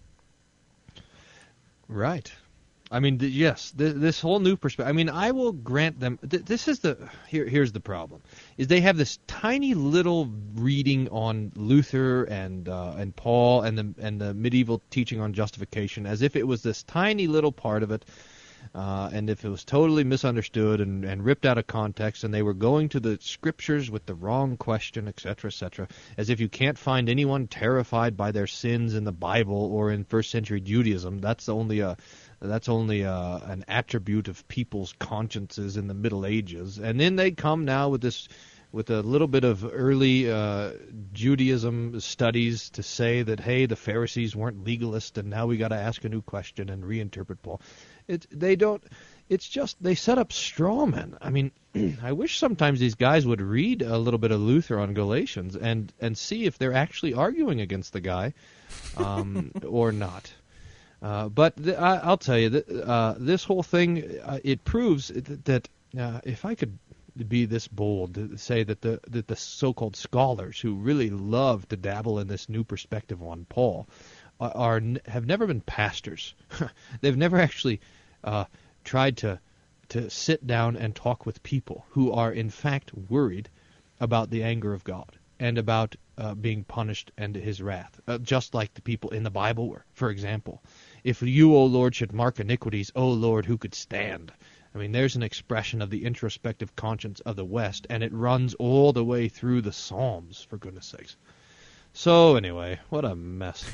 Right. 1.88 2.30
I 2.90 3.00
mean, 3.00 3.18
th- 3.18 3.32
yes, 3.32 3.72
th- 3.76 3.96
this 3.96 4.20
whole 4.20 4.40
new 4.40 4.56
perspective. 4.56 4.88
I 4.88 4.92
mean, 4.92 5.08
I 5.08 5.30
will 5.32 5.52
grant 5.52 6.00
them. 6.00 6.18
Th- 6.28 6.44
this 6.44 6.68
is 6.68 6.78
the 6.80 6.96
here. 7.28 7.46
Here's 7.46 7.72
the 7.72 7.80
problem: 7.80 8.22
is 8.56 8.66
they 8.68 8.80
have 8.80 8.96
this 8.96 9.18
tiny 9.26 9.74
little 9.74 10.30
reading 10.54 11.08
on 11.10 11.52
Luther 11.54 12.24
and 12.24 12.68
uh, 12.68 12.94
and 12.96 13.14
Paul 13.14 13.62
and 13.62 13.78
the 13.78 13.94
and 13.98 14.20
the 14.20 14.32
medieval 14.32 14.80
teaching 14.90 15.20
on 15.20 15.34
justification, 15.34 16.06
as 16.06 16.22
if 16.22 16.34
it 16.34 16.46
was 16.46 16.62
this 16.62 16.82
tiny 16.82 17.26
little 17.26 17.52
part 17.52 17.82
of 17.82 17.90
it 17.90 18.06
uh, 18.74 19.10
and 19.12 19.30
if 19.30 19.44
it 19.44 19.48
was 19.48 19.64
totally 19.64 20.04
misunderstood 20.04 20.80
and, 20.80 21.04
and 21.04 21.24
ripped 21.24 21.46
out 21.46 21.58
of 21.58 21.66
context, 21.66 22.24
and 22.24 22.32
they 22.32 22.42
were 22.42 22.54
going 22.54 22.88
to 22.90 23.00
the 23.00 23.18
scriptures 23.20 23.90
with 23.90 24.06
the 24.06 24.14
wrong 24.14 24.56
question, 24.56 25.08
etc., 25.08 25.48
etc., 25.48 25.88
as 26.16 26.30
if 26.30 26.40
you 26.40 26.48
can't 26.48 26.78
find 26.78 27.08
anyone 27.08 27.46
terrified 27.46 28.16
by 28.16 28.32
their 28.32 28.46
sins 28.46 28.94
in 28.94 29.04
the 29.04 29.12
Bible 29.12 29.72
or 29.72 29.90
in 29.90 30.04
first 30.04 30.30
century 30.30 30.60
Judaism, 30.60 31.18
that's 31.18 31.48
only 31.48 31.80
a 31.80 31.96
that's 32.40 32.68
only 32.68 33.02
an 33.02 33.64
attribute 33.66 34.28
of 34.28 34.46
people's 34.46 34.94
consciences 34.98 35.76
in 35.76 35.88
the 35.88 35.94
Middle 35.94 36.24
Ages. 36.24 36.78
And 36.78 37.00
then 37.00 37.16
they 37.16 37.32
come 37.32 37.64
now 37.64 37.88
with 37.88 38.00
this 38.00 38.28
with 38.70 38.90
a 38.90 39.00
little 39.00 39.26
bit 39.26 39.44
of 39.44 39.64
early 39.64 40.30
uh, 40.30 40.72
Judaism 41.12 42.00
studies 42.00 42.70
to 42.70 42.82
say 42.82 43.22
that 43.22 43.40
hey, 43.40 43.66
the 43.66 43.76
Pharisees 43.76 44.36
weren't 44.36 44.64
legalists, 44.64 45.16
and 45.16 45.30
now 45.30 45.46
we 45.46 45.56
got 45.56 45.68
to 45.68 45.76
ask 45.76 46.04
a 46.04 46.08
new 46.08 46.22
question 46.22 46.68
and 46.68 46.84
reinterpret 46.84 47.38
Paul. 47.42 47.60
It 48.08 48.26
they 48.30 48.56
don't. 48.56 48.82
It's 49.28 49.46
just 49.46 49.82
they 49.82 49.94
set 49.94 50.18
up 50.18 50.32
straw 50.32 50.86
men. 50.86 51.16
I 51.20 51.30
mean, 51.30 51.52
I 52.02 52.12
wish 52.12 52.38
sometimes 52.38 52.80
these 52.80 52.94
guys 52.94 53.26
would 53.26 53.42
read 53.42 53.82
a 53.82 53.98
little 53.98 54.18
bit 54.18 54.32
of 54.32 54.40
Luther 54.40 54.80
on 54.80 54.94
Galatians 54.94 55.54
and 55.54 55.92
and 56.00 56.16
see 56.16 56.46
if 56.46 56.58
they're 56.58 56.74
actually 56.74 57.14
arguing 57.14 57.60
against 57.60 57.92
the 57.92 58.00
guy, 58.00 58.32
um, 58.96 59.52
or 59.66 59.92
not. 59.92 60.32
Uh, 61.00 61.28
but 61.28 61.56
th- 61.62 61.76
I, 61.76 62.08
will 62.08 62.16
tell 62.16 62.38
you 62.38 62.48
that 62.48 62.68
uh, 62.68 63.14
this 63.18 63.44
whole 63.44 63.62
thing 63.62 64.18
uh, 64.20 64.40
it 64.42 64.64
proves 64.64 65.08
that 65.08 65.68
uh, 65.96 66.20
if 66.24 66.44
I 66.44 66.54
could 66.54 66.78
be 67.28 67.46
this 67.46 67.68
bold 67.68 68.14
to 68.14 68.36
say 68.36 68.62
that 68.62 68.80
the 68.80 69.00
that 69.08 69.26
the 69.26 69.36
so-called 69.36 69.96
scholars 69.96 70.60
who 70.60 70.74
really 70.74 71.10
love 71.10 71.68
to 71.68 71.76
dabble 71.76 72.20
in 72.20 72.28
this 72.28 72.48
new 72.48 72.64
perspective 72.64 73.22
on 73.22 73.44
Paul 73.48 73.88
are, 74.40 74.56
are 74.56 74.82
have 75.06 75.26
never 75.26 75.46
been 75.46 75.60
pastors. 75.60 76.34
They've 77.00 77.16
never 77.16 77.38
actually 77.38 77.80
uh, 78.24 78.44
tried 78.84 79.16
to 79.18 79.40
to 79.88 80.10
sit 80.10 80.46
down 80.46 80.76
and 80.76 80.94
talk 80.94 81.24
with 81.24 81.42
people 81.42 81.86
who 81.90 82.12
are 82.12 82.30
in 82.30 82.50
fact 82.50 82.92
worried 82.94 83.48
about 84.00 84.30
the 84.30 84.42
anger 84.42 84.74
of 84.74 84.84
God 84.84 85.18
and 85.40 85.56
about 85.56 85.96
uh, 86.18 86.34
being 86.34 86.64
punished 86.64 87.10
and 87.16 87.34
His 87.34 87.62
wrath, 87.62 88.00
uh, 88.06 88.18
just 88.18 88.54
like 88.54 88.74
the 88.74 88.82
people 88.82 89.10
in 89.10 89.22
the 89.22 89.30
Bible 89.30 89.68
were. 89.68 89.84
For 89.92 90.10
example, 90.10 90.62
if 91.04 91.22
you, 91.22 91.54
O 91.54 91.64
Lord, 91.64 91.94
should 91.94 92.12
mark 92.12 92.40
iniquities, 92.40 92.90
O 92.94 93.08
Lord, 93.08 93.46
who 93.46 93.56
could 93.56 93.74
stand? 93.74 94.32
I 94.74 94.78
mean, 94.78 94.92
there's 94.92 95.16
an 95.16 95.22
expression 95.22 95.80
of 95.80 95.90
the 95.90 96.04
introspective 96.04 96.76
conscience 96.76 97.20
of 97.20 97.36
the 97.36 97.44
West, 97.44 97.86
and 97.88 98.02
it 98.02 98.12
runs 98.12 98.54
all 98.54 98.92
the 98.92 99.04
way 99.04 99.28
through 99.28 99.62
the 99.62 99.72
Psalms, 99.72 100.46
for 100.48 100.58
goodness 100.58 100.86
sakes. 100.86 101.16
So, 101.92 102.36
anyway, 102.36 102.78
what 102.90 103.04
a 103.04 103.16
mess. 103.16 103.64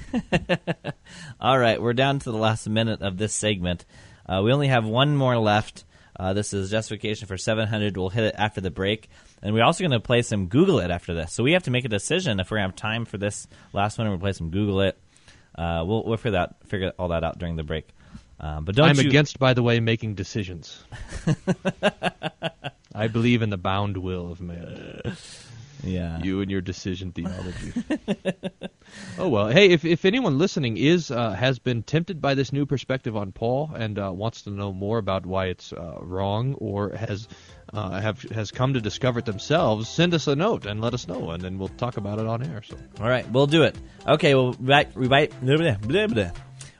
All 1.40 1.58
right, 1.58 1.82
we're 1.82 1.92
down 1.92 2.20
to 2.20 2.30
the 2.30 2.38
last 2.38 2.68
minute 2.68 3.02
of 3.02 3.18
this 3.18 3.34
segment. 3.34 3.84
Uh, 4.26 4.42
we 4.42 4.52
only 4.52 4.68
have 4.68 4.84
one 4.84 5.16
more 5.16 5.38
left. 5.38 5.84
Uh, 6.18 6.32
this 6.32 6.52
is 6.54 6.70
justification 6.70 7.26
for 7.26 7.36
700. 7.36 7.96
We'll 7.96 8.08
hit 8.08 8.24
it 8.24 8.34
after 8.38 8.60
the 8.60 8.70
break. 8.70 9.08
And 9.42 9.54
we're 9.54 9.64
also 9.64 9.82
going 9.82 9.90
to 9.90 10.00
play 10.00 10.22
some 10.22 10.46
Google 10.46 10.80
It 10.80 10.90
after 10.90 11.14
this. 11.14 11.32
So 11.32 11.42
we 11.42 11.52
have 11.52 11.64
to 11.64 11.70
make 11.70 11.84
a 11.84 11.88
decision 11.88 12.40
if 12.40 12.50
we're 12.50 12.58
going 12.58 12.70
to 12.70 12.72
have 12.72 12.76
time 12.76 13.04
for 13.04 13.18
this 13.18 13.46
last 13.72 13.98
one. 13.98 14.08
We'll 14.08 14.18
play 14.18 14.32
some 14.32 14.50
Google 14.50 14.80
It. 14.80 14.98
Uh, 15.54 15.84
we'll, 15.86 16.04
we'll 16.04 16.16
figure, 16.16 16.38
that, 16.38 16.56
figure 16.66 16.92
all 16.98 17.08
that 17.08 17.24
out 17.24 17.38
during 17.38 17.56
the 17.56 17.62
break. 17.62 17.88
Uh, 18.40 18.60
but 18.60 18.74
don't 18.74 18.88
I'm 18.88 18.96
you... 18.96 19.08
against, 19.08 19.38
by 19.38 19.54
the 19.54 19.62
way, 19.62 19.80
making 19.80 20.14
decisions. 20.14 20.82
I 22.94 23.08
believe 23.08 23.42
in 23.42 23.50
the 23.50 23.56
bound 23.56 23.96
will 23.96 24.30
of 24.30 24.40
man. 24.40 25.16
Yeah. 25.86 26.18
You 26.22 26.40
and 26.40 26.50
your 26.50 26.62
decision 26.62 27.12
theology. 27.12 27.74
oh 29.18 29.28
well. 29.28 29.48
Hey, 29.48 29.70
if 29.70 29.84
if 29.84 30.04
anyone 30.04 30.38
listening 30.38 30.76
is 30.76 31.10
uh, 31.10 31.32
has 31.32 31.58
been 31.58 31.82
tempted 31.82 32.20
by 32.20 32.34
this 32.34 32.52
new 32.52 32.66
perspective 32.66 33.16
on 33.16 33.32
Paul 33.32 33.70
and 33.74 33.98
uh, 33.98 34.12
wants 34.12 34.42
to 34.42 34.50
know 34.50 34.72
more 34.72 34.98
about 34.98 35.26
why 35.26 35.46
it's 35.46 35.72
uh, 35.72 35.98
wrong 36.00 36.54
or 36.54 36.90
has 36.90 37.28
uh, 37.72 38.00
have 38.00 38.22
has 38.22 38.50
come 38.50 38.74
to 38.74 38.80
discover 38.80 39.18
it 39.18 39.24
themselves, 39.24 39.88
send 39.88 40.14
us 40.14 40.26
a 40.26 40.36
note 40.36 40.66
and 40.66 40.80
let 40.80 40.94
us 40.94 41.08
know, 41.08 41.30
and 41.30 41.42
then 41.42 41.58
we'll 41.58 41.68
talk 41.68 41.96
about 41.96 42.18
it 42.18 42.26
on 42.26 42.42
air. 42.42 42.62
So. 42.62 42.76
All 43.00 43.08
right, 43.08 43.28
we'll 43.30 43.46
do 43.46 43.64
it. 43.64 43.76
Okay, 44.06 44.34
we'll 44.34 44.52
right, 44.60 44.88
right, 44.94 45.32
blah, 45.40 45.56
blah, 45.56 46.06
blah, 46.06 46.30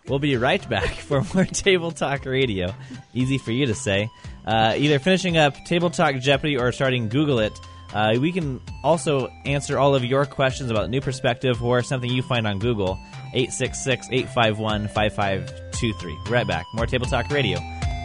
We'll 0.07 0.19
be 0.19 0.37
right 0.37 0.67
back 0.69 0.95
for 0.95 1.25
more 1.35 1.45
Table 1.45 1.91
Talk 1.91 2.27
Radio. 2.27 2.75
Easy 3.15 3.39
for 3.39 3.53
you 3.53 3.67
to 3.67 3.75
say. 3.75 4.09
Uh, 4.47 4.75
either 4.77 4.99
finishing 4.99 5.37
up 5.37 5.55
Table 5.65 5.91
Talk 5.91 6.17
Jeopardy 6.17 6.57
or 6.57 6.73
starting 6.73 7.09
Google 7.09 7.39
it. 7.39 7.59
Uh, 7.95 8.17
we 8.21 8.33
can 8.33 8.61
also 8.83 9.29
answer 9.45 9.79
all 9.79 9.95
of 9.95 10.05
your 10.05 10.27
questions 10.27 10.71
about 10.71 10.91
New 10.91 11.01
Perspective 11.01 11.63
or 11.63 11.81
something 11.83 12.11
you 12.11 12.23
find 12.23 12.47
on 12.47 12.59
Google. 12.59 12.99
866 13.35 14.09
851 14.11 14.89
5523. 14.89 16.19
Right 16.29 16.47
back. 16.47 16.67
More 16.75 16.87
Table 16.87 17.07
Talk 17.07 17.31
Radio. 17.31 17.59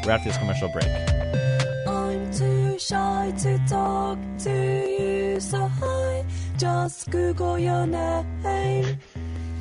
We're 0.06 0.12
after 0.12 0.30
this 0.30 0.38
commercial 0.38 0.70
break. 0.70 0.88
I'm 1.88 2.32
too 2.32 2.80
shy 2.80 3.34
to 3.40 3.58
talk 3.68 4.20
to 4.40 4.50
you, 5.00 5.40
so 5.40 5.68
hi, 5.68 6.26
just 6.58 7.10
Google 7.10 7.60
your 7.60 7.86
name. 7.86 8.98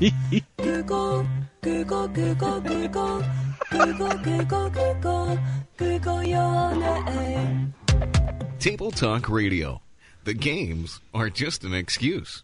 Google, 0.59 1.26
Google, 1.61 2.09
Google, 2.09 2.61
Google, 2.61 3.24
Google, 3.70 4.18
Google, 4.18 4.70
Google, 4.70 5.39
Google 5.76 6.22
your 6.22 6.74
name. 6.76 7.74
Table 8.59 8.91
Talk 8.91 9.29
Radio. 9.29 9.81
The 10.29 10.35
games 10.35 11.01
are 11.14 11.31
just 11.31 11.64
an 11.64 11.72
excuse. 11.72 12.43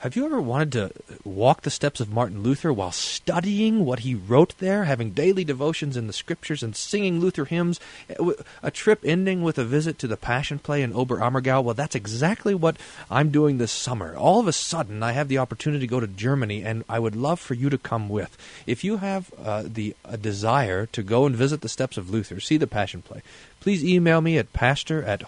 Have 0.00 0.14
you 0.14 0.26
ever 0.26 0.40
wanted 0.40 0.72
to 0.72 0.90
walk 1.24 1.62
the 1.62 1.70
steps 1.70 1.98
of 1.98 2.12
Martin 2.12 2.42
Luther 2.42 2.72
while 2.72 2.92
studying 2.92 3.84
what 3.84 4.00
he 4.00 4.14
wrote 4.14 4.54
there, 4.58 4.84
having 4.84 5.10
daily 5.10 5.42
devotions 5.44 5.96
in 5.96 6.06
the 6.06 6.12
scriptures 6.12 6.62
and 6.62 6.76
singing 6.76 7.18
Luther 7.18 7.46
hymns? 7.46 7.80
A 8.62 8.70
trip 8.70 9.00
ending 9.02 9.42
with 9.42 9.58
a 9.58 9.64
visit 9.64 9.98
to 9.98 10.06
the 10.06 10.16
Passion 10.16 10.60
Play 10.60 10.82
in 10.82 10.92
Oberammergau? 10.92 11.64
Well, 11.64 11.74
that's 11.74 11.96
exactly 11.96 12.54
what 12.54 12.76
I'm 13.10 13.30
doing 13.30 13.58
this 13.58 13.72
summer. 13.72 14.14
All 14.14 14.38
of 14.38 14.46
a 14.46 14.52
sudden, 14.52 15.02
I 15.02 15.12
have 15.12 15.26
the 15.26 15.38
opportunity 15.38 15.80
to 15.80 15.90
go 15.90 15.98
to 15.98 16.06
Germany, 16.06 16.62
and 16.62 16.84
I 16.86 17.00
would 17.00 17.16
love 17.16 17.40
for 17.40 17.54
you 17.54 17.70
to 17.70 17.78
come 17.78 18.08
with. 18.08 18.36
If 18.66 18.84
you 18.84 18.98
have 18.98 19.32
uh, 19.42 19.64
the 19.66 19.96
desire 20.20 20.86
to 20.86 21.02
go 21.02 21.24
and 21.26 21.34
visit 21.34 21.62
the 21.62 21.68
steps 21.68 21.96
of 21.96 22.10
Luther, 22.10 22.38
see 22.38 22.58
the 22.58 22.68
Passion 22.68 23.02
Play, 23.02 23.22
please 23.58 23.84
email 23.84 24.20
me 24.20 24.38
at 24.38 24.52
pastor 24.52 25.02
at 25.02 25.22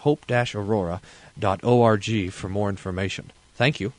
hope-aurora.org 1.42 2.32
for 2.32 2.48
more 2.48 2.68
information. 2.68 3.32
Thank 3.54 3.80
you. 3.80 3.92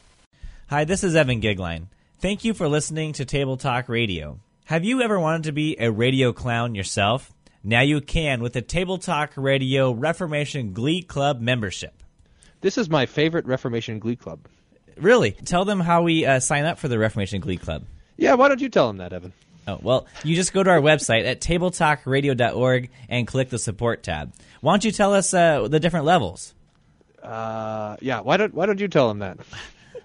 Hi, 0.69 0.85
this 0.85 1.03
is 1.03 1.15
Evan 1.15 1.41
Gigline. 1.41 1.87
Thank 2.19 2.45
you 2.45 2.53
for 2.53 2.67
listening 2.67 3.13
to 3.13 3.25
Table 3.25 3.57
Talk 3.57 3.89
Radio. 3.89 4.39
Have 4.65 4.85
you 4.85 5.01
ever 5.01 5.19
wanted 5.19 5.43
to 5.43 5.51
be 5.51 5.75
a 5.79 5.91
radio 5.91 6.31
clown 6.31 6.75
yourself? 6.75 7.33
Now 7.63 7.81
you 7.81 7.99
can 8.01 8.41
with 8.41 8.53
the 8.53 8.61
Table 8.61 8.97
Talk 8.97 9.33
Radio 9.35 9.91
Reformation 9.91 10.73
Glee 10.73 11.01
Club 11.01 11.41
membership. 11.41 12.01
This 12.61 12.77
is 12.77 12.89
my 12.89 13.05
favorite 13.05 13.45
Reformation 13.45 13.99
Glee 13.99 14.15
Club. 14.15 14.47
Really? 14.97 15.31
Tell 15.31 15.65
them 15.65 15.79
how 15.79 16.03
we 16.03 16.25
uh, 16.25 16.39
sign 16.39 16.65
up 16.65 16.77
for 16.77 16.87
the 16.87 16.99
Reformation 16.99 17.41
Glee 17.41 17.57
Club. 17.57 17.83
Yeah, 18.17 18.35
why 18.35 18.49
don't 18.49 18.61
you 18.61 18.69
tell 18.69 18.87
them 18.87 18.97
that, 18.97 19.13
Evan? 19.13 19.33
Oh, 19.67 19.79
well, 19.81 20.07
you 20.23 20.35
just 20.35 20.53
go 20.53 20.63
to 20.63 20.69
our 20.69 20.81
website 20.81 21.25
at 21.25 21.39
tabletalkradio.org 21.39 22.89
and 23.09 23.27
click 23.27 23.49
the 23.49 23.59
support 23.59 24.03
tab. 24.03 24.33
Why 24.61 24.73
don't 24.73 24.85
you 24.85 24.91
tell 24.91 25.13
us 25.13 25.33
uh, 25.33 25.67
the 25.67 25.79
different 25.79 26.05
levels? 26.05 26.53
Uh, 27.21 27.97
yeah, 28.01 28.21
why 28.21 28.37
don't 28.37 28.53
why 28.53 28.65
don't 28.65 28.79
you 28.79 28.87
tell 28.87 29.07
them 29.07 29.19
that? 29.19 29.37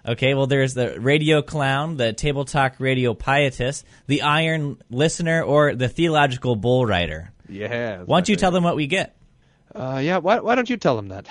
Okay, 0.08 0.34
well, 0.34 0.46
there's 0.46 0.74
the 0.74 1.00
radio 1.00 1.42
clown, 1.42 1.96
the 1.96 2.12
table 2.12 2.44
talk 2.44 2.76
radio 2.78 3.12
pietist, 3.12 3.84
the 4.06 4.22
iron 4.22 4.80
listener, 4.88 5.42
or 5.42 5.74
the 5.74 5.88
theological 5.88 6.54
bull 6.54 6.86
rider. 6.86 7.32
Yeah. 7.48 8.02
Why 8.04 8.18
don't 8.18 8.28
you 8.28 8.36
tell 8.36 8.52
them 8.52 8.62
what 8.62 8.76
we 8.76 8.86
get? 8.86 9.16
Uh, 9.74 10.00
yeah, 10.00 10.18
why, 10.18 10.38
why 10.38 10.54
don't 10.54 10.70
you 10.70 10.76
tell 10.76 10.94
them 10.94 11.08
that? 11.08 11.26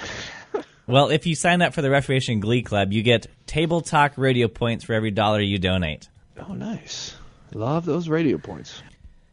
Well, 0.88 1.09
if 1.09 1.25
you 1.25 1.33
sign 1.33 1.63
up 1.63 1.73
for 1.73 1.81
the 1.81 1.89
Reformation 1.89 2.39
Glee 2.39 2.61
Club, 2.61 2.93
you 2.93 3.01
get 3.01 3.25
Table 3.47 3.81
Talk 3.81 4.13
radio 4.17 4.47
points 4.47 4.83
for 4.83 4.93
every 4.93 5.09
dollar 5.09 5.41
you 5.41 5.57
donate. 5.57 6.07
Oh, 6.47 6.53
nice. 6.53 7.15
Love 7.55 7.86
those 7.86 8.07
radio 8.07 8.38
points. 8.38 8.83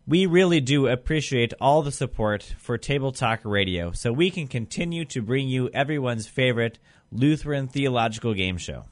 We 0.04 0.26
really 0.26 0.60
do 0.60 0.88
appreciate 0.88 1.54
all 1.60 1.82
the 1.82 1.92
support 1.92 2.54
for 2.58 2.76
Table 2.76 3.12
Talk 3.12 3.40
Radio 3.44 3.92
so 3.92 4.12
we 4.12 4.30
can 4.30 4.48
continue 4.48 5.04
to 5.04 5.22
bring 5.22 5.48
you 5.48 5.70
everyone's 5.72 6.26
favorite 6.26 6.80
Lutheran 7.12 7.68
theological 7.68 8.34
game 8.34 8.58
show. 8.58 8.84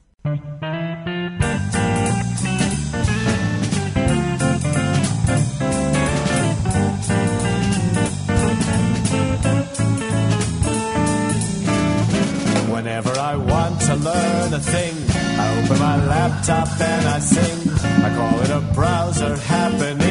Whenever 12.71 13.11
I 13.19 13.35
want 13.35 13.81
to 13.81 13.95
learn 13.95 14.53
a 14.53 14.59
thing, 14.59 14.95
I 15.09 15.61
open 15.61 15.77
my 15.77 16.05
laptop 16.05 16.79
and 16.79 17.05
I 17.05 17.19
sing. 17.19 17.69
I 18.01 18.15
call 18.15 18.39
it 18.39 18.49
a 18.49 18.61
browser 18.73 19.35
happening. 19.35 20.10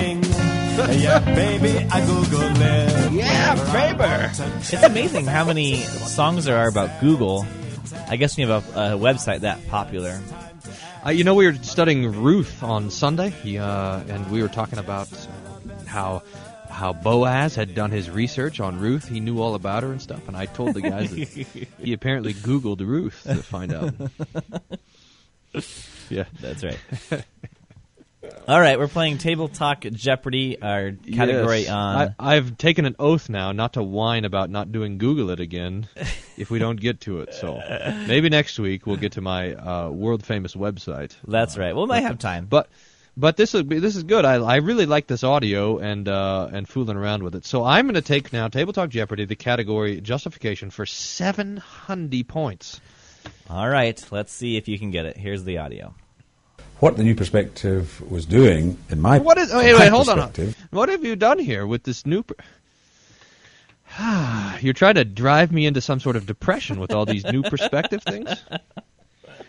Yeah, 0.89 1.19
baby, 1.35 1.87
I 1.91 2.07
Google 2.07 2.41
it. 2.43 3.13
Yeah, 3.13 3.55
baby. 3.73 4.33
It's 4.61 4.73
amazing 4.73 5.27
how 5.27 5.45
many 5.45 5.83
songs 5.83 6.47
there 6.47 6.57
are 6.57 6.69
about 6.69 7.01
Google. 7.01 7.47
I 8.09 8.17
guess 8.17 8.37
when 8.37 8.47
you 8.47 8.53
have 8.53 8.77
a, 8.77 8.95
a 8.95 8.99
website 8.99 9.41
that 9.41 9.67
popular. 9.69 10.21
Uh, 11.05 11.11
you 11.11 11.25
know, 11.25 11.35
we 11.35 11.47
were 11.47 11.55
studying 11.55 12.23
Ruth 12.23 12.63
on 12.63 12.91
Sunday, 12.91 13.33
uh, 13.59 14.01
and 14.09 14.31
we 14.31 14.43
were 14.43 14.49
talking 14.49 14.79
about 14.79 15.09
how 15.87 16.23
how 16.69 16.93
Boaz 16.95 17.55
had 17.55 17.75
done 17.75 17.91
his 17.91 18.09
research 18.09 18.59
on 18.61 18.79
Ruth. 18.79 19.09
He 19.09 19.21
knew 19.21 19.41
all 19.43 19.55
about 19.55 19.83
her 19.83 19.93
and 19.93 20.01
stuff. 20.01 20.27
And 20.29 20.37
I 20.37 20.47
told 20.47 20.75
the 20.75 20.81
guys 20.81 21.11
that 21.11 21.29
he 21.83 21.93
apparently 21.93 22.33
Googled 22.33 22.81
Ruth 22.81 23.23
to 23.25 23.43
find 23.43 23.75
out. 23.75 23.93
yeah, 26.09 26.25
that's 26.41 26.65
right. 26.65 26.79
All 28.49 28.61
right, 28.61 28.79
we're 28.79 28.89
playing 28.89 29.19
Table 29.19 29.49
Talk 29.49 29.83
Jeopardy, 29.83 30.61
our 30.61 30.91
category 30.93 31.61
Yes. 31.61 31.71
on. 31.71 32.15
I, 32.19 32.35
I've 32.37 32.59
taken 32.59 32.85
an 32.85 32.97
oath 32.99 33.29
now 33.29 33.53
not 33.53 33.75
to 33.75 33.83
whine 33.83 34.25
about 34.25 34.51
not 34.51 34.73
doing 34.73 34.99
Google 34.99 35.31
it 35.31 35.39
again 35.39 35.87
if 36.37 36.51
we 36.51 36.59
don't 36.59 36.81
get 36.81 37.03
to 37.03 37.21
it. 37.21 37.33
So 37.35 37.61
maybe 38.09 38.29
next 38.29 38.59
week 38.59 38.87
we'll 38.87 38.97
get 38.97 39.13
to 39.13 39.21
my 39.21 39.55
uh, 39.55 39.91
world 39.91 40.25
famous 40.25 40.55
website. 40.57 41.15
That's 41.27 41.57
right. 41.57 41.77
We 41.77 41.87
might 41.87 42.01
have 42.01 42.19
time. 42.19 42.47
But 42.47 42.69
but 43.17 43.37
this 43.37 43.55
is 43.55 43.65
this 43.67 43.95
is 43.95 44.03
good. 44.03 44.25
I, 44.25 44.35
I 44.37 44.57
really 44.57 44.87
like 44.87 45.07
this 45.07 45.23
audio 45.23 45.79
and 45.79 46.09
uh, 46.09 46.49
and 46.53 46.69
fooling 46.69 46.97
around 46.97 47.23
with 47.23 47.37
it. 47.37 47.45
So 47.45 47.63
I'm 47.63 47.85
going 47.85 47.95
to 47.95 48.03
take 48.03 48.33
now 48.33 48.49
Table 48.49 48.73
Talk 48.73 48.91
Jeopardy, 48.91 49.27
the 49.27 49.37
category 49.37 50.01
justification 50.01 50.71
for 50.71 50.87
seven 50.87 51.59
hundred 51.59 52.27
points. 52.27 52.81
All 53.49 53.69
right, 53.69 54.03
let's 54.11 54.33
see 54.33 54.57
if 54.57 54.67
you 54.67 54.77
can 54.79 54.91
get 54.91 55.07
it. 55.07 55.17
Here's 55.17 55.45
the 55.45 55.59
audio. 55.59 55.95
What 56.81 56.97
the 56.97 57.03
new 57.05 57.15
perspective 57.15 58.03
was 58.11 58.25
doing, 58.27 58.79
in 58.89 59.01
my 59.01 59.19
What 59.19 59.37
is? 59.39 59.53
Oh, 59.53 59.59
wait, 59.59 59.75
my 59.75 59.81
wait, 59.81 59.89
hold 59.91 60.09
on. 60.09 60.17
perspective, 60.17 60.57
What 60.71 60.89
have 60.89 61.05
you 61.05 61.15
done 61.15 61.39
here 61.39 61.67
with 61.67 61.83
this 61.85 62.07
new? 62.07 62.23
Per- 62.23 62.35
You're 64.61 64.73
trying 64.75 64.95
to 64.95 65.05
drive 65.05 65.53
me 65.53 65.67
into 65.67 65.81
some 65.81 66.01
sort 66.01 66.17
of 66.17 66.27
depression 66.27 66.81
with 66.81 66.93
all 66.93 67.05
these 67.05 67.25
new 67.25 67.43
perspective 67.43 68.03
things. 68.03 68.31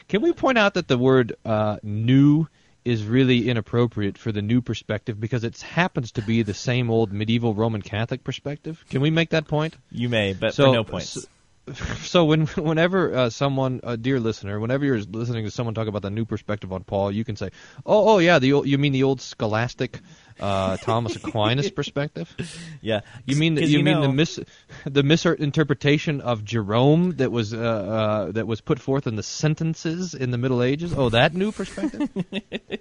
Can 0.10 0.22
we 0.22 0.34
point 0.34 0.58
out 0.58 0.74
that 0.74 0.88
the 0.90 0.98
word 0.98 1.36
uh, 1.46 1.78
"new" 1.84 2.48
is 2.84 3.06
really 3.06 3.48
inappropriate 3.48 4.18
for 4.18 4.32
the 4.32 4.42
new 4.42 4.60
perspective 4.62 5.20
because 5.20 5.44
it 5.44 5.62
happens 5.62 6.12
to 6.14 6.22
be 6.22 6.42
the 6.42 6.54
same 6.54 6.90
old 6.90 7.14
medieval 7.14 7.54
Roman 7.54 7.82
Catholic 7.82 8.24
perspective? 8.24 8.84
Can 8.90 9.02
we 9.02 9.10
make 9.12 9.30
that 9.30 9.48
point? 9.48 9.76
You 9.92 10.10
may, 10.10 10.34
but 10.34 10.54
So- 10.56 10.66
for 10.66 10.74
no 10.74 10.84
points. 10.84 11.10
so- 11.10 11.22
so 12.02 12.26
when 12.26 12.48
whenever 12.58 13.14
uh, 13.16 13.30
someone, 13.30 13.80
a 13.84 13.96
dear 13.98 14.20
listener, 14.20 14.60
whenever 14.60 14.84
you're 14.86 15.00
listening 15.00 15.46
to 15.46 15.52
someone 15.52 15.74
talk 15.76 15.88
about 15.88 16.02
the 16.02 16.10
new 16.10 16.26
perspective 16.26 16.72
on 16.74 16.84
Paul, 16.84 17.12
you 17.12 17.24
can 17.24 17.36
say, 17.36 17.50
"Oh, 17.86 18.14
oh 18.16 18.18
yeah, 18.18 18.40
the 18.40 18.54
old, 18.54 18.68
you 18.68 18.78
mean 18.78 18.94
the 18.94 19.04
old 19.04 19.22
scholastic 19.22 20.00
uh, 20.40 20.78
Thomas 20.78 21.16
Aquinas 21.24 21.70
perspective?" 21.70 22.36
Yeah, 22.82 23.02
you 23.26 23.36
mean 23.36 23.58
you, 23.58 23.68
you 23.68 23.84
mean 23.84 24.02
the 24.02 24.12
mis 24.12 24.40
the 24.86 25.04
misinterpretation 25.04 26.22
of 26.22 26.44
Jerome 26.44 27.12
that 27.18 27.32
was 27.32 27.54
uh, 27.54 27.58
uh, 27.60 28.32
that 28.32 28.48
was 28.48 28.60
put 28.62 28.80
forth 28.80 29.06
in 29.08 29.16
the 29.16 29.24
sentences 29.24 30.14
in 30.16 30.32
the 30.32 30.38
Middle 30.38 30.64
Ages? 30.64 30.94
Oh, 30.96 31.10
that 31.10 31.34
new 31.34 31.52
perspective. 31.52 32.10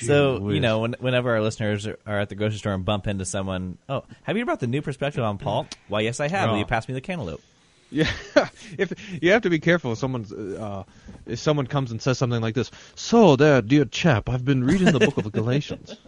So 0.00 0.48
you 0.50 0.60
know, 0.60 0.80
when, 0.80 0.94
whenever 1.00 1.30
our 1.32 1.42
listeners 1.42 1.86
are, 1.86 1.96
at 2.06 2.30
the 2.30 2.34
grocery 2.34 2.58
store 2.58 2.72
and 2.72 2.84
bump 2.84 3.06
into 3.06 3.26
someone, 3.26 3.76
oh, 3.88 4.04
have 4.22 4.36
you 4.38 4.44
brought 4.46 4.60
the 4.60 4.66
new 4.66 4.80
perspective 4.80 5.22
on 5.22 5.36
Paul? 5.36 5.66
Why, 5.88 6.00
yes, 6.00 6.20
I 6.20 6.28
have. 6.28 6.48
Will 6.48 6.56
Oh. 6.56 6.58
you 6.60 6.64
pass 6.64 6.88
me 6.88 6.94
the 6.94 7.00
cantaloupe? 7.02 7.42
Yeah, 7.90 8.08
if 8.78 8.92
you 9.20 9.32
have 9.32 9.42
to 9.42 9.50
be 9.50 9.58
careful 9.58 9.92
if 9.92 9.98
someone's 9.98 10.32
uh, 10.32 10.84
if 11.26 11.38
someone 11.40 11.66
comes 11.66 11.90
and 11.90 12.00
says 12.00 12.18
something 12.18 12.40
like 12.40 12.54
this. 12.54 12.70
So 12.94 13.34
there, 13.36 13.60
dear 13.62 13.84
chap, 13.84 14.28
I've 14.28 14.44
been 14.44 14.62
reading 14.64 14.92
the 14.92 15.00
book 15.00 15.16
of 15.16 15.30
Galatians. 15.32 15.96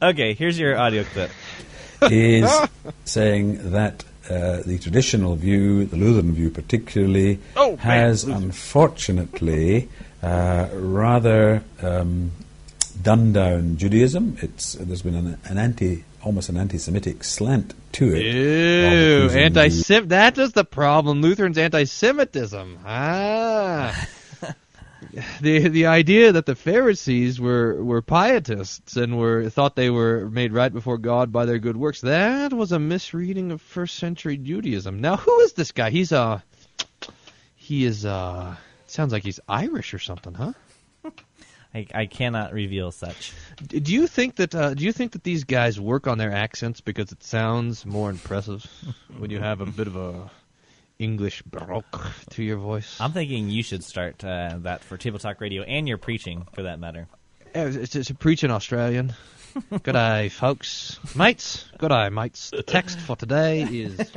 Okay, 0.00 0.34
here's 0.34 0.58
your 0.58 0.78
audio 0.78 1.04
clip. 1.04 1.30
is 2.02 2.48
saying 3.04 3.72
that 3.72 4.04
uh, 4.28 4.62
the 4.64 4.78
traditional 4.80 5.34
view, 5.36 5.84
the 5.86 5.96
Lutheran 5.96 6.32
view 6.32 6.50
particularly, 6.50 7.40
Oh, 7.56 7.76
has 7.76 8.24
Lutheran. 8.24 8.44
unfortunately 8.44 9.88
uh, 10.22 10.68
rather 10.72 11.62
um, 11.82 12.30
done 13.02 13.32
down 13.32 13.76
Judaism. 13.76 14.36
It's 14.40 14.74
there's 14.74 15.02
been 15.02 15.16
an, 15.16 15.38
an 15.44 15.58
anti, 15.58 16.04
almost 16.22 16.48
an 16.48 16.56
anti-Semitic 16.56 17.24
slant 17.24 17.74
to 17.92 18.14
it. 18.14 18.22
Ew, 18.22 19.28
anti 19.30 19.62
Lutheran 19.62 19.70
view. 19.70 19.82
Sem 19.82 20.08
That 20.08 20.38
is 20.38 20.52
the 20.52 20.64
problem. 20.64 21.22
Lutherans 21.22 21.58
anti-Semitism. 21.58 22.78
Ah. 22.84 24.08
the 25.40 25.68
the 25.68 25.86
idea 25.86 26.32
that 26.32 26.46
the 26.46 26.54
Pharisees 26.54 27.40
were, 27.40 27.82
were 27.82 28.02
pietists 28.02 28.96
and 28.96 29.18
were 29.18 29.50
thought 29.50 29.76
they 29.76 29.90
were 29.90 30.28
made 30.30 30.52
right 30.52 30.72
before 30.72 30.98
God 30.98 31.32
by 31.32 31.46
their 31.46 31.58
good 31.58 31.76
works. 31.76 32.00
That 32.00 32.52
was 32.52 32.72
a 32.72 32.78
misreading 32.78 33.52
of 33.52 33.60
first 33.60 33.96
century 33.96 34.36
Judaism. 34.36 35.00
Now, 35.00 35.16
who 35.16 35.40
is 35.40 35.54
this 35.54 35.72
guy? 35.72 35.90
He's 35.90 36.12
uh 36.12 36.40
he 37.56 37.84
is 37.84 38.04
uh 38.04 38.56
sounds 38.86 39.12
like 39.12 39.22
he's 39.22 39.40
Irish 39.48 39.94
or 39.94 39.98
something, 39.98 40.34
huh? 40.34 40.52
I, 41.74 41.86
I 41.94 42.06
cannot 42.06 42.52
reveal 42.52 42.90
such. 42.90 43.32
Do 43.66 43.92
you 43.92 44.06
think 44.06 44.36
that 44.36 44.54
uh, 44.54 44.74
do 44.74 44.84
you 44.84 44.92
think 44.92 45.12
that 45.12 45.22
these 45.22 45.44
guys 45.44 45.78
work 45.78 46.06
on 46.06 46.18
their 46.18 46.32
accents 46.32 46.80
because 46.80 47.12
it 47.12 47.22
sounds 47.22 47.86
more 47.86 48.10
impressive 48.10 48.66
when 49.18 49.30
you 49.30 49.38
have 49.38 49.60
a 49.60 49.66
bit 49.66 49.86
of 49.86 49.96
a 49.96 50.30
English 50.98 51.42
baroque 51.42 52.10
to 52.30 52.42
your 52.42 52.56
voice? 52.56 53.00
I'm 53.00 53.12
thinking 53.12 53.48
you 53.48 53.62
should 53.62 53.84
start 53.84 54.24
uh, 54.24 54.56
that 54.62 54.82
for 54.82 54.96
Table 54.96 55.20
Talk 55.20 55.40
Radio 55.40 55.62
and 55.62 55.86
your 55.86 55.98
preaching, 55.98 56.46
for 56.54 56.62
that 56.64 56.80
matter. 56.80 57.06
It's, 57.54 57.94
it's 57.94 58.10
a 58.10 58.14
preaching 58.14 58.50
Australian. 58.50 59.14
good 59.82 59.92
day, 59.92 60.28
folks, 60.28 60.98
mates. 61.14 61.66
Good 61.78 61.88
day, 61.88 62.08
mates. 62.08 62.50
The 62.50 62.62
text 62.62 62.98
for 62.98 63.16
today 63.16 63.62
is 63.62 64.12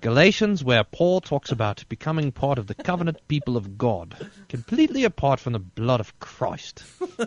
Galatians, 0.00 0.64
where 0.64 0.84
Paul 0.84 1.20
talks 1.20 1.52
about 1.52 1.84
becoming 1.88 2.32
part 2.32 2.58
of 2.58 2.66
the 2.66 2.74
covenant 2.74 3.18
people 3.28 3.56
of 3.56 3.76
God, 3.76 4.16
completely 4.48 5.04
apart 5.04 5.40
from 5.40 5.52
the 5.52 5.58
blood 5.58 6.00
of 6.00 6.18
Christ. 6.20 6.82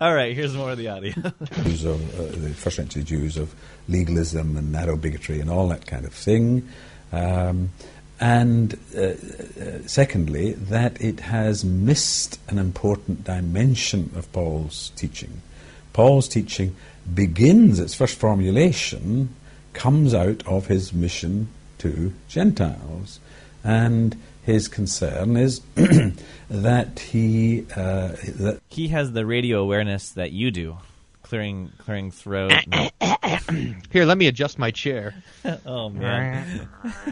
All 0.00 0.14
right, 0.14 0.34
here's 0.34 0.54
more 0.54 0.70
of 0.70 0.78
the 0.78 0.88
audio. 0.88 1.12
Jews 1.64 1.84
of 1.84 2.20
uh, 2.20 2.22
the 2.36 2.54
first 2.54 2.76
century 2.76 3.02
Jews 3.02 3.36
of 3.36 3.54
legalism 3.88 4.56
and 4.56 4.70
narrow 4.72 4.96
bigotry 4.96 5.40
and 5.40 5.50
all 5.50 5.68
that 5.68 5.86
kind 5.86 6.06
of 6.06 6.14
thing. 6.14 6.68
Um, 7.12 7.70
and 8.20 8.78
uh, 8.96 9.00
uh, 9.00 9.14
secondly, 9.86 10.52
that 10.52 11.00
it 11.00 11.20
has 11.20 11.64
missed 11.64 12.38
an 12.48 12.58
important 12.58 13.24
dimension 13.24 14.12
of 14.14 14.30
Paul's 14.32 14.92
teaching. 14.94 15.42
Paul's 15.92 16.28
teaching 16.28 16.76
begins, 17.12 17.80
its 17.80 17.94
first 17.94 18.16
formulation 18.18 19.34
comes 19.72 20.14
out 20.14 20.46
of 20.46 20.66
his 20.66 20.92
mission 20.92 21.48
to 21.78 22.12
Gentiles. 22.28 23.20
And 23.62 24.16
his 24.42 24.68
concern 24.68 25.36
is 25.36 25.60
that 26.50 26.98
he 26.98 27.66
uh, 27.76 28.08
that 28.36 28.60
he 28.68 28.88
has 28.88 29.12
the 29.12 29.26
radio 29.26 29.60
awareness 29.60 30.10
that 30.10 30.32
you 30.32 30.50
do, 30.50 30.78
clearing 31.22 31.70
clearing 31.78 32.10
throat. 32.10 32.52
Here, 33.90 34.04
let 34.04 34.18
me 34.18 34.26
adjust 34.26 34.58
my 34.58 34.70
chair. 34.70 35.14
oh 35.66 35.90
man. 35.90 36.68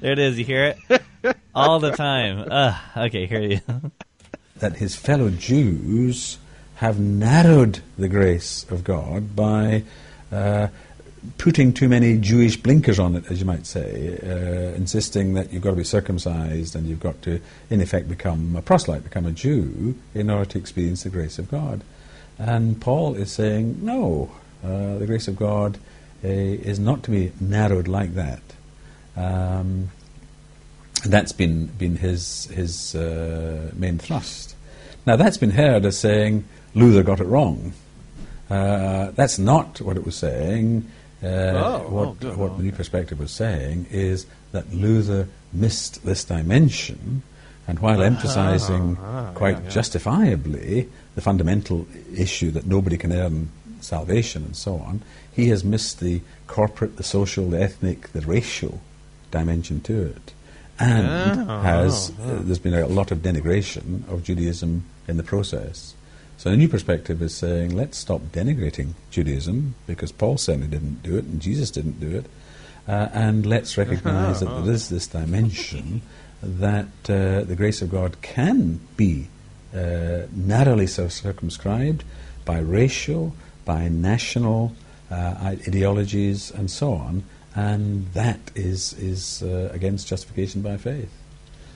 there 0.00 0.12
it 0.12 0.18
is. 0.18 0.38
You 0.38 0.44
hear 0.44 0.74
it 0.88 1.36
all 1.54 1.78
the 1.78 1.92
time. 1.92 2.46
Uh, 2.50 2.76
okay, 2.96 3.26
here 3.26 3.42
you. 3.42 3.60
that 4.56 4.76
his 4.76 4.96
fellow 4.96 5.30
Jews 5.30 6.38
have 6.76 6.98
narrowed 6.98 7.80
the 7.98 8.08
grace 8.08 8.64
of 8.70 8.84
God 8.84 9.36
by 9.36 9.84
uh, 10.32 10.68
putting 11.38 11.72
too 11.72 11.88
many 11.88 12.18
Jewish 12.18 12.56
blinkers 12.56 12.98
on 12.98 13.16
it, 13.16 13.30
as 13.30 13.40
you 13.40 13.46
might 13.46 13.66
say, 13.66 14.18
uh, 14.22 14.74
insisting 14.76 15.34
that 15.34 15.52
you've 15.52 15.62
got 15.62 15.70
to 15.70 15.76
be 15.76 15.84
circumcised 15.84 16.74
and 16.76 16.86
you've 16.86 17.00
got 17.00 17.20
to, 17.22 17.40
in 17.68 17.80
effect, 17.80 18.08
become 18.08 18.56
a 18.56 18.62
proselyte, 18.62 19.04
become 19.04 19.26
a 19.26 19.32
Jew, 19.32 19.94
in 20.14 20.30
order 20.30 20.50
to 20.50 20.58
experience 20.58 21.02
the 21.02 21.10
grace 21.10 21.38
of 21.38 21.50
God. 21.50 21.82
And 22.38 22.80
Paul 22.80 23.14
is 23.14 23.32
saying, 23.32 23.78
no, 23.82 24.30
Uh, 24.62 24.98
the 24.98 25.06
grace 25.06 25.30
of 25.30 25.36
God 25.36 25.78
uh, 26.22 26.28
is 26.28 26.78
not 26.78 27.02
to 27.04 27.10
be 27.10 27.32
narrowed 27.40 27.88
like 27.88 28.12
that. 28.12 28.42
Um, 29.16 29.88
that's 31.08 31.32
been 31.32 31.70
been 31.78 31.96
his 31.96 32.44
his 32.52 32.94
uh, 32.94 33.72
main 33.72 33.98
thrust. 33.98 34.54
Now 35.06 35.16
that's 35.16 35.38
been 35.38 35.52
heard 35.52 35.86
as 35.86 35.96
saying 35.96 36.44
Luther 36.74 37.02
got 37.02 37.20
it 37.20 37.26
wrong. 37.26 37.72
Uh, 38.50 39.12
that's 39.12 39.38
not 39.38 39.80
what 39.80 39.96
it 39.96 40.04
was 40.04 40.16
saying. 40.16 40.90
Uh, 41.22 41.26
Oh, 41.26 41.78
what 41.90 42.08
oh, 42.08 42.16
good. 42.18 42.36
what 42.36 42.56
the 42.56 42.64
New 42.64 42.72
Perspective 42.72 43.18
was 43.18 43.30
saying 43.30 43.86
is 43.90 44.26
that 44.52 44.72
Luther 44.72 45.28
missed 45.52 46.04
this 46.04 46.24
dimension, 46.24 47.22
and 47.68 47.78
while 47.78 48.02
emphasizing 48.02 48.96
ah, 49.00 49.30
quite 49.34 49.58
yeah, 49.58 49.64
yeah. 49.64 49.70
justifiably 49.70 50.88
the 51.14 51.20
fundamental 51.20 51.86
issue 52.16 52.50
that 52.52 52.66
nobody 52.66 52.96
can 52.96 53.12
earn 53.12 53.50
salvation 53.80 54.44
and 54.44 54.56
so 54.56 54.76
on, 54.76 55.02
he 55.32 55.48
has 55.48 55.62
missed 55.64 56.00
the 56.00 56.20
corporate, 56.46 56.96
the 56.96 57.02
social, 57.02 57.50
the 57.50 57.60
ethnic, 57.62 58.08
the 58.12 58.20
racial 58.22 58.80
dimension 59.30 59.80
to 59.82 60.06
it. 60.06 60.32
And 60.78 61.50
Oh, 61.50 61.60
has 61.60 62.10
oh, 62.18 62.22
oh. 62.24 62.36
uh, 62.36 62.42
there's 62.42 62.58
been 62.58 62.74
a 62.74 62.86
lot 62.86 63.10
of 63.10 63.18
denigration 63.18 64.08
of 64.08 64.24
Judaism 64.24 64.84
in 65.06 65.18
the 65.18 65.22
process. 65.22 65.94
So 66.40 66.48
the 66.48 66.56
new 66.56 66.68
perspective 66.68 67.20
is 67.20 67.34
saying 67.34 67.76
let's 67.76 67.98
stop 67.98 68.22
denigrating 68.32 68.94
Judaism 69.10 69.74
because 69.86 70.10
Paul 70.10 70.38
certainly 70.38 70.68
didn't 70.68 71.02
do 71.02 71.18
it 71.18 71.26
and 71.26 71.38
Jesus 71.38 71.70
didn't 71.70 72.00
do 72.00 72.16
it, 72.16 72.24
uh, 72.88 73.10
and 73.12 73.44
let's 73.44 73.76
recognize 73.76 74.40
that 74.40 74.46
there 74.46 74.72
is 74.72 74.88
this 74.88 75.06
dimension 75.06 76.00
that 76.42 76.86
uh, 77.10 77.42
the 77.42 77.54
grace 77.54 77.82
of 77.82 77.90
God 77.90 78.22
can 78.22 78.80
be 78.96 79.28
uh, 79.74 80.22
narrowly 80.32 80.86
cir- 80.86 81.10
circumscribed 81.10 82.04
by 82.46 82.58
racial, 82.58 83.34
by 83.66 83.88
national 83.88 84.72
uh, 85.10 85.34
ideologies, 85.42 86.50
and 86.52 86.70
so 86.70 86.94
on, 86.94 87.22
and 87.54 88.10
that 88.14 88.40
is 88.54 88.94
is 88.94 89.42
uh, 89.42 89.68
against 89.74 90.08
justification 90.08 90.62
by 90.62 90.78
faith. 90.78 91.12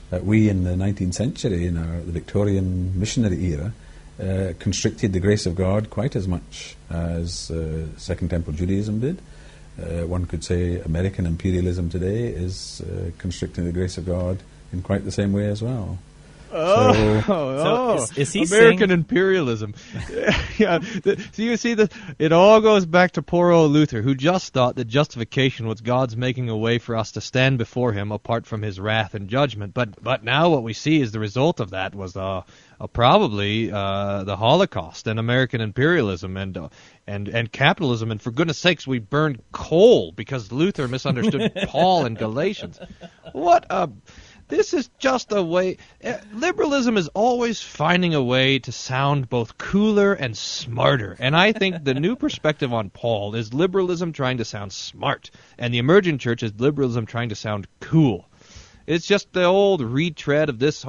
That 0.08 0.24
we 0.24 0.48
in 0.48 0.64
the 0.64 0.70
19th 0.70 1.12
century, 1.12 1.66
in 1.66 1.76
our 1.76 2.00
the 2.00 2.12
Victorian 2.12 2.98
missionary 2.98 3.44
era, 3.44 3.74
uh, 4.20 4.52
constricted 4.58 5.12
the 5.12 5.20
grace 5.20 5.46
of 5.46 5.54
God 5.56 5.90
quite 5.90 6.14
as 6.16 6.26
much 6.28 6.76
as 6.90 7.50
uh, 7.50 7.86
Second 7.96 8.28
Temple 8.30 8.52
Judaism 8.52 9.00
did. 9.00 9.20
Uh, 9.80 10.06
one 10.06 10.24
could 10.26 10.44
say 10.44 10.78
American 10.80 11.26
imperialism 11.26 11.90
today 11.90 12.28
is 12.28 12.80
uh, 12.82 13.10
constricting 13.18 13.64
the 13.64 13.72
grace 13.72 13.98
of 13.98 14.06
God 14.06 14.38
in 14.72 14.82
quite 14.82 15.04
the 15.04 15.10
same 15.12 15.32
way 15.32 15.46
as 15.48 15.60
well. 15.62 15.98
Oh, 16.56 17.22
So- 17.22 17.24
oh, 17.28 17.94
is- 17.94 18.16
is 18.16 18.32
he 18.32 18.44
American 18.44 18.90
saying- 18.90 18.90
imperialism. 18.92 19.74
yeah, 20.58 20.78
the, 20.78 21.20
so 21.32 21.42
you 21.42 21.56
see, 21.56 21.74
the, 21.74 21.90
it 22.20 22.30
all 22.30 22.60
goes 22.60 22.86
back 22.86 23.12
to 23.12 23.22
poor 23.22 23.50
old 23.50 23.72
Luther, 23.72 24.02
who 24.02 24.14
just 24.14 24.52
thought 24.52 24.76
that 24.76 24.84
justification 24.84 25.66
was 25.66 25.80
God's 25.80 26.16
making 26.16 26.48
a 26.50 26.56
way 26.56 26.78
for 26.78 26.94
us 26.94 27.10
to 27.12 27.20
stand 27.20 27.58
before 27.58 27.92
Him 27.92 28.12
apart 28.12 28.46
from 28.46 28.62
His 28.62 28.78
wrath 28.78 29.14
and 29.14 29.28
judgment. 29.28 29.74
But 29.74 30.00
but 30.00 30.22
now 30.22 30.50
what 30.50 30.62
we 30.62 30.74
see 30.74 31.00
is 31.00 31.10
the 31.10 31.18
result 31.18 31.58
of 31.58 31.70
that 31.70 31.92
was 31.92 32.16
uh, 32.16 32.42
uh, 32.80 32.86
probably 32.86 33.70
uh, 33.70 34.24
the 34.24 34.36
Holocaust 34.36 35.06
and 35.06 35.18
American 35.18 35.60
imperialism 35.60 36.36
and 36.36 36.56
uh, 36.56 36.68
and 37.06 37.28
and 37.28 37.50
capitalism. 37.50 38.10
And 38.10 38.20
for 38.20 38.30
goodness 38.30 38.58
sakes, 38.58 38.86
we 38.86 38.98
burned 38.98 39.42
coal 39.52 40.12
because 40.12 40.52
Luther 40.52 40.88
misunderstood 40.88 41.52
Paul 41.68 42.06
in 42.06 42.14
Galatians. 42.14 42.78
What 43.32 43.66
a 43.70 43.90
this 44.48 44.74
is 44.74 44.90
just 44.98 45.32
a 45.32 45.42
way. 45.42 45.78
eh, 46.02 46.20
Liberalism 46.34 46.98
is 46.98 47.08
always 47.08 47.62
finding 47.62 48.14
a 48.14 48.22
way 48.22 48.58
to 48.58 48.72
sound 48.72 49.28
both 49.30 49.56
cooler 49.56 50.12
and 50.12 50.36
smarter. 50.36 51.16
And 51.18 51.34
I 51.34 51.52
think 51.52 51.82
the 51.84 51.94
new 51.94 52.14
perspective 52.14 52.72
on 52.72 52.90
Paul 52.90 53.34
is 53.34 53.54
liberalism 53.54 54.12
trying 54.12 54.38
to 54.38 54.44
sound 54.44 54.72
smart, 54.72 55.30
and 55.58 55.72
the 55.72 55.78
emergent 55.78 56.20
church 56.20 56.42
is 56.42 56.52
liberalism 56.58 57.06
trying 57.06 57.30
to 57.30 57.34
sound 57.34 57.66
cool. 57.80 58.28
It's 58.86 59.06
just 59.06 59.32
the 59.32 59.44
old 59.44 59.80
retread 59.80 60.48
of 60.48 60.58
this. 60.58 60.84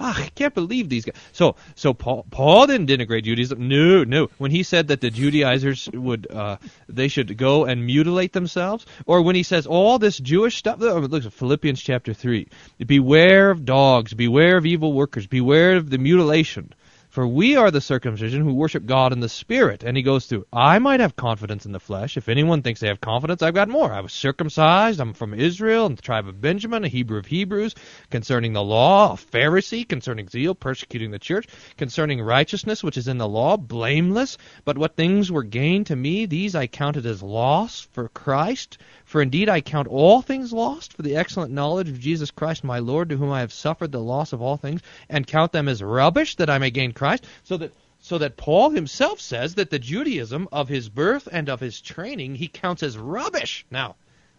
Ah, 0.00 0.22
I 0.24 0.28
can't 0.34 0.54
believe 0.54 0.88
these 0.88 1.04
guys. 1.04 1.16
So, 1.32 1.56
so 1.74 1.94
Paul, 1.94 2.26
Paul 2.30 2.66
didn't 2.66 2.88
denigrate 2.88 3.24
Judaism. 3.24 3.68
No, 3.68 4.04
no. 4.04 4.28
When 4.38 4.50
he 4.50 4.62
said 4.62 4.88
that 4.88 5.00
the 5.00 5.10
Judaizers 5.10 5.88
would, 5.92 6.30
uh, 6.30 6.58
they 6.88 7.08
should 7.08 7.36
go 7.36 7.64
and 7.64 7.84
mutilate 7.84 8.32
themselves, 8.32 8.86
or 9.06 9.22
when 9.22 9.34
he 9.34 9.42
says 9.42 9.66
all 9.66 9.98
this 9.98 10.18
Jewish 10.18 10.56
stuff. 10.56 10.78
oh, 10.82 10.98
Look 11.00 11.24
at 11.24 11.32
Philippians 11.32 11.80
chapter 11.80 12.14
three. 12.14 12.48
Beware 12.84 13.50
of 13.50 13.64
dogs. 13.64 14.14
Beware 14.14 14.56
of 14.56 14.66
evil 14.66 14.92
workers. 14.92 15.26
Beware 15.26 15.76
of 15.76 15.90
the 15.90 15.98
mutilation. 15.98 16.72
For 17.18 17.26
we 17.26 17.56
are 17.56 17.72
the 17.72 17.80
circumcision 17.80 18.42
who 18.42 18.54
worship 18.54 18.86
God 18.86 19.12
in 19.12 19.18
the 19.18 19.28
Spirit. 19.28 19.82
And 19.82 19.96
he 19.96 20.04
goes 20.04 20.26
through, 20.26 20.46
I 20.52 20.78
might 20.78 21.00
have 21.00 21.16
confidence 21.16 21.66
in 21.66 21.72
the 21.72 21.80
flesh. 21.80 22.16
If 22.16 22.28
anyone 22.28 22.62
thinks 22.62 22.78
they 22.78 22.86
have 22.86 23.00
confidence, 23.00 23.42
I've 23.42 23.54
got 23.54 23.68
more. 23.68 23.92
I 23.92 24.02
was 24.02 24.12
circumcised. 24.12 25.00
I'm 25.00 25.14
from 25.14 25.34
Israel 25.34 25.86
and 25.86 25.98
the 25.98 26.02
tribe 26.02 26.28
of 26.28 26.40
Benjamin, 26.40 26.84
a 26.84 26.88
Hebrew 26.88 27.18
of 27.18 27.26
Hebrews. 27.26 27.74
Concerning 28.08 28.52
the 28.52 28.62
law, 28.62 29.14
a 29.14 29.16
Pharisee. 29.16 29.88
Concerning 29.88 30.28
zeal, 30.28 30.54
persecuting 30.54 31.10
the 31.10 31.18
church. 31.18 31.48
Concerning 31.76 32.22
righteousness, 32.22 32.84
which 32.84 32.96
is 32.96 33.08
in 33.08 33.18
the 33.18 33.28
law, 33.28 33.56
blameless. 33.56 34.38
But 34.64 34.78
what 34.78 34.94
things 34.94 35.32
were 35.32 35.42
gained 35.42 35.88
to 35.88 35.96
me, 35.96 36.26
these 36.26 36.54
I 36.54 36.68
counted 36.68 37.04
as 37.04 37.20
loss 37.20 37.80
for 37.80 38.10
Christ. 38.10 38.78
For 39.08 39.22
indeed 39.22 39.48
I 39.48 39.62
count 39.62 39.88
all 39.88 40.20
things 40.20 40.52
lost 40.52 40.92
for 40.92 41.00
the 41.00 41.16
excellent 41.16 41.50
knowledge 41.50 41.88
of 41.88 41.98
Jesus 41.98 42.30
Christ 42.30 42.62
my 42.62 42.78
Lord, 42.78 43.08
to 43.08 43.16
whom 43.16 43.32
I 43.32 43.40
have 43.40 43.54
suffered 43.54 43.90
the 43.90 44.02
loss 44.02 44.34
of 44.34 44.42
all 44.42 44.58
things, 44.58 44.82
and 45.08 45.26
count 45.26 45.50
them 45.50 45.66
as 45.66 45.82
rubbish 45.82 46.36
that 46.36 46.50
I 46.50 46.58
may 46.58 46.70
gain 46.70 46.92
Christ. 46.92 47.24
So 47.42 47.56
that 47.56 47.72
so 48.00 48.18
that 48.18 48.36
Paul 48.36 48.68
himself 48.68 49.18
says 49.18 49.54
that 49.54 49.70
the 49.70 49.78
Judaism 49.78 50.46
of 50.52 50.68
his 50.68 50.90
birth 50.90 51.26
and 51.32 51.48
of 51.48 51.58
his 51.58 51.80
training 51.80 52.34
he 52.34 52.48
counts 52.48 52.82
as 52.82 52.98
rubbish. 52.98 53.64
Now, 53.70 53.96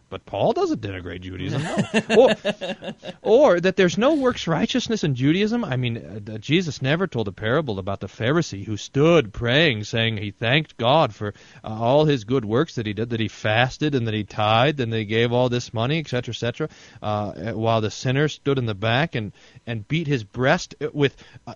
but 0.09 0.25
Paul 0.25 0.53
doesn't 0.53 0.81
denigrate 0.81 1.21
Judaism, 1.21 1.61
no. 1.61 1.75
or, 2.17 2.35
or 3.21 3.59
that 3.59 3.75
there's 3.75 3.97
no 3.97 4.15
works 4.15 4.47
righteousness 4.47 5.03
in 5.03 5.15
Judaism. 5.15 5.63
I 5.63 5.75
mean, 5.75 5.97
uh, 5.97 6.37
Jesus 6.37 6.81
never 6.81 7.07
told 7.07 7.27
a 7.27 7.31
parable 7.31 7.79
about 7.79 7.99
the 7.99 8.07
Pharisee 8.07 8.65
who 8.65 8.77
stood 8.77 9.33
praying, 9.33 9.83
saying 9.83 10.17
he 10.17 10.31
thanked 10.31 10.77
God 10.77 11.13
for 11.13 11.33
uh, 11.63 11.67
all 11.67 12.05
his 12.05 12.23
good 12.23 12.45
works 12.45 12.75
that 12.75 12.85
he 12.85 12.93
did, 12.93 13.11
that 13.11 13.19
he 13.19 13.27
fasted 13.27 13.95
and 13.95 14.07
that 14.07 14.13
he 14.13 14.23
tithed 14.23 14.79
and 14.79 14.91
that 14.91 14.97
he 14.97 15.05
gave 15.05 15.31
all 15.31 15.49
this 15.49 15.73
money, 15.73 15.99
etc., 15.99 16.31
etc. 16.31 16.69
Uh, 17.01 17.53
while 17.53 17.81
the 17.81 17.91
sinner 17.91 18.27
stood 18.27 18.57
in 18.57 18.65
the 18.65 18.75
back 18.75 19.15
and 19.15 19.31
and 19.67 19.87
beat 19.87 20.07
his 20.07 20.23
breast 20.23 20.75
with, 20.93 21.15
uh, 21.45 21.53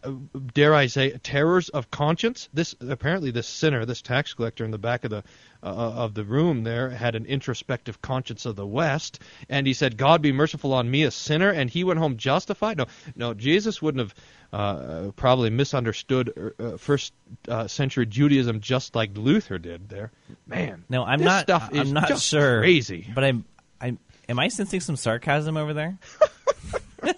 dare 0.54 0.74
I 0.74 0.88
say, 0.88 1.18
terrors 1.18 1.70
of 1.70 1.90
conscience. 1.90 2.50
This 2.54 2.76
apparently 2.80 3.32
this 3.32 3.48
sinner, 3.48 3.86
this 3.86 4.02
tax 4.02 4.34
collector 4.34 4.66
in 4.66 4.72
the 4.72 4.78
back 4.78 5.04
of 5.04 5.12
the 5.12 5.24
uh, 5.64 5.94
of 5.96 6.14
the 6.14 6.24
room 6.24 6.64
there 6.64 6.90
had 6.90 7.16
an 7.16 7.26
introspective 7.26 8.02
conscience 8.02 8.46
of 8.46 8.56
the 8.56 8.68
West, 8.68 9.20
and 9.50 9.66
he 9.66 9.74
said, 9.74 9.98
"God 9.98 10.22
be 10.22 10.32
merciful 10.32 10.74
on 10.74 10.92
me, 10.92 11.04
a 11.04 11.12
sinner," 11.12 11.50
and 11.50 11.70
he 11.70 11.84
went 11.84 12.00
home 12.00 12.18
justified. 12.18 12.78
No, 12.78 12.86
no, 13.16 13.34
Jesus 13.34 13.82
wouldn't 13.82 14.00
have 14.00 14.16
uh, 14.52 15.12
probably 15.16 15.50
misunderstood 15.50 16.54
uh, 16.60 16.78
first 16.78 17.14
uh, 17.48 17.68
century 17.68 18.06
Judaism 18.06 18.60
just 18.60 18.96
like 18.96 19.18
Luther 19.18 19.58
did. 19.58 19.90
There, 19.90 20.12
man. 20.46 20.84
No, 20.90 21.04
I'm 21.04 21.20
this 21.20 21.26
not. 21.26 21.44
Stuff 21.44 21.70
I'm 21.74 21.94
not 21.94 22.10
just 22.10 22.26
sure. 22.26 22.60
Crazy. 22.60 23.10
But 23.14 23.24
I'm. 23.24 23.46
I'm. 23.80 24.00
Am 24.30 24.40
I 24.40 24.50
sensing 24.50 24.80
some 24.80 24.96
sarcasm 24.96 25.58
over 25.58 25.74
there? 25.74 25.98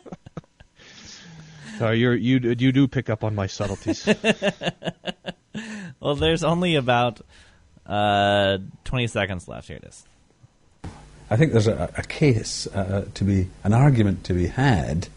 Sorry, 1.78 2.00
you're, 2.00 2.16
you 2.16 2.40
you 2.58 2.72
do 2.72 2.88
pick 2.88 3.10
up 3.10 3.24
on 3.24 3.36
my 3.36 3.48
subtleties. 3.48 4.08
well, 6.00 6.16
there's 6.16 6.44
only 6.44 6.76
about 6.76 7.22
uh, 7.86 8.58
20 8.84 9.08
seconds 9.08 9.48
left. 9.48 9.68
Here 9.68 9.78
it 9.78 9.84
is. 9.84 10.04
I 11.30 11.38
think 11.38 11.52
there's 11.52 11.68
a, 11.68 11.92
a 11.98 12.04
case 12.04 12.68
uh, 12.68 13.06
to 13.14 13.24
be, 13.24 13.48
an 13.64 13.74
argument 13.74 14.24
to 14.26 14.34
be 14.34 14.48
had 14.48 15.08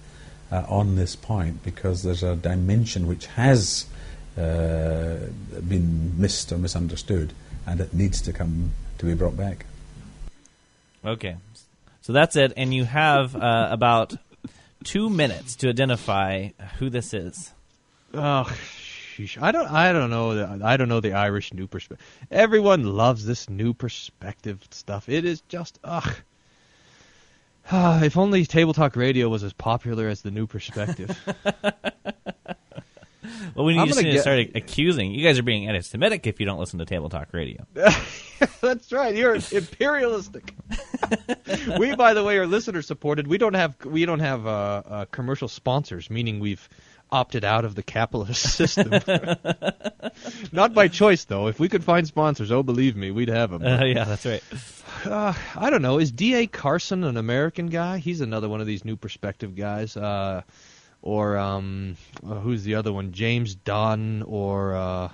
uh, 0.51 0.65
on 0.69 0.97
this 0.97 1.15
point 1.17 1.63
because 1.63 2.03
there's 2.03 2.23
a 2.23 2.35
dimension 2.35 3.07
which 3.07 3.27
has 3.27 3.87
uh, 4.37 5.17
been 5.69 6.19
missed 6.19 6.51
or 6.53 6.59
misunderstood 6.59 7.33
and 7.67 7.81
it 7.81 7.93
needs 7.93 8.23
to 8.23 8.33
come 8.33 8.73
to 8.97 9.07
be 9.07 9.15
brought 9.15 9.37
back. 9.37 9.67
Okay. 11.05 11.37
So 12.01 12.13
that's 12.13 12.37
it. 12.37 12.55
And 12.57 12.73
you 12.73 12.85
have 12.85 13.37
uh, 13.37 13.69
about 13.71 14.17
two 14.85 15.11
minutes 15.11 15.57
to 15.57 15.69
identify 15.69 16.49
who 16.79 16.89
this 16.89 17.13
is. 17.13 17.53
Oh, 18.15 18.51
sheesh. 19.27 19.41
I 19.43 19.53
don't. 19.53 19.69
I 19.71 19.93
don't 19.93 20.11
know. 20.11 20.35
The, 20.35 20.65
I 20.65 20.77
don't 20.77 20.89
know 20.89 21.01
the 21.01 21.13
Irish 21.15 21.53
new 21.53 21.67
perspective. 21.67 22.07
Everyone 22.31 22.85
loves 22.97 23.25
this 23.27 23.49
new 23.51 23.75
perspective 23.75 24.61
stuff. 24.71 25.09
It 25.09 25.25
is 25.25 25.41
just 25.43 25.79
ugh. 25.85 26.15
If 27.71 28.17
only 28.17 28.47
Table 28.47 28.73
Talk 28.73 28.97
Radio 28.97 29.29
was 29.29 29.45
as 29.45 29.53
popular 29.53 30.09
as 30.09 30.23
the 30.23 30.31
new 30.31 30.47
perspective. 30.47 31.19
Well, 33.55 33.67
we 33.67 33.77
I'm 33.79 33.89
need 33.89 33.95
to 33.95 34.03
get- 34.05 34.21
start 34.21 34.39
accusing 34.55 35.11
you 35.11 35.25
guys 35.25 35.39
are 35.39 35.43
being 35.43 35.67
anti-Semitic 35.67 36.27
if 36.27 36.39
you 36.41 36.47
don't 36.47 36.59
listen 36.61 36.79
to 36.79 36.85
Table 36.85 37.09
Talk 37.09 37.29
Radio. 37.33 37.67
That's 38.61 38.93
right. 38.93 39.15
You're 39.15 39.35
imperialistic. 39.35 40.55
we, 41.79 41.95
by 41.97 42.15
the 42.15 42.23
way, 42.23 42.39
are 42.39 42.47
listener 42.47 42.83
supported. 42.83 43.27
We 43.27 43.37
don't 43.37 43.55
have 43.55 43.77
we 43.85 44.05
don't 44.05 44.21
have 44.21 44.47
uh, 44.47 44.51
uh, 44.87 45.05
commercial 45.07 45.49
sponsors, 45.49 46.09
meaning 46.09 46.39
we've 46.39 46.69
opted 47.11 47.45
out 47.45 47.65
of 47.65 47.75
the 47.75 47.83
capitalist 47.83 48.43
system. 48.57 48.93
Not 50.53 50.75
by 50.75 50.89
choice, 50.89 51.25
though. 51.25 51.47
If 51.49 51.59
we 51.59 51.69
could 51.69 51.85
find 51.85 52.07
sponsors, 52.07 52.53
oh, 52.53 52.63
believe 52.63 52.97
me, 52.97 53.11
we'd 53.11 53.29
have 53.29 53.51
them. 53.51 53.65
Uh, 53.65 53.85
yeah, 53.85 54.05
that's 54.05 54.27
right. 54.27 54.43
Uh, 55.05 55.33
I 55.57 55.71
don't 55.71 55.83
know. 55.83 55.99
Is 55.99 56.11
D.A. 56.11 56.47
Carson 56.47 57.05
an 57.05 57.17
American 57.17 57.67
guy? 57.67 57.99
He's 57.99 58.21
another 58.21 58.49
one 58.49 58.61
of 58.61 58.67
these 58.67 58.85
new 58.85 58.97
perspective 58.97 59.55
guys. 59.55 59.97
Uh, 59.97 60.43
or 61.03 61.37
um, 61.37 61.97
uh, 62.29 62.35
who's 62.35 62.65
the 62.65 62.75
other 62.75 62.93
one? 62.93 63.13
James 63.13 63.55
Dunn 63.55 64.25
or 64.27 64.75
uh, 64.75 65.09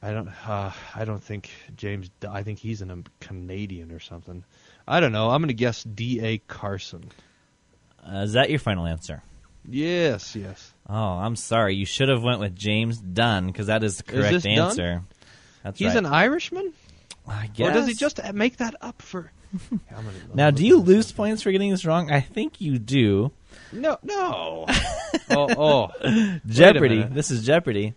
I 0.00 0.12
don't. 0.12 0.28
Uh, 0.28 0.70
I 0.94 1.04
don't 1.04 1.22
think 1.22 1.50
James. 1.76 2.10
I 2.28 2.42
think 2.42 2.58
he's 2.58 2.82
an, 2.82 2.90
a 2.90 2.98
Canadian 3.24 3.90
or 3.90 4.00
something. 4.00 4.44
I 4.86 5.00
don't 5.00 5.12
know. 5.12 5.30
I'm 5.30 5.40
going 5.40 5.48
to 5.48 5.54
guess 5.54 5.82
D.A. 5.82 6.38
Carson. 6.38 7.10
Uh, 8.06 8.18
is 8.18 8.34
that 8.34 8.50
your 8.50 8.58
final 8.58 8.86
answer? 8.86 9.22
Yes, 9.68 10.36
yes. 10.36 10.72
Oh, 10.88 10.94
I'm 10.94 11.36
sorry. 11.36 11.74
You 11.74 11.86
should 11.86 12.08
have 12.08 12.22
went 12.22 12.40
with 12.40 12.54
James 12.54 12.98
Dunn 12.98 13.46
because 13.46 13.68
that 13.68 13.82
is 13.82 13.96
the 13.98 14.02
correct 14.02 14.42
Dunn? 14.44 14.52
answer. 14.58 15.02
That's 15.62 15.78
He's 15.78 15.88
right. 15.88 15.96
an 15.98 16.06
Irishman? 16.06 16.72
I 17.26 17.46
guess. 17.46 17.70
Or 17.70 17.72
does 17.72 17.86
he 17.86 17.94
just 17.94 18.20
make 18.34 18.58
that 18.58 18.74
up 18.82 19.00
for. 19.00 19.32
Gonna- 19.70 20.10
Now, 20.34 20.50
do 20.50 20.66
you 20.66 20.78
lose 20.78 21.10
points 21.12 21.42
for 21.42 21.50
getting 21.52 21.70
this 21.70 21.84
wrong? 21.86 22.10
I 22.10 22.20
think 22.20 22.60
you 22.60 22.78
do. 22.78 23.32
No, 23.72 23.96
no. 24.02 24.66
oh, 25.30 25.88
oh. 26.02 26.38
Jeopardy. 26.46 27.02
This 27.02 27.30
is 27.30 27.46
Jeopardy. 27.46 27.94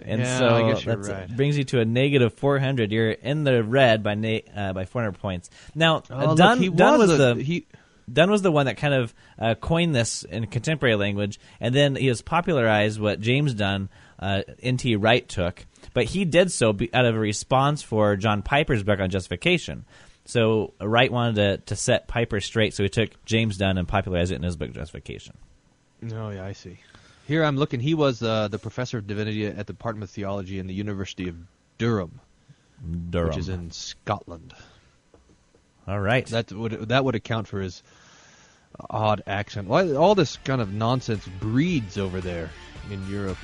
And 0.00 0.20
Yeah, 0.20 0.38
so 0.38 0.48
I 0.48 0.72
guess 0.72 0.84
that's- 0.84 1.08
right. 1.08 1.36
brings 1.36 1.58
you 1.58 1.64
to 1.64 1.80
a 1.80 1.84
negative 1.84 2.34
400. 2.34 2.92
You're 2.92 3.10
in 3.10 3.42
the 3.42 3.64
red 3.64 4.04
by 4.04 4.14
na- 4.14 4.38
uh, 4.54 4.72
by 4.72 4.84
400 4.84 5.18
points. 5.18 5.50
Now, 5.74 6.04
Oh, 6.08 6.26
look, 6.26 6.36
Dunn, 6.38 6.60
he 6.60 6.68
Dunn 6.68 6.98
was 7.00 7.10
was, 7.10 7.18
a- 7.20 7.34
the 7.34 7.42
he- 7.42 7.66
Dunn 8.12 8.30
was 8.30 8.42
the 8.42 8.52
one 8.52 8.66
that 8.66 8.76
kind 8.76 8.94
of 8.94 9.14
uh, 9.38 9.54
coined 9.54 9.94
this 9.94 10.24
in 10.24 10.46
contemporary 10.46 10.96
language, 10.96 11.38
and 11.60 11.74
then 11.74 11.96
he 11.96 12.06
has 12.06 12.22
popularized 12.22 13.00
what 13.00 13.20
James 13.20 13.54
Dunn, 13.54 13.88
uh, 14.18 14.42
N.T. 14.62 14.96
Wright 14.96 15.28
took. 15.28 15.66
But 15.94 16.04
he 16.04 16.24
did 16.24 16.50
so 16.52 16.72
be, 16.72 16.92
out 16.92 17.04
of 17.04 17.14
a 17.14 17.18
response 17.18 17.82
for 17.82 18.16
John 18.16 18.42
Piper's 18.42 18.82
book 18.82 19.00
on 19.00 19.10
justification. 19.10 19.84
So 20.24 20.74
Wright 20.80 21.10
wanted 21.10 21.34
to, 21.36 21.56
to 21.66 21.76
set 21.76 22.06
Piper 22.06 22.40
straight, 22.40 22.74
so 22.74 22.82
he 22.82 22.88
took 22.90 23.24
James 23.24 23.56
Dunn 23.56 23.78
and 23.78 23.88
popularized 23.88 24.30
it 24.30 24.36
in 24.36 24.42
his 24.42 24.56
book 24.56 24.72
Justification. 24.72 25.36
Oh, 26.12 26.30
yeah, 26.30 26.44
I 26.44 26.52
see. 26.52 26.78
Here 27.26 27.42
I'm 27.42 27.56
looking. 27.56 27.80
He 27.80 27.94
was 27.94 28.22
uh, 28.22 28.48
the 28.48 28.58
professor 28.58 28.98
of 28.98 29.06
divinity 29.06 29.46
at 29.46 29.66
the 29.66 29.72
Department 29.72 30.04
of 30.04 30.10
Theology 30.10 30.58
in 30.58 30.66
the 30.66 30.74
University 30.74 31.28
of 31.28 31.36
Durham, 31.78 32.20
Durham. 33.10 33.28
which 33.28 33.38
is 33.38 33.48
in 33.48 33.70
Scotland. 33.70 34.54
All 35.86 35.98
right. 35.98 36.26
That 36.26 36.52
would 36.52 36.72
that 36.88 37.04
would 37.04 37.14
account 37.14 37.48
for 37.48 37.60
his 37.60 37.82
odd 38.90 39.22
accent. 39.26 39.68
Why 39.68 39.92
all 39.92 40.14
this 40.14 40.36
kind 40.44 40.60
of 40.60 40.72
nonsense 40.72 41.26
breeds 41.40 41.98
over 41.98 42.20
there 42.20 42.50
in 42.90 43.06
Europe? 43.10 43.38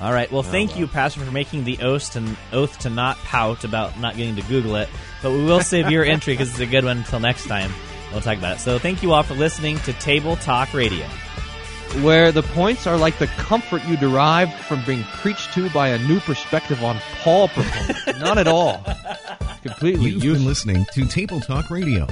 All 0.00 0.12
right. 0.12 0.30
Well, 0.30 0.40
Oh, 0.40 0.42
thank 0.42 0.70
well. 0.70 0.80
you, 0.80 0.86
Pastor, 0.88 1.20
for 1.24 1.30
making 1.30 1.64
the 1.64 1.78
oath 1.80 2.12
to, 2.14 2.36
oath 2.52 2.78
to 2.80 2.90
not 2.90 3.16
pout 3.18 3.62
about 3.64 3.98
not 4.00 4.16
getting 4.16 4.34
to 4.36 4.42
Google 4.42 4.74
it. 4.76 4.88
But 5.22 5.30
we 5.32 5.44
will 5.44 5.60
save 5.60 5.90
your 5.90 6.04
entry 6.04 6.32
because 6.34 6.50
it's 6.50 6.58
a 6.58 6.66
good 6.66 6.84
one 6.84 6.98
until 6.98 7.20
next 7.20 7.46
time. 7.46 7.70
We'll 8.10 8.20
talk 8.20 8.36
about 8.38 8.56
it. 8.56 8.60
So 8.60 8.78
thank 8.78 9.02
you 9.02 9.12
all 9.12 9.22
for 9.22 9.34
listening 9.34 9.78
to 9.80 9.92
Table 9.94 10.36
Talk 10.36 10.74
Radio. 10.74 11.06
Where 12.02 12.32
the 12.32 12.42
points 12.42 12.88
are 12.88 12.96
like 12.96 13.18
the 13.18 13.28
comfort 13.28 13.84
you 13.86 13.96
derive 13.96 14.52
from 14.52 14.84
being 14.84 15.04
preached 15.04 15.54
to 15.54 15.70
by 15.70 15.88
a 15.88 15.98
new 16.08 16.18
perspective 16.20 16.82
on 16.82 16.96
Paul. 17.22 17.48
Not 18.18 18.36
at 18.38 18.48
all. 18.48 18.84
Completely 19.62 20.10
You've 20.10 20.24
useless. 20.24 20.64
been 20.64 20.74
listening 20.74 20.86
to 20.94 21.06
Table 21.06 21.40
Talk 21.40 21.70
Radio. 21.70 22.08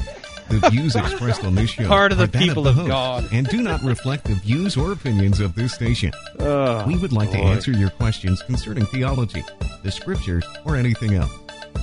The 0.48 0.68
views 0.70 0.96
expressed 0.96 1.44
on 1.44 1.54
this 1.54 1.70
show 1.70 1.84
are 1.84 1.88
Part 1.88 2.12
of 2.12 2.18
the 2.18 2.24
are 2.24 2.26
that 2.26 2.38
people 2.38 2.62
the 2.64 2.70
of 2.70 2.76
host 2.76 2.88
God. 2.88 3.28
and 3.32 3.46
do 3.48 3.62
not 3.62 3.82
reflect 3.82 4.24
the 4.24 4.34
views 4.34 4.76
or 4.76 4.92
opinions 4.92 5.40
of 5.40 5.54
this 5.54 5.72
station. 5.72 6.12
Oh, 6.40 6.86
we 6.86 6.96
would 6.98 7.12
like 7.12 7.30
to 7.30 7.38
boy. 7.38 7.44
answer 7.44 7.72
your 7.72 7.90
questions 7.90 8.42
concerning 8.42 8.84
theology, 8.86 9.42
the 9.82 9.90
scriptures, 9.90 10.44
or 10.66 10.76
anything 10.76 11.14
else. 11.14 11.32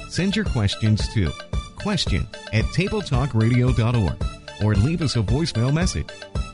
Send 0.09 0.35
your 0.35 0.45
questions 0.45 1.07
to 1.13 1.31
question 1.77 2.27
at 2.53 2.63
tabletalkradio.org 2.65 4.23
or 4.63 4.75
leave 4.75 5.01
us 5.01 5.15
a 5.15 5.19
voicemail 5.21 5.73
message 5.73 6.09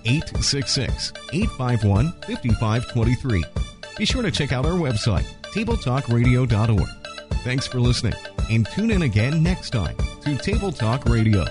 866 0.06 1.12
851 1.34 2.12
5523. 2.28 3.44
Be 3.98 4.06
sure 4.06 4.22
to 4.22 4.32
check 4.32 4.52
out 4.54 4.66
our 4.66 4.74
website, 4.74 5.26
tabletalkradio.org. 5.54 6.88
Thanks 7.44 7.68
for 7.68 7.80
listening 7.80 8.14
and 8.50 8.68
tune 8.70 8.92
in 8.92 9.02
again 9.04 9.42
next 9.44 9.72
time 9.72 9.96
to 10.22 10.36
Table 10.38 10.72
Talk 10.72 11.06
Radio. 11.06 11.46